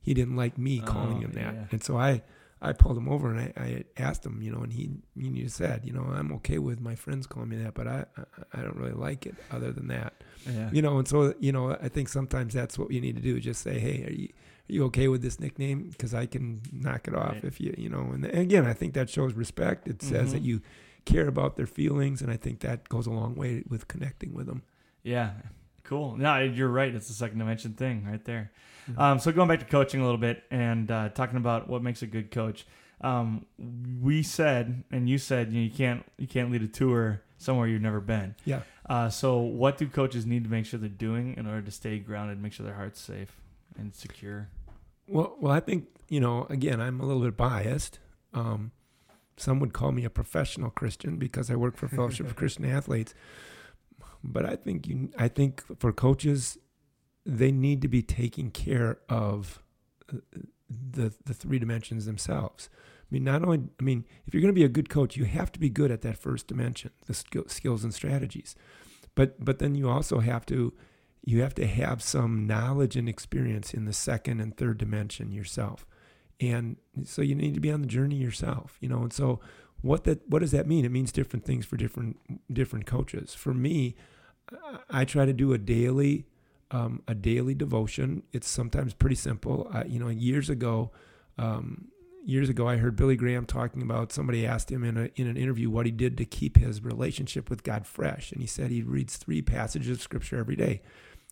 he 0.00 0.14
didn't 0.14 0.36
like 0.36 0.58
me 0.58 0.80
calling 0.80 1.18
Oh, 1.18 1.20
him 1.20 1.32
that, 1.32 1.54
yeah. 1.54 1.64
and 1.72 1.82
so 1.82 1.96
I 1.96 2.22
I 2.64 2.72
pulled 2.72 2.96
him 2.96 3.08
over 3.08 3.28
and 3.30 3.40
I, 3.40 3.52
I 3.60 3.84
asked 3.96 4.24
him, 4.24 4.40
you 4.40 4.52
know, 4.52 4.62
and 4.62 4.72
he 4.72 4.90
he 5.18 5.48
said, 5.48 5.82
you 5.84 5.92
know, 5.92 6.04
I'm 6.04 6.30
okay 6.34 6.58
with 6.58 6.80
my 6.80 6.94
friends 6.94 7.26
calling 7.26 7.48
me 7.48 7.56
that, 7.56 7.74
but 7.74 7.86
I 7.88 8.04
I, 8.16 8.22
I 8.58 8.62
don't 8.62 8.76
really 8.76 8.92
like 8.92 9.26
it 9.26 9.34
other 9.50 9.72
than 9.72 9.88
that 9.88 10.12
yeah. 10.46 10.70
you 10.72 10.82
know 10.82 10.98
and 10.98 11.06
so 11.06 11.34
you 11.38 11.52
know 11.52 11.76
i 11.80 11.88
think 11.88 12.08
sometimes 12.08 12.52
that's 12.52 12.76
what 12.76 12.90
you 12.90 13.00
need 13.00 13.14
to 13.14 13.22
do 13.22 13.38
just 13.38 13.62
say 13.62 13.78
hey 13.78 14.04
are 14.08 14.10
you 14.12 14.28
are 14.68 14.72
you 14.72 14.84
okay 14.86 15.06
with 15.06 15.22
this 15.22 15.38
nickname 15.38 15.88
because 15.90 16.12
i 16.14 16.26
can 16.26 16.60
knock 16.72 17.06
it 17.06 17.14
off 17.14 17.34
Right. 17.34 17.44
if 17.44 17.60
you 17.60 17.72
you 17.78 17.88
know 17.88 18.00
and, 18.12 18.24
and 18.24 18.38
again 18.40 18.66
i 18.66 18.72
think 18.72 18.94
that 18.94 19.08
shows 19.08 19.34
respect 19.34 19.86
it 19.86 20.02
says 20.02 20.32
that 20.32 20.42
Mhm. 20.42 20.46
you 20.46 20.60
care 21.04 21.28
about 21.28 21.54
their 21.56 21.66
feelings 21.66 22.22
and 22.22 22.30
i 22.32 22.36
think 22.36 22.58
that 22.60 22.88
goes 22.88 23.06
a 23.06 23.10
long 23.12 23.36
way 23.36 23.62
with 23.68 23.86
connecting 23.86 24.32
with 24.34 24.46
them 24.46 24.62
Yeah. 25.04 25.30
Cool. 25.92 26.16
No, 26.16 26.38
you're 26.38 26.68
right. 26.68 26.94
It's 26.94 27.08
the 27.08 27.14
second 27.14 27.38
dimension 27.38 27.74
thing 27.74 28.04
right 28.06 28.24
there. 28.24 28.50
Mhm. 28.90 28.98
Um, 28.98 29.18
so 29.18 29.30
going 29.30 29.48
back 29.48 29.58
to 29.58 29.66
coaching 29.66 30.00
a 30.00 30.04
little 30.04 30.16
bit 30.18 30.42
and 30.50 30.90
uh, 30.90 31.10
talking 31.10 31.36
about 31.36 31.68
what 31.68 31.82
makes 31.82 32.00
a 32.02 32.06
good 32.06 32.30
coach. 32.30 32.66
Um, 33.02 33.44
we 34.00 34.22
said, 34.22 34.84
and 34.90 35.08
you 35.08 35.18
said, 35.18 35.52
you, 35.52 35.58
know, 35.60 35.64
you 35.64 35.70
can't 35.70 36.04
you 36.16 36.26
can't 36.26 36.50
lead 36.50 36.62
a 36.62 36.66
tour 36.68 37.20
somewhere 37.36 37.66
you've 37.66 37.82
never 37.82 38.00
been. 38.00 38.34
yeah 38.44 38.60
Uh, 38.88 39.08
so 39.10 39.38
what 39.38 39.76
do 39.76 39.86
coaches 39.86 40.24
need 40.24 40.44
to 40.44 40.50
make 40.50 40.64
sure 40.64 40.80
they're 40.80 40.88
doing 40.88 41.34
in 41.36 41.46
order 41.46 41.60
to 41.62 41.70
stay 41.70 41.98
grounded, 41.98 42.40
make 42.40 42.52
sure 42.52 42.64
their 42.64 42.76
heart's 42.76 43.00
safe 43.00 43.36
and 43.78 43.94
secure? 43.94 44.48
well 45.08 45.34
well 45.40 45.52
i 45.52 45.58
think 45.60 45.88
you 46.08 46.20
know 46.20 46.46
again 46.48 46.80
i'm 46.80 47.00
a 47.00 47.04
little 47.04 47.22
bit 47.22 47.36
biased 47.36 47.98
um 48.32 48.70
some 49.36 49.58
would 49.58 49.72
call 49.72 49.90
me 49.90 50.04
a 50.04 50.10
professional 50.10 50.70
christian 50.70 51.16
because 51.16 51.50
i 51.50 51.56
work 51.56 51.76
for 51.76 51.88
fellowship 51.88 52.24
of 52.26 52.36
christian 52.40 52.64
athletes 52.64 53.12
but 54.22 54.44
i 54.44 54.56
think 54.56 54.86
you 54.86 55.10
i 55.18 55.28
think 55.28 55.62
for 55.78 55.92
coaches 55.92 56.58
they 57.24 57.52
need 57.52 57.82
to 57.82 57.88
be 57.88 58.02
taking 58.02 58.50
care 58.50 58.98
of 59.08 59.62
uh, 60.12 60.18
the 60.68 61.12
the 61.24 61.34
three 61.34 61.58
dimensions 61.58 62.06
themselves. 62.06 62.68
I 62.72 63.08
mean, 63.10 63.24
not 63.24 63.42
only 63.42 63.62
I 63.78 63.82
mean, 63.82 64.04
if 64.26 64.34
you're 64.34 64.40
going 64.40 64.54
to 64.54 64.58
be 64.58 64.64
a 64.64 64.68
good 64.68 64.88
coach, 64.88 65.16
you 65.16 65.24
have 65.24 65.52
to 65.52 65.60
be 65.60 65.68
good 65.68 65.90
at 65.90 66.02
that 66.02 66.16
first 66.16 66.46
dimension, 66.46 66.90
the 67.06 67.14
skill, 67.14 67.44
skills 67.46 67.84
and 67.84 67.94
strategies. 67.94 68.54
But 69.14 69.44
but 69.44 69.58
then 69.58 69.74
you 69.74 69.88
also 69.88 70.20
have 70.20 70.46
to 70.46 70.72
you 71.24 71.42
have 71.42 71.54
to 71.54 71.66
have 71.66 72.02
some 72.02 72.46
knowledge 72.46 72.96
and 72.96 73.08
experience 73.08 73.72
in 73.72 73.84
the 73.84 73.92
second 73.92 74.40
and 74.40 74.56
third 74.56 74.78
dimension 74.78 75.30
yourself. 75.30 75.86
And 76.40 76.76
so 77.04 77.22
you 77.22 77.36
need 77.36 77.54
to 77.54 77.60
be 77.60 77.70
on 77.70 77.82
the 77.82 77.86
journey 77.86 78.16
yourself, 78.16 78.76
you 78.80 78.88
know. 78.88 79.02
And 79.02 79.12
so 79.12 79.38
what 79.82 80.04
that 80.04 80.28
what 80.28 80.38
does 80.38 80.52
that 80.52 80.66
mean? 80.66 80.84
It 80.84 80.90
means 80.90 81.12
different 81.12 81.44
things 81.44 81.66
for 81.66 81.76
different 81.76 82.18
different 82.52 82.86
coaches. 82.86 83.34
For 83.34 83.52
me, 83.52 83.96
I- 84.88 85.04
try 85.04 85.26
to 85.26 85.32
do 85.32 85.52
a 85.52 85.58
daily 85.58 86.26
um, 86.70 87.02
a 87.06 87.14
daily 87.14 87.54
devotion. 87.54 88.22
It's 88.32 88.48
sometimes 88.48 88.94
pretty 88.94 89.16
simple. 89.16 89.68
I, 89.72 89.84
you 89.84 89.98
know, 89.98 90.08
years 90.08 90.48
ago, 90.48 90.90
um, 91.36 91.88
years 92.24 92.48
ago, 92.48 92.66
I 92.66 92.76
heard 92.76 92.96
Billy 92.96 93.16
Graham 93.16 93.44
talking 93.44 93.82
about 93.82 94.12
somebody 94.12 94.46
asked 94.46 94.70
him 94.70 94.84
in 94.84 94.96
a 94.96 95.10
in 95.16 95.26
an 95.26 95.36
interview 95.36 95.68
what 95.68 95.86
he 95.86 95.92
did 95.92 96.16
to 96.18 96.24
keep 96.24 96.56
his 96.56 96.82
relationship 96.82 97.50
with 97.50 97.62
God 97.62 97.86
fresh, 97.86 98.32
and 98.32 98.40
he 98.40 98.46
said 98.46 98.70
he 98.70 98.82
reads 98.82 99.16
three 99.16 99.42
passages 99.42 99.98
of 99.98 100.02
Scripture 100.02 100.38
every 100.38 100.56
day. 100.56 100.80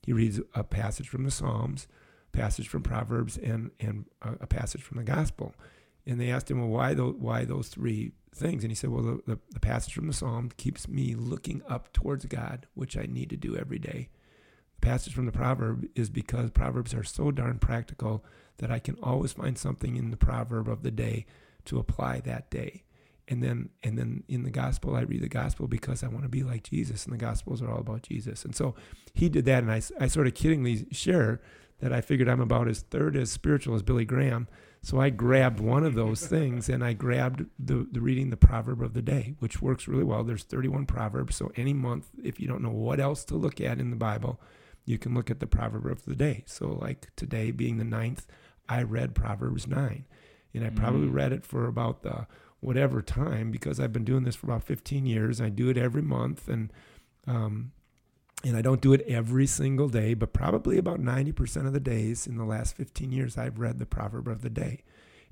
He 0.05 0.13
reads 0.13 0.41
a 0.55 0.65
passage 0.65 1.09
from 1.09 1.25
the 1.25 1.31
Psalms, 1.31 1.87
passage 2.33 2.69
from 2.69 2.83
Proverbs, 2.83 3.39
and 3.39 3.71
and 3.81 4.07
a, 4.23 4.33
a 4.41 4.47
passage 4.47 4.83
from 4.83 4.99
the 4.99 5.05
Gospel. 5.05 5.55
And 6.07 6.21
they 6.21 6.31
asked 6.31 6.51
him, 6.51 6.61
well, 6.61 6.69
why 6.71 6.95
those 6.95 7.15
why 7.19 7.45
those 7.45 7.69
three 7.69 8.13
things? 8.35 8.65
And 8.65 8.71
he 8.71 8.75
said, 8.75 8.91
well, 8.91 9.03
the, 9.03 9.21
the, 9.27 9.39
the 9.51 9.61
passage 9.61 9.95
from 9.95 10.07
the 10.07 10.13
Psalm 10.13 10.51
keeps 10.57 10.89
me 10.89 11.15
looking 11.15 11.63
up 11.69 11.93
towards 11.93 12.25
God, 12.27 12.67
which 12.75 12.97
I 12.97 13.07
need 13.09 13.31
to 13.31 13.37
do 13.37 13.57
every 13.57 13.79
day 13.79 14.09
The 14.81 14.87
passage 14.87 15.15
from 15.15 15.27
the 15.27 15.33
proverb 15.33 15.87
is 15.95 16.11
because 16.11 16.51
proverbs 16.51 16.95
are 16.95 17.05
so 17.05 17.31
darn 17.31 17.59
practical 17.59 18.25
that 18.59 18.71
I 18.71 18.79
can 18.79 18.97
always 19.03 19.33
find 19.33 19.59
something 19.59 19.97
in 19.97 20.11
the 20.11 20.17
proverb 20.17 20.69
of 20.69 20.83
the 20.83 20.91
day 20.91 21.27
to 21.67 21.79
apply 21.79 22.21
that 22.21 22.51
day. 22.51 22.85
And 23.29 23.43
then 23.43 23.71
and 23.83 23.99
then 23.99 24.25
in 24.29 24.43
the 24.45 24.51
gospel 24.51 24.97
I 24.97 25.03
read 25.03 25.23
the 25.23 25.29
gospel 25.29 25.69
because 25.69 26.03
I 26.05 26.09
want 26.09 26.25
to 26.25 26.29
be 26.29 26.43
like 26.43 26.65
Jesus 26.65 27.05
and 27.07 27.15
the 27.15 27.19
gospels 27.19 27.63
are 27.63 27.71
all 27.71 27.81
about 27.81 28.03
Jesus. 28.03 28.45
And 28.45 28.55
so 28.57 28.75
he 29.15 29.29
did 29.29 29.45
that 29.47 29.63
and 29.63 29.73
I, 29.73 29.83
I 30.01 30.09
sort 30.09 30.27
of 30.27 30.35
kiddingly 30.35 30.93
share 30.95 31.41
that 31.81 31.93
I 31.93 32.01
figured 32.01 32.29
I'm 32.29 32.41
about 32.41 32.69
as 32.69 32.81
third 32.81 33.17
as 33.17 33.31
spiritual 33.31 33.75
as 33.75 33.83
Billy 33.83 34.05
Graham. 34.05 34.49
So 34.83 34.99
I 35.01 35.11
grabbed 35.11 35.61
one 35.61 35.85
of 35.85 35.95
those 35.95 36.27
things 36.35 36.69
and 36.69 36.83
I 36.85 36.93
grabbed 36.95 37.45
the, 37.59 37.87
the 37.91 38.01
reading 38.01 38.31
the 38.31 38.37
proverb 38.37 38.83
of 38.83 38.95
the 38.95 39.03
day, 39.03 39.35
which 39.41 39.61
works 39.61 39.89
really 39.89 40.05
well. 40.05 40.25
There's 40.25 40.45
31 40.45 40.87
proverbs. 40.87 41.37
So 41.37 41.53
any 41.57 41.73
month, 41.75 42.09
if 42.23 42.41
you 42.41 42.49
don't 42.49 42.63
know 42.63 42.71
what 42.71 43.01
else 43.01 43.25
to 43.27 43.35
look 43.37 43.61
at 43.61 43.79
in 43.79 43.91
the 43.91 43.97
Bible, 43.97 44.41
you 44.87 44.99
can 44.99 45.15
look 45.15 45.31
at 45.31 45.41
the 45.41 45.47
proverb 45.47 45.87
of 45.87 46.05
the 46.07 46.17
day. 46.17 46.43
So, 46.47 46.69
like 46.81 47.09
today 47.15 47.51
being 47.51 47.77
the 47.77 47.85
ninth, 47.85 48.27
I 48.69 48.83
read 48.83 49.15
Proverbs 49.15 49.67
9. 49.67 50.07
And 50.55 50.65
I 50.65 50.71
probably 50.71 51.07
Mm. 51.09 51.15
read 51.15 51.33
it 51.33 51.45
for 51.45 51.67
about 51.67 52.03
the 52.03 52.27
whatever 52.61 53.01
time 53.03 53.51
because 53.51 53.79
I've 53.79 53.93
been 53.93 54.05
doing 54.05 54.25
this 54.25 54.35
for 54.37 54.47
about 54.47 54.65
15 54.65 55.07
years. 55.07 55.41
I 55.41 55.49
do 55.51 55.69
it 55.69 55.77
every 55.77 56.03
month. 56.03 56.49
And, 56.49 56.73
um, 57.27 57.73
and 58.45 58.57
I 58.57 58.63
don't 58.63 58.81
do 58.81 58.93
it 58.93 59.03
every 59.03 59.47
single 59.47 59.89
day, 59.89 60.15
but 60.15 60.33
probably 60.33 60.79
about 60.79 61.01
90% 61.01 61.67
of 61.67 61.73
the 61.73 61.81
days 61.81 62.27
in 62.27 62.37
the 62.37 62.45
last 62.45 62.75
15 62.77 63.13
years, 63.13 63.37
I've 63.37 63.59
read 63.59 63.79
the 63.79 63.87
proverb 63.87 64.29
of 64.29 64.43
the 64.43 64.51
day. 64.51 64.83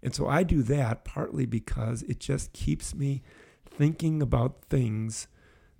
And 0.02 0.14
so 0.14 0.28
I 0.28 0.42
do 0.42 0.62
that 0.64 1.04
partly 1.04 1.46
because 1.46 2.02
it 2.02 2.20
just 2.20 2.52
keeps 2.52 2.94
me 2.94 3.22
thinking 3.64 4.20
about 4.22 4.62
things 4.68 5.26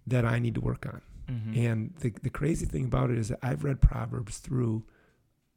that 0.07 0.25
I 0.25 0.39
need 0.39 0.55
to 0.55 0.61
work 0.61 0.87
on. 0.87 1.03
Mhm. 1.29 1.57
And 1.57 1.95
the, 2.01 2.11
the 2.23 2.31
crazy 2.31 2.65
thing 2.65 2.87
about 2.87 3.11
it 3.11 3.19
is 3.19 3.29
that 3.29 3.39
I've 3.43 3.63
read 3.63 3.81
Proverbs 3.81 4.39
through 4.39 4.85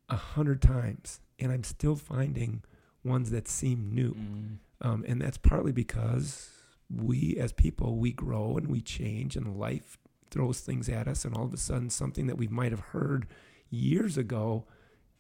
a 0.09 0.17
hundred 0.17 0.61
times, 0.61 1.21
and 1.39 1.51
I'm 1.51 1.63
still 1.63 1.95
finding 1.95 2.63
ones 3.03 3.31
that 3.31 3.47
seem 3.47 3.93
new. 3.93 4.13
Mm. 4.13 4.57
Um, 4.81 5.05
and 5.07 5.21
that's 5.21 5.37
partly 5.37 5.71
because 5.71 6.49
we, 6.93 7.37
as 7.37 7.53
people, 7.53 7.95
we 7.97 8.11
grow 8.11 8.57
and 8.57 8.67
we 8.67 8.81
change, 8.81 9.37
and 9.37 9.57
life 9.57 9.97
throws 10.31 10.61
things 10.61 10.89
at 10.89 11.07
us, 11.07 11.25
and 11.25 11.35
all 11.35 11.45
of 11.45 11.53
a 11.53 11.57
sudden, 11.57 11.89
something 11.89 12.27
that 12.27 12.37
we 12.37 12.47
might 12.47 12.71
have 12.71 12.79
heard 12.79 13.27
years 13.69 14.17
ago, 14.17 14.65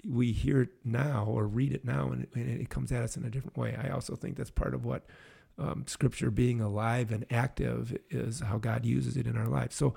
we 0.05 0.31
hear 0.31 0.61
it 0.61 0.69
now 0.83 1.25
or 1.27 1.45
read 1.45 1.71
it 1.71 1.85
now, 1.85 2.11
and 2.11 2.23
it, 2.23 2.29
and 2.33 2.61
it 2.61 2.69
comes 2.69 2.91
at 2.91 3.03
us 3.03 3.15
in 3.15 3.23
a 3.23 3.29
different 3.29 3.57
way. 3.57 3.77
I 3.81 3.89
also 3.89 4.15
think 4.15 4.37
that's 4.37 4.49
part 4.49 4.73
of 4.73 4.83
what 4.83 5.05
um, 5.57 5.83
Scripture 5.87 6.31
being 6.31 6.61
alive 6.61 7.11
and 7.11 7.25
active 7.29 7.95
is 8.09 8.39
how 8.39 8.57
God 8.57 8.85
uses 8.85 9.17
it 9.17 9.27
in 9.27 9.37
our 9.37 9.47
lives. 9.47 9.75
So, 9.75 9.93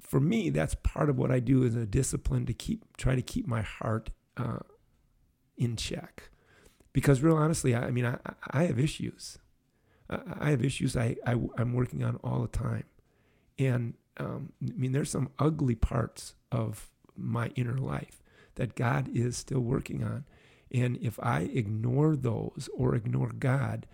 for 0.00 0.20
me, 0.20 0.50
that's 0.50 0.74
part 0.76 1.10
of 1.10 1.18
what 1.18 1.30
I 1.30 1.40
do 1.40 1.64
as 1.64 1.74
a 1.74 1.86
discipline 1.86 2.46
to 2.46 2.52
keep 2.52 2.96
try 2.96 3.14
to 3.14 3.22
keep 3.22 3.46
my 3.46 3.62
heart 3.62 4.10
uh, 4.36 4.60
in 5.56 5.76
check. 5.76 6.30
Because, 6.92 7.22
real 7.22 7.36
honestly, 7.36 7.74
I, 7.74 7.86
I 7.86 7.90
mean, 7.90 8.06
I, 8.06 8.18
I 8.50 8.64
have 8.64 8.78
issues. 8.78 9.38
I 10.10 10.50
have 10.50 10.64
issues 10.64 10.96
I, 10.96 11.16
I 11.24 11.32
am 11.32 11.72
working 11.72 12.02
on 12.02 12.16
all 12.24 12.42
the 12.42 12.48
time, 12.48 12.84
and 13.58 13.94
um, 14.16 14.52
I 14.62 14.72
mean, 14.76 14.92
there's 14.92 15.10
some 15.10 15.30
ugly 15.38 15.74
parts 15.74 16.34
of 16.52 16.90
my 17.16 17.48
inner 17.54 17.78
life 17.78 18.22
that 18.56 18.74
God 18.74 19.08
is 19.14 19.36
still 19.36 19.60
working 19.60 20.02
on, 20.02 20.24
and 20.72 20.98
if 21.00 21.18
I 21.22 21.40
ignore 21.40 22.16
those 22.16 22.68
or 22.74 22.94
ignore 22.94 23.32
God, 23.32 23.86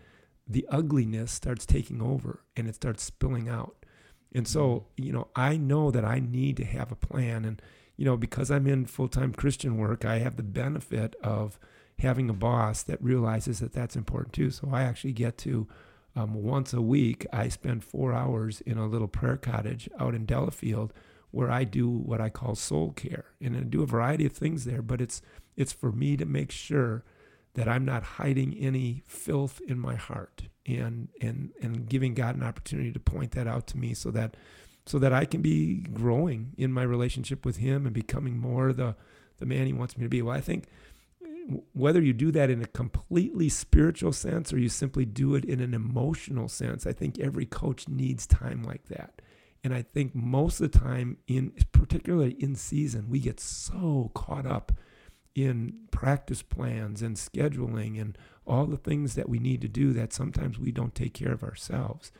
the 0.46 0.66
ugliness 0.70 1.32
starts 1.32 1.66
taking 1.66 2.00
over 2.00 2.42
and 2.56 2.68
it 2.68 2.74
starts 2.74 3.02
spilling 3.02 3.48
out. 3.48 3.84
And 4.32 4.46
so, 4.46 4.68
mm-hmm. 4.68 5.04
you 5.04 5.12
know, 5.12 5.28
I 5.34 5.56
know 5.56 5.90
that 5.90 6.04
I 6.04 6.20
need 6.20 6.56
to 6.58 6.64
have 6.64 6.92
a 6.92 6.96
plan, 6.96 7.44
and 7.44 7.62
you 7.96 8.04
know, 8.04 8.16
because 8.16 8.50
I'm 8.50 8.66
in 8.66 8.86
full 8.86 9.08
time 9.08 9.32
Christian 9.32 9.78
work, 9.78 10.04
I 10.04 10.18
have 10.18 10.36
the 10.36 10.42
benefit 10.42 11.16
of 11.22 11.58
having 12.00 12.28
a 12.28 12.34
boss 12.34 12.82
that 12.82 13.02
realizes 13.02 13.60
that 13.60 13.72
that's 13.72 13.96
important 13.96 14.34
too. 14.34 14.50
So 14.50 14.68
I 14.70 14.82
actually 14.82 15.12
get 15.12 15.38
to 15.38 15.66
um, 16.16 16.42
once 16.42 16.72
a 16.72 16.80
week, 16.80 17.26
I 17.32 17.48
spend 17.48 17.84
four 17.84 18.14
hours 18.14 18.62
in 18.62 18.78
a 18.78 18.86
little 18.86 19.06
prayer 19.06 19.36
cottage 19.36 19.88
out 20.00 20.14
in 20.14 20.24
Delafield 20.24 20.94
where 21.30 21.50
I 21.50 21.64
do 21.64 21.90
what 21.90 22.20
I 22.20 22.30
call 22.30 22.54
soul 22.54 22.92
care. 22.92 23.26
And 23.40 23.54
I 23.54 23.60
do 23.60 23.82
a 23.82 23.86
variety 23.86 24.24
of 24.24 24.32
things 24.32 24.64
there, 24.64 24.80
but 24.80 25.00
it's 25.02 25.20
it's 25.56 25.72
for 25.72 25.92
me 25.92 26.16
to 26.16 26.24
make 26.24 26.50
sure 26.50 27.04
that 27.54 27.68
I'm 27.68 27.84
not 27.84 28.02
hiding 28.02 28.54
any 28.54 29.02
filth 29.06 29.60
in 29.68 29.78
my 29.78 29.94
heart 29.96 30.44
and 30.64 31.08
and 31.20 31.52
and 31.60 31.86
giving 31.86 32.14
God 32.14 32.34
an 32.34 32.42
opportunity 32.42 32.92
to 32.92 33.00
point 33.00 33.32
that 33.32 33.46
out 33.46 33.66
to 33.68 33.78
me 33.78 33.92
so 33.92 34.10
that 34.12 34.36
so 34.86 34.98
that 34.98 35.12
I 35.12 35.26
can 35.26 35.42
be 35.42 35.80
growing 35.92 36.52
in 36.56 36.72
my 36.72 36.82
relationship 36.82 37.44
with 37.44 37.58
him 37.58 37.84
and 37.84 37.94
becoming 37.94 38.38
more 38.38 38.72
the 38.72 38.96
the 39.38 39.46
man 39.46 39.66
he 39.66 39.74
wants 39.74 39.98
me 39.98 40.04
to 40.04 40.08
be. 40.08 40.22
Well, 40.22 40.34
I 40.34 40.40
think 40.40 40.64
whether 41.72 42.02
you 42.02 42.12
do 42.12 42.32
that 42.32 42.50
in 42.50 42.62
a 42.62 42.66
completely 42.66 43.48
spiritual 43.48 44.12
sense 44.12 44.52
or 44.52 44.58
you 44.58 44.68
simply 44.68 45.04
do 45.04 45.34
it 45.34 45.44
in 45.44 45.60
an 45.60 45.74
emotional 45.74 46.48
sense, 46.48 46.86
I 46.86 46.92
think 46.92 47.18
every 47.18 47.46
coach 47.46 47.88
needs 47.88 48.26
time 48.26 48.62
like 48.62 48.88
that. 48.88 49.22
And 49.62 49.74
I 49.74 49.82
think 49.82 50.14
most 50.14 50.60
of 50.60 50.70
the 50.70 50.78
time, 50.78 51.18
in 51.26 51.52
particularly 51.72 52.36
in 52.38 52.54
season, 52.56 53.08
we 53.08 53.20
get 53.20 53.40
so 53.40 54.10
caught 54.14 54.46
up 54.46 54.72
in 55.34 55.74
practice 55.90 56.42
plans 56.42 57.02
and 57.02 57.16
scheduling 57.16 58.00
and 58.00 58.16
all 58.46 58.66
the 58.66 58.76
things 58.76 59.14
that 59.14 59.28
we 59.28 59.38
need 59.38 59.60
to 59.60 59.68
do 59.68 59.92
that 59.92 60.12
sometimes 60.12 60.58
we 60.58 60.72
don't 60.72 60.94
take 60.94 61.14
care 61.14 61.32
of 61.32 61.42
ourselves. 61.42 62.10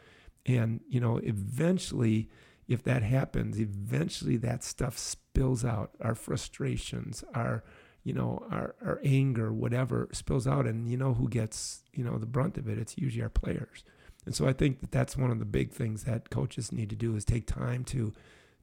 And, 0.45 0.81
you 0.89 1.01
know, 1.01 1.19
eventually, 1.19 2.29
if 2.69 2.83
that 2.85 3.03
happens, 3.03 3.59
eventually 3.59 4.37
that 4.39 4.63
stuff 4.63 4.99
spills 4.99 5.65
out 5.65 5.93
our 6.01 6.15
frustrations, 6.15 7.25
our 7.35 7.65
you 8.07 8.13
know, 8.13 8.47
our, 8.53 8.77
our 8.85 9.01
anger, 9.03 9.53
whatever 9.53 10.09
spills 10.13 10.47
out. 10.47 10.65
And 10.65 10.89
you 10.89 10.97
know 10.97 11.15
who 11.15 11.29
gets, 11.29 11.83
you 11.93 12.05
know, 12.05 12.19
the 12.19 12.25
brunt 12.25 12.57
of 12.57 12.69
it? 12.69 12.79
It's 12.79 12.97
usually 12.97 13.25
our 13.25 13.29
players. 13.29 13.83
And 14.25 14.33
so 14.33 14.47
I 14.47 14.53
think 14.53 14.79
that 14.79 14.93
that's 14.93 15.17
one 15.17 15.33
of 15.33 15.41
the 15.41 15.45
big 15.45 15.73
things 15.73 16.05
that 16.05 16.31
coaches 16.31 16.71
need 16.71 16.89
to 16.91 16.97
do 16.97 17.17
is 17.17 17.25
take 17.25 17.49
time 17.49 17.83
to 17.87 18.13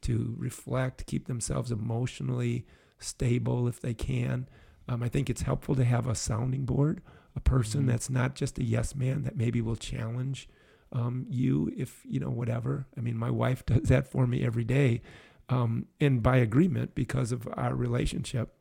to 0.03 0.35
reflect, 0.37 1.05
keep 1.07 1.27
themselves 1.27 1.71
emotionally 1.71 2.65
stable 2.99 3.67
if 3.67 3.81
they 3.81 3.93
can. 3.93 4.47
Um, 4.87 5.03
I 5.03 5.09
think 5.09 5.29
it's 5.29 5.41
helpful 5.41 5.75
to 5.75 5.83
have 5.83 6.07
a 6.07 6.15
sounding 6.15 6.65
board, 6.65 7.01
a 7.35 7.39
person 7.41 7.81
mm-hmm. 7.81 7.89
that's 7.89 8.09
not 8.09 8.35
just 8.35 8.57
a 8.59 8.63
yes 8.63 8.95
man 8.95 9.23
that 9.23 9.35
maybe 9.35 9.61
will 9.61 9.75
challenge 9.75 10.47
um, 10.93 11.25
you 11.29 11.69
if 11.75 12.01
you 12.05 12.21
know 12.21 12.29
whatever. 12.29 12.87
I 12.97 13.01
mean, 13.01 13.17
my 13.17 13.29
wife 13.29 13.65
does 13.65 13.89
that 13.89 14.07
for 14.07 14.25
me 14.25 14.45
every 14.45 14.63
day, 14.63 15.01
um, 15.49 15.87
and 15.99 16.23
by 16.23 16.37
agreement 16.37 16.95
because 16.95 17.33
of 17.33 17.45
our 17.57 17.75
relationship 17.75 18.52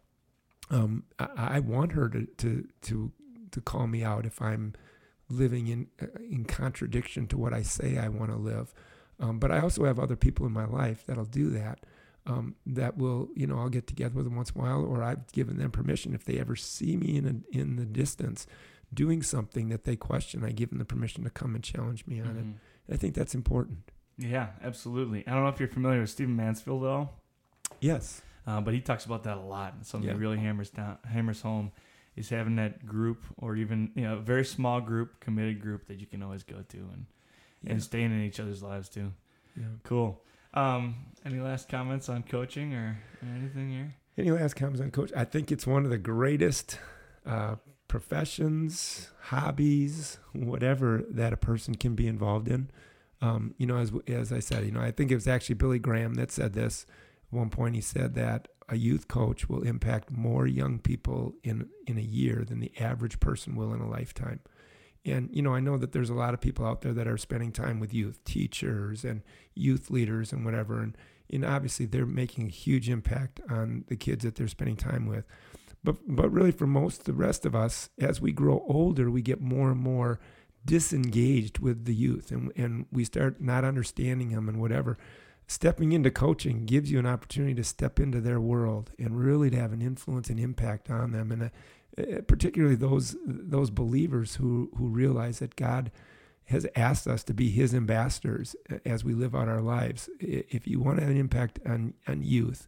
um, 0.72 1.04
I, 1.18 1.28
I, 1.36 1.60
want 1.60 1.92
her 1.92 2.08
to, 2.08 2.26
to 2.38 2.68
to 2.82 3.12
to 3.50 3.60
call 3.60 3.86
me 3.86 4.02
out 4.02 4.26
if 4.26 4.40
I'm 4.40 4.74
living 5.28 5.68
in 5.68 5.86
uh, 6.00 6.06
in 6.28 6.44
contradiction 6.44 7.26
to 7.28 7.38
what 7.38 7.52
I 7.52 7.62
say 7.62 7.98
I 7.98 8.08
want 8.08 8.30
to 8.30 8.36
live. 8.36 8.72
Um, 9.20 9.38
but 9.38 9.52
I 9.52 9.60
also 9.60 9.84
have 9.84 9.98
other 9.98 10.16
people 10.16 10.46
in 10.46 10.52
my 10.52 10.64
life 10.64 11.04
that'll 11.06 11.24
do 11.24 11.50
that. 11.50 11.80
Um, 12.24 12.54
that 12.66 12.96
will, 12.96 13.28
you 13.34 13.48
know, 13.48 13.58
I'll 13.58 13.68
get 13.68 13.88
together 13.88 14.14
with 14.14 14.24
them 14.26 14.36
once 14.36 14.50
in 14.50 14.60
a 14.60 14.64
while, 14.64 14.84
or 14.84 15.02
I've 15.02 15.30
given 15.32 15.58
them 15.58 15.72
permission 15.72 16.14
if 16.14 16.24
they 16.24 16.38
ever 16.38 16.54
see 16.54 16.96
me 16.96 17.16
in 17.16 17.26
a, 17.26 17.56
in 17.56 17.76
the 17.76 17.84
distance 17.84 18.46
doing 18.94 19.22
something 19.22 19.68
that 19.70 19.84
they 19.84 19.96
question, 19.96 20.44
I 20.44 20.50
give 20.50 20.70
them 20.70 20.78
the 20.78 20.84
permission 20.84 21.24
to 21.24 21.30
come 21.30 21.54
and 21.54 21.64
challenge 21.64 22.06
me 22.06 22.20
on 22.20 22.28
mm-hmm. 22.28 22.38
it. 22.38 22.42
And 22.42 22.58
I 22.90 22.96
think 22.96 23.14
that's 23.14 23.34
important. 23.34 23.90
Yeah, 24.18 24.48
absolutely. 24.62 25.26
I 25.26 25.32
don't 25.32 25.42
know 25.42 25.48
if 25.48 25.58
you're 25.58 25.68
familiar 25.68 26.00
with 26.00 26.10
Stephen 26.10 26.36
Mansfield 26.36 26.84
at 26.84 26.88
all. 26.90 27.20
Yes. 27.80 28.22
Uh, 28.46 28.60
but 28.60 28.74
he 28.74 28.80
talks 28.80 29.04
about 29.04 29.24
that 29.24 29.36
a 29.36 29.40
lot. 29.40 29.74
And 29.74 29.86
something 29.86 30.10
yeah. 30.10 30.16
really 30.16 30.38
hammers 30.38 30.70
down, 30.70 30.98
hammers 31.08 31.42
home 31.42 31.72
is 32.16 32.28
having 32.28 32.56
that 32.56 32.86
group 32.86 33.24
or 33.38 33.56
even 33.56 33.90
you 33.94 34.02
know 34.02 34.14
a 34.14 34.20
very 34.20 34.44
small 34.44 34.80
group, 34.80 35.20
committed 35.20 35.60
group 35.60 35.86
that 35.86 36.00
you 36.00 36.06
can 36.06 36.22
always 36.22 36.42
go 36.42 36.56
to 36.68 36.76
and 36.76 37.06
yeah. 37.62 37.72
and 37.72 37.82
staying 37.82 38.10
in 38.12 38.22
each 38.22 38.40
other's 38.40 38.62
lives 38.62 38.88
too. 38.88 39.12
Yeah. 39.56 39.64
Cool. 39.84 40.22
Um, 40.54 41.06
any 41.24 41.40
last 41.40 41.68
comments 41.68 42.08
on 42.08 42.24
coaching 42.24 42.74
or, 42.74 42.98
anything 43.36 43.70
here? 43.70 43.94
Any 44.18 44.30
last 44.30 44.54
comments 44.54 44.80
on 44.80 44.90
coach? 44.90 45.10
I 45.16 45.24
think 45.24 45.50
it's 45.50 45.66
one 45.66 45.84
of 45.84 45.90
the 45.90 45.98
greatest 45.98 46.78
uh, 47.24 47.56
professions, 47.88 49.10
hobbies, 49.24 50.18
whatever 50.32 51.04
that 51.10 51.32
a 51.32 51.36
person 51.36 51.74
can 51.74 51.94
be 51.94 52.06
involved 52.06 52.48
in. 52.48 52.70
Um, 53.22 53.54
you 53.56 53.66
know, 53.66 53.76
as 53.76 53.92
as 54.08 54.32
I 54.32 54.40
said, 54.40 54.64
you 54.64 54.72
know, 54.72 54.80
I 54.80 54.90
think 54.90 55.10
it 55.10 55.14
was 55.14 55.28
actually 55.28 55.54
Billy 55.54 55.78
Graham 55.78 56.14
that 56.14 56.30
said 56.32 56.54
this 56.54 56.86
one 57.32 57.50
point 57.50 57.74
he 57.74 57.80
said 57.80 58.14
that 58.14 58.48
a 58.68 58.76
youth 58.76 59.08
coach 59.08 59.48
will 59.48 59.62
impact 59.62 60.10
more 60.10 60.46
young 60.46 60.78
people 60.78 61.34
in 61.42 61.68
in 61.86 61.98
a 61.98 62.02
year 62.02 62.44
than 62.46 62.60
the 62.60 62.72
average 62.78 63.20
person 63.20 63.56
will 63.56 63.72
in 63.72 63.80
a 63.80 63.88
lifetime. 63.88 64.40
And 65.04 65.30
you 65.32 65.42
know, 65.42 65.54
I 65.54 65.60
know 65.60 65.76
that 65.78 65.92
there's 65.92 66.10
a 66.10 66.14
lot 66.14 66.34
of 66.34 66.40
people 66.40 66.64
out 66.64 66.82
there 66.82 66.92
that 66.92 67.08
are 67.08 67.16
spending 67.16 67.52
time 67.52 67.80
with 67.80 67.92
youth, 67.92 68.22
teachers 68.24 69.04
and 69.04 69.22
youth 69.54 69.90
leaders 69.90 70.32
and 70.32 70.44
whatever 70.44 70.80
and 70.80 70.96
and 71.30 71.44
obviously 71.44 71.86
they're 71.86 72.04
making 72.04 72.46
a 72.46 72.50
huge 72.50 72.90
impact 72.90 73.40
on 73.48 73.84
the 73.88 73.96
kids 73.96 74.24
that 74.24 74.34
they're 74.34 74.48
spending 74.48 74.76
time 74.76 75.06
with. 75.06 75.24
But 75.82 75.96
but 76.06 76.30
really 76.30 76.52
for 76.52 76.66
most 76.66 77.04
the 77.04 77.14
rest 77.14 77.46
of 77.46 77.54
us 77.54 77.88
as 77.98 78.20
we 78.20 78.32
grow 78.32 78.64
older, 78.68 79.10
we 79.10 79.22
get 79.22 79.40
more 79.40 79.70
and 79.70 79.80
more 79.80 80.20
disengaged 80.64 81.58
with 81.58 81.86
the 81.86 81.94
youth 81.94 82.30
and 82.30 82.52
and 82.56 82.86
we 82.92 83.04
start 83.04 83.40
not 83.40 83.64
understanding 83.64 84.30
them 84.30 84.48
and 84.48 84.60
whatever 84.60 84.98
stepping 85.52 85.92
into 85.92 86.10
coaching 86.10 86.64
gives 86.64 86.90
you 86.90 86.98
an 86.98 87.06
opportunity 87.06 87.54
to 87.54 87.64
step 87.64 88.00
into 88.00 88.20
their 88.20 88.40
world 88.40 88.90
and 88.98 89.18
really 89.18 89.50
to 89.50 89.56
have 89.56 89.72
an 89.72 89.82
influence 89.82 90.30
and 90.30 90.40
impact 90.40 90.90
on 90.90 91.12
them. 91.12 91.30
And 91.30 91.50
uh, 91.98 92.22
particularly 92.26 92.74
those 92.74 93.16
those 93.26 93.70
believers 93.70 94.36
who 94.36 94.70
who 94.76 94.88
realize 94.88 95.40
that 95.40 95.56
God 95.56 95.90
has 96.46 96.66
asked 96.74 97.06
us 97.06 97.22
to 97.24 97.34
be 97.34 97.50
his 97.50 97.74
ambassadors 97.74 98.56
as 98.84 99.04
we 99.04 99.14
live 99.14 99.34
out 99.34 99.48
our 99.48 99.60
lives. 99.60 100.08
If 100.18 100.66
you 100.66 100.80
want 100.80 100.98
to 100.98 101.02
have 101.02 101.12
an 101.12 101.20
impact 101.20 101.60
on 101.66 101.94
on 102.08 102.22
youth 102.22 102.66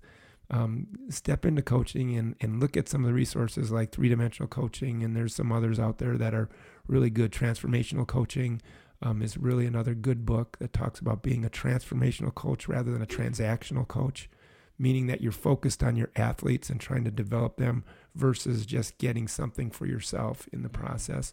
um, 0.51 0.89
step 1.09 1.45
into 1.45 1.63
coaching 1.63 2.17
and, 2.17 2.37
and 2.41 2.61
look 2.61 2.77
at 2.77 2.89
some 2.89 3.03
of 3.03 3.07
the 3.07 3.15
resources 3.15 3.71
like 3.71 3.91
three 3.91 4.09
dimensional 4.09 4.49
coaching 4.49 5.03
and 5.03 5.17
there's 5.17 5.35
some 5.35 5.51
others 5.51 5.79
out 5.79 5.99
there 5.99 6.17
that 6.19 6.35
are 6.35 6.49
really 6.87 7.11
good 7.11 7.33
transformational 7.33 8.07
coaching 8.07 8.61
um, 9.05 9.21
is 9.23 9.37
really 9.37 9.67
another 9.67 9.95
good 9.95 10.25
book 10.25 10.57
that 10.59 10.73
talks 10.73 10.99
about 10.99 11.23
being 11.23 11.45
a 11.45 11.51
transformational 11.51 12.35
coach 12.35 12.67
rather 12.67 12.91
than 12.91 13.03
a 13.03 13.07
transactional 13.07 13.87
coach, 13.87 14.31
meaning 14.79 15.07
that 15.07 15.21
you're 15.21 15.31
focused 15.31 15.85
on 15.85 15.95
your 15.95 16.11
athletes 16.17 16.71
and 16.71 16.81
trying 16.81 17.05
to 17.05 17.11
develop 17.11 17.59
them 17.59 17.85
versus 18.15 18.65
just 18.65 18.97
getting 18.99 19.29
something 19.29 19.71
for 19.71 19.87
yourself 19.87 20.49
in 20.53 20.63
the 20.63 20.71
process. 20.71 21.33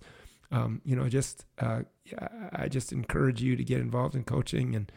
Um, 0.51 0.81
you 0.83 0.97
know, 0.97 1.07
just 1.07 1.45
uh, 1.59 1.83
I 2.51 2.67
just 2.67 2.91
encourage 2.91 3.41
you 3.41 3.55
to 3.55 3.63
get 3.63 3.79
involved 3.79 4.15
in 4.15 4.25
coaching 4.25 4.75
and 4.75 4.91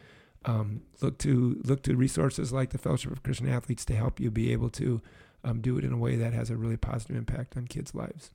um, 0.44 0.82
look 1.00 1.16
to 1.18 1.60
look 1.64 1.84
to 1.84 1.96
resources 1.96 2.52
like 2.52 2.70
the 2.70 2.78
Fellowship 2.78 3.12
of 3.12 3.22
Christian 3.22 3.48
Athletes 3.48 3.84
to 3.84 3.94
help 3.94 4.18
you 4.18 4.32
be 4.32 4.52
able 4.52 4.68
to 4.70 5.00
um, 5.44 5.60
do 5.60 5.78
it 5.78 5.84
in 5.84 5.92
a 5.92 5.96
way 5.96 6.16
that 6.16 6.32
has 6.32 6.50
a 6.50 6.56
really 6.56 6.76
positive 6.76 7.14
impact 7.14 7.56
on 7.56 7.66
kids' 7.66 7.94
lives. 7.94 8.32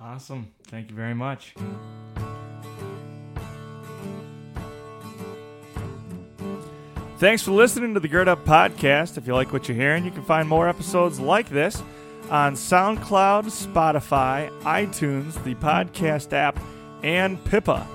Awesome. 0.00 0.52
Thank 0.66 0.88
you 0.88 0.96
very 0.96 1.14
much. 1.14 1.54
Thanks 7.22 7.44
for 7.44 7.52
listening 7.52 7.94
to 7.94 8.00
the 8.00 8.08
Gird 8.08 8.26
Up 8.26 8.44
Podcast. 8.44 9.16
If 9.16 9.28
you 9.28 9.34
like 9.36 9.52
what 9.52 9.68
you're 9.68 9.76
hearing, 9.76 10.04
you 10.04 10.10
can 10.10 10.24
find 10.24 10.48
more 10.48 10.68
episodes 10.68 11.20
like 11.20 11.48
this 11.48 11.80
on 12.30 12.54
SoundCloud, 12.54 13.44
Spotify, 13.44 14.50
iTunes, 14.62 15.40
the 15.44 15.54
podcast 15.54 16.32
app, 16.32 16.58
and 17.04 17.38
Pippa. 17.44 17.86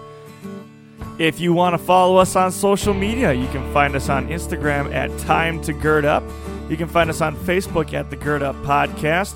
If 1.20 1.42
you 1.42 1.52
want 1.54 1.74
to 1.74 1.78
follow 1.78 2.16
us 2.16 2.38
on 2.38 2.54
social 2.54 2.94
media, 2.94 3.34
you 3.34 3.48
can 3.50 3.70
find 3.74 3.98
us 3.98 4.08
on 4.08 4.30
Instagram 4.30 4.94
at 4.94 5.10
Time 5.20 5.62
to 5.64 5.74
Gird 5.74 6.06
Up. 6.06 6.24
You 6.70 6.78
can 6.78 6.88
find 6.88 7.10
us 7.10 7.20
on 7.20 7.36
Facebook 7.36 7.94
at 7.94 8.10
the 8.10 8.16
Gird 8.16 8.42
Up 8.42 8.56
Podcast. 8.64 9.36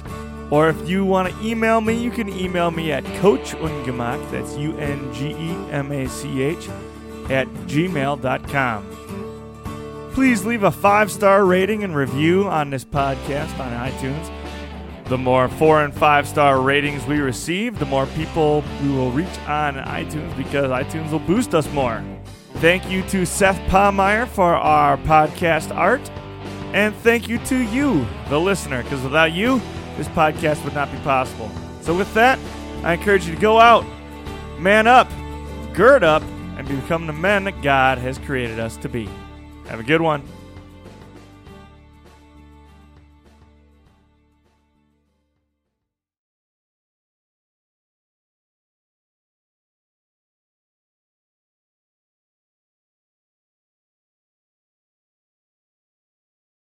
Or 0.53 0.69
if 0.69 0.87
you 0.87 1.03
want 1.03 1.33
to 1.33 1.45
email 1.45 1.81
me, 1.81 2.01
you 2.01 2.11
can 2.11 2.29
email 2.29 2.71
me 2.71 2.93
at 2.93 3.03
Coach 3.19 3.51
Ungemach, 3.55 4.31
that's 4.31 4.55
U 4.55 4.73
N 4.77 5.13
G 5.13 5.31
E 5.31 5.49
M 5.69 5.91
A 5.91 6.07
C 6.07 6.43
H, 6.43 6.69
at 7.29 7.49
gmail.com. 7.67 9.10
Please 10.13 10.43
leave 10.43 10.63
a 10.63 10.71
five 10.71 11.09
star 11.09 11.45
rating 11.45 11.85
and 11.85 11.95
review 11.95 12.47
on 12.47 12.69
this 12.69 12.83
podcast 12.83 13.57
on 13.59 13.89
iTunes. 13.89 14.29
The 15.05 15.17
more 15.17 15.47
four 15.47 15.83
and 15.83 15.93
five 15.93 16.27
star 16.27 16.61
ratings 16.61 17.05
we 17.05 17.19
receive, 17.19 17.79
the 17.79 17.85
more 17.85 18.05
people 18.07 18.61
we 18.81 18.89
will 18.89 19.11
reach 19.11 19.39
on 19.47 19.75
iTunes 19.75 20.35
because 20.35 20.69
iTunes 20.69 21.11
will 21.11 21.19
boost 21.19 21.55
us 21.55 21.71
more. 21.71 22.03
Thank 22.55 22.89
you 22.89 23.03
to 23.03 23.25
Seth 23.25 23.57
Palmeyer 23.69 24.27
for 24.27 24.53
our 24.53 24.97
podcast 24.97 25.73
art. 25.73 26.01
And 26.73 26.93
thank 26.97 27.29
you 27.29 27.37
to 27.45 27.57
you, 27.57 28.05
the 28.29 28.39
listener, 28.39 28.83
because 28.83 29.01
without 29.01 29.31
you, 29.31 29.61
this 29.95 30.09
podcast 30.09 30.63
would 30.65 30.73
not 30.73 30.91
be 30.91 30.97
possible. 30.99 31.49
So, 31.81 31.95
with 31.95 32.13
that, 32.13 32.37
I 32.83 32.93
encourage 32.93 33.27
you 33.27 33.35
to 33.35 33.41
go 33.41 33.59
out, 33.59 33.85
man 34.59 34.87
up, 34.87 35.09
gird 35.73 36.03
up, 36.03 36.23
and 36.57 36.67
become 36.67 37.07
the 37.07 37.13
men 37.13 37.45
that 37.45 37.61
God 37.61 37.97
has 37.97 38.17
created 38.19 38.59
us 38.59 38.77
to 38.77 38.89
be. 38.89 39.09
Have 39.71 39.79
a 39.79 39.83
good 39.83 40.01
one. 40.01 40.40